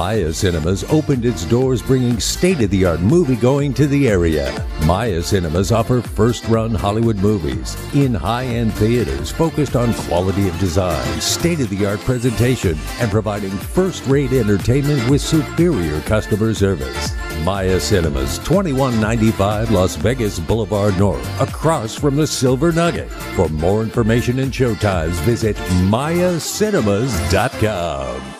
[0.00, 4.66] Maya Cinemas opened its doors bringing state-of-the-art movie going to the area.
[4.86, 12.00] Maya Cinemas offer first-run Hollywood movies in high-end theaters focused on quality of design, state-of-the-art
[12.00, 17.12] presentation, and providing first-rate entertainment with superior customer service.
[17.44, 23.10] Maya Cinemas, 2195 Las Vegas Boulevard North, across from the Silver Nugget.
[23.36, 25.56] For more information and showtimes, visit
[25.90, 28.39] mayacinemas.com.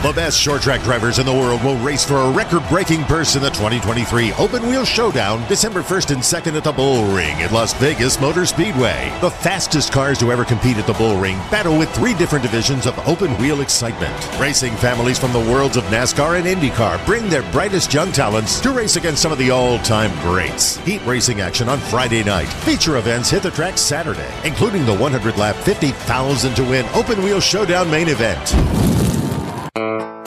[0.00, 3.34] The best short track drivers in the world will race for a record breaking purse
[3.34, 7.50] in the 2023 Open Wheel Showdown, December 1st and 2nd at the Bull Ring at
[7.50, 9.12] Las Vegas Motor Speedway.
[9.20, 12.86] The fastest cars to ever compete at the Bull Ring battle with three different divisions
[12.86, 14.14] of open wheel excitement.
[14.38, 18.70] Racing families from the worlds of NASCAR and IndyCar bring their brightest young talents to
[18.70, 20.76] race against some of the all time greats.
[20.76, 22.46] Heat racing action on Friday night.
[22.46, 27.40] Feature events hit the track Saturday, including the 100 lap 50,000 to win Open Wheel
[27.40, 28.87] Showdown main event.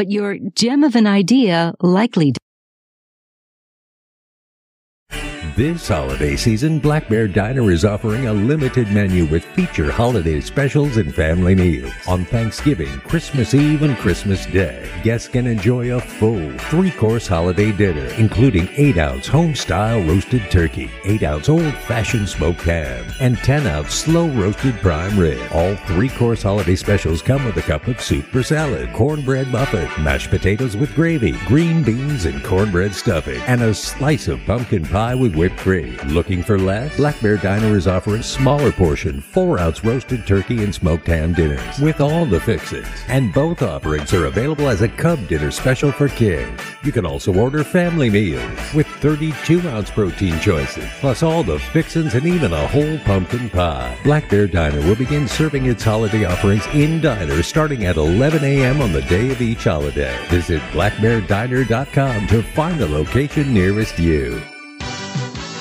[0.00, 2.32] But your gem of an idea likely
[5.60, 10.96] This holiday season, Black Bear Diner is offering a limited menu with feature holiday specials
[10.96, 11.92] and family meals.
[12.08, 17.72] On Thanksgiving, Christmas Eve, and Christmas Day, guests can enjoy a full three course holiday
[17.72, 23.36] dinner, including 8 ounce home style roasted turkey, 8 ounce old fashioned smoked ham, and
[23.36, 25.46] 10 ounce slow roasted prime rib.
[25.52, 29.90] All three course holiday specials come with a cup of soup or salad, cornbread muffin,
[30.02, 35.14] mashed potatoes with gravy, green beans and cornbread stuffing, and a slice of pumpkin pie
[35.14, 35.96] with whipped cream.
[36.06, 36.96] Looking for less?
[36.96, 41.78] Black Bear Diner is offering smaller portion, 4 ounce roasted turkey and smoked ham dinners
[41.78, 42.86] with all the fixings.
[43.08, 46.62] And both offerings are available as a Cub dinner special for kids.
[46.82, 52.14] You can also order family meals with 32 ounce protein choices, plus all the fixings
[52.14, 53.96] and even a whole pumpkin pie.
[54.04, 58.80] Black Bear Diner will begin serving its holiday offerings in diners starting at 11 a.m.
[58.80, 60.16] on the day of each holiday.
[60.28, 64.40] Visit blackbeardiner.com to find the location nearest you.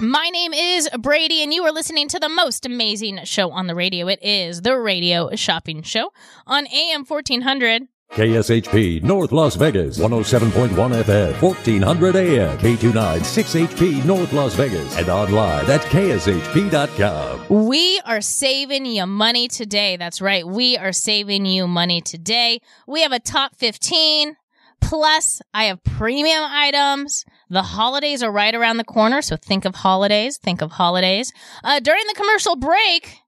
[0.00, 3.74] My name is Bradi, and you are listening to the most amazing show on the
[3.76, 4.08] radio.
[4.08, 6.10] It is the Radio Shopping Show
[6.46, 14.54] on AM 1400 KSHP North Las Vegas 107.1 FM 1400 AM K29 6HP North Las
[14.54, 17.66] Vegas and online at kshp.com.
[17.66, 19.96] We are saving you money today.
[19.96, 20.46] That's right.
[20.46, 22.60] We are saving you money today.
[22.86, 24.36] We have a top 15.
[24.80, 27.24] Plus, I have premium items.
[27.50, 30.38] The holidays are right around the corner, so think of holidays.
[30.38, 31.32] Think of holidays.
[31.62, 33.18] Uh, during the commercial break,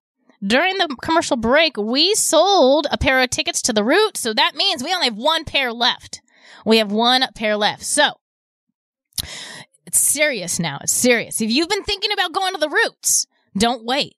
[0.45, 4.55] during the commercial break, we sold a pair of tickets to the route, so that
[4.55, 6.23] means we only have one pair left.
[6.65, 7.83] We have one pair left.
[7.83, 8.15] So,
[9.87, 10.79] it's serious now.
[10.83, 11.41] It's serious.
[11.41, 13.27] If you've been thinking about going to the roots,
[13.57, 14.17] don't wait.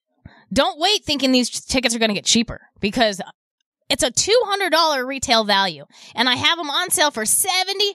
[0.52, 3.20] Don't wait thinking these tickets are going to get cheaper because
[3.90, 5.84] it's a $200 retail value
[6.14, 7.92] and I have them on sale for $75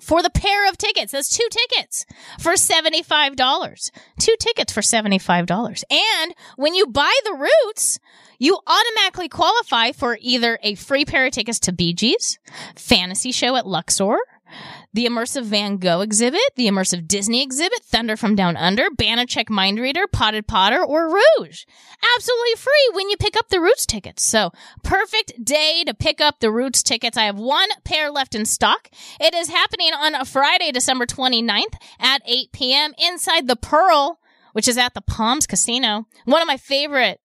[0.00, 1.12] for the pair of tickets.
[1.12, 2.06] That's two tickets
[2.38, 3.90] for $75.
[4.18, 5.84] Two tickets for $75.
[5.90, 7.98] And when you buy the roots,
[8.38, 12.38] you automatically qualify for either a free pair of tickets to Bee Gees,
[12.76, 14.18] fantasy show at Luxor,
[14.94, 19.80] the immersive Van Gogh exhibit, the immersive Disney exhibit, Thunder from Down Under, Banachek Mind
[19.80, 21.64] Reader, Potted Potter, or Rouge.
[22.16, 24.22] Absolutely free when you pick up the Roots tickets.
[24.22, 24.52] So,
[24.84, 27.18] perfect day to pick up the Roots tickets.
[27.18, 28.88] I have one pair left in stock.
[29.20, 32.94] It is happening on a Friday, December 29th at 8 p.m.
[32.96, 34.20] inside the Pearl,
[34.52, 36.06] which is at the Palms Casino.
[36.24, 37.20] One of my favorite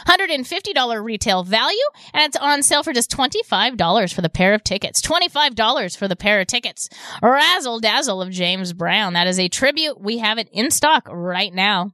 [0.06, 1.76] $150 retail value,
[2.14, 5.02] and it's on sale for just $25 for the pair of tickets.
[5.02, 6.88] $25 for the pair of tickets.
[7.22, 9.14] Razzle Dazzle of James Brown.
[9.14, 10.00] That is a tribute.
[10.00, 11.93] We have it in stock right now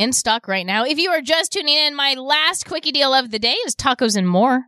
[0.00, 0.84] in stock right now.
[0.84, 4.16] If you are just tuning in, my last quickie deal of the day is tacos
[4.16, 4.64] and more.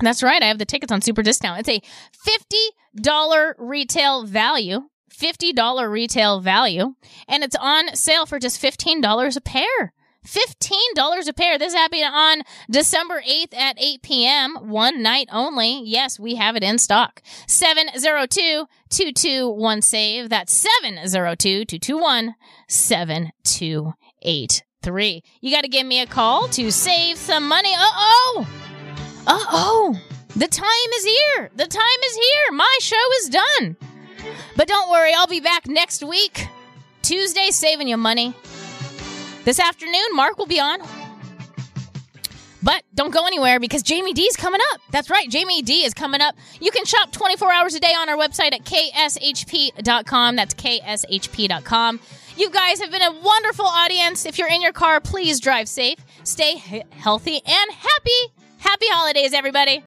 [0.00, 0.42] That's right.
[0.42, 1.66] I have the tickets on super discount.
[1.66, 1.82] It's a
[3.02, 4.82] $50 retail value.
[5.14, 6.94] $50 retail value.
[7.28, 9.92] And it's on sale for just $15 a pair.
[10.26, 11.58] $15 a pair.
[11.58, 14.54] This is happening on December 8th at 8 p.m.
[14.68, 15.80] One night only.
[15.84, 17.22] Yes, we have it in stock.
[17.46, 20.28] 702 221 SAVE.
[20.28, 22.34] That's 702 221
[22.68, 25.22] 7283.
[25.40, 27.72] You got to give me a call to save some money.
[27.74, 28.46] Uh oh!
[29.30, 30.00] Uh oh!
[30.34, 31.50] The time is here!
[31.54, 32.52] The time is here!
[32.52, 33.76] My show is done!
[34.56, 36.48] But don't worry, I'll be back next week.
[37.02, 38.34] Tuesday, saving you money.
[39.44, 40.80] This afternoon, Mark will be on.
[42.60, 44.80] But don't go anywhere because Jamie D is coming up.
[44.90, 46.34] That's right, Jamie D is coming up.
[46.60, 50.34] You can shop 24 hours a day on our website at kshp.com.
[50.34, 52.00] That's kshp.com.
[52.36, 54.26] You guys have been a wonderful audience.
[54.26, 58.39] If you're in your car, please drive safe, stay he- healthy, and happy.
[58.60, 59.78] Happy holidays, everybody.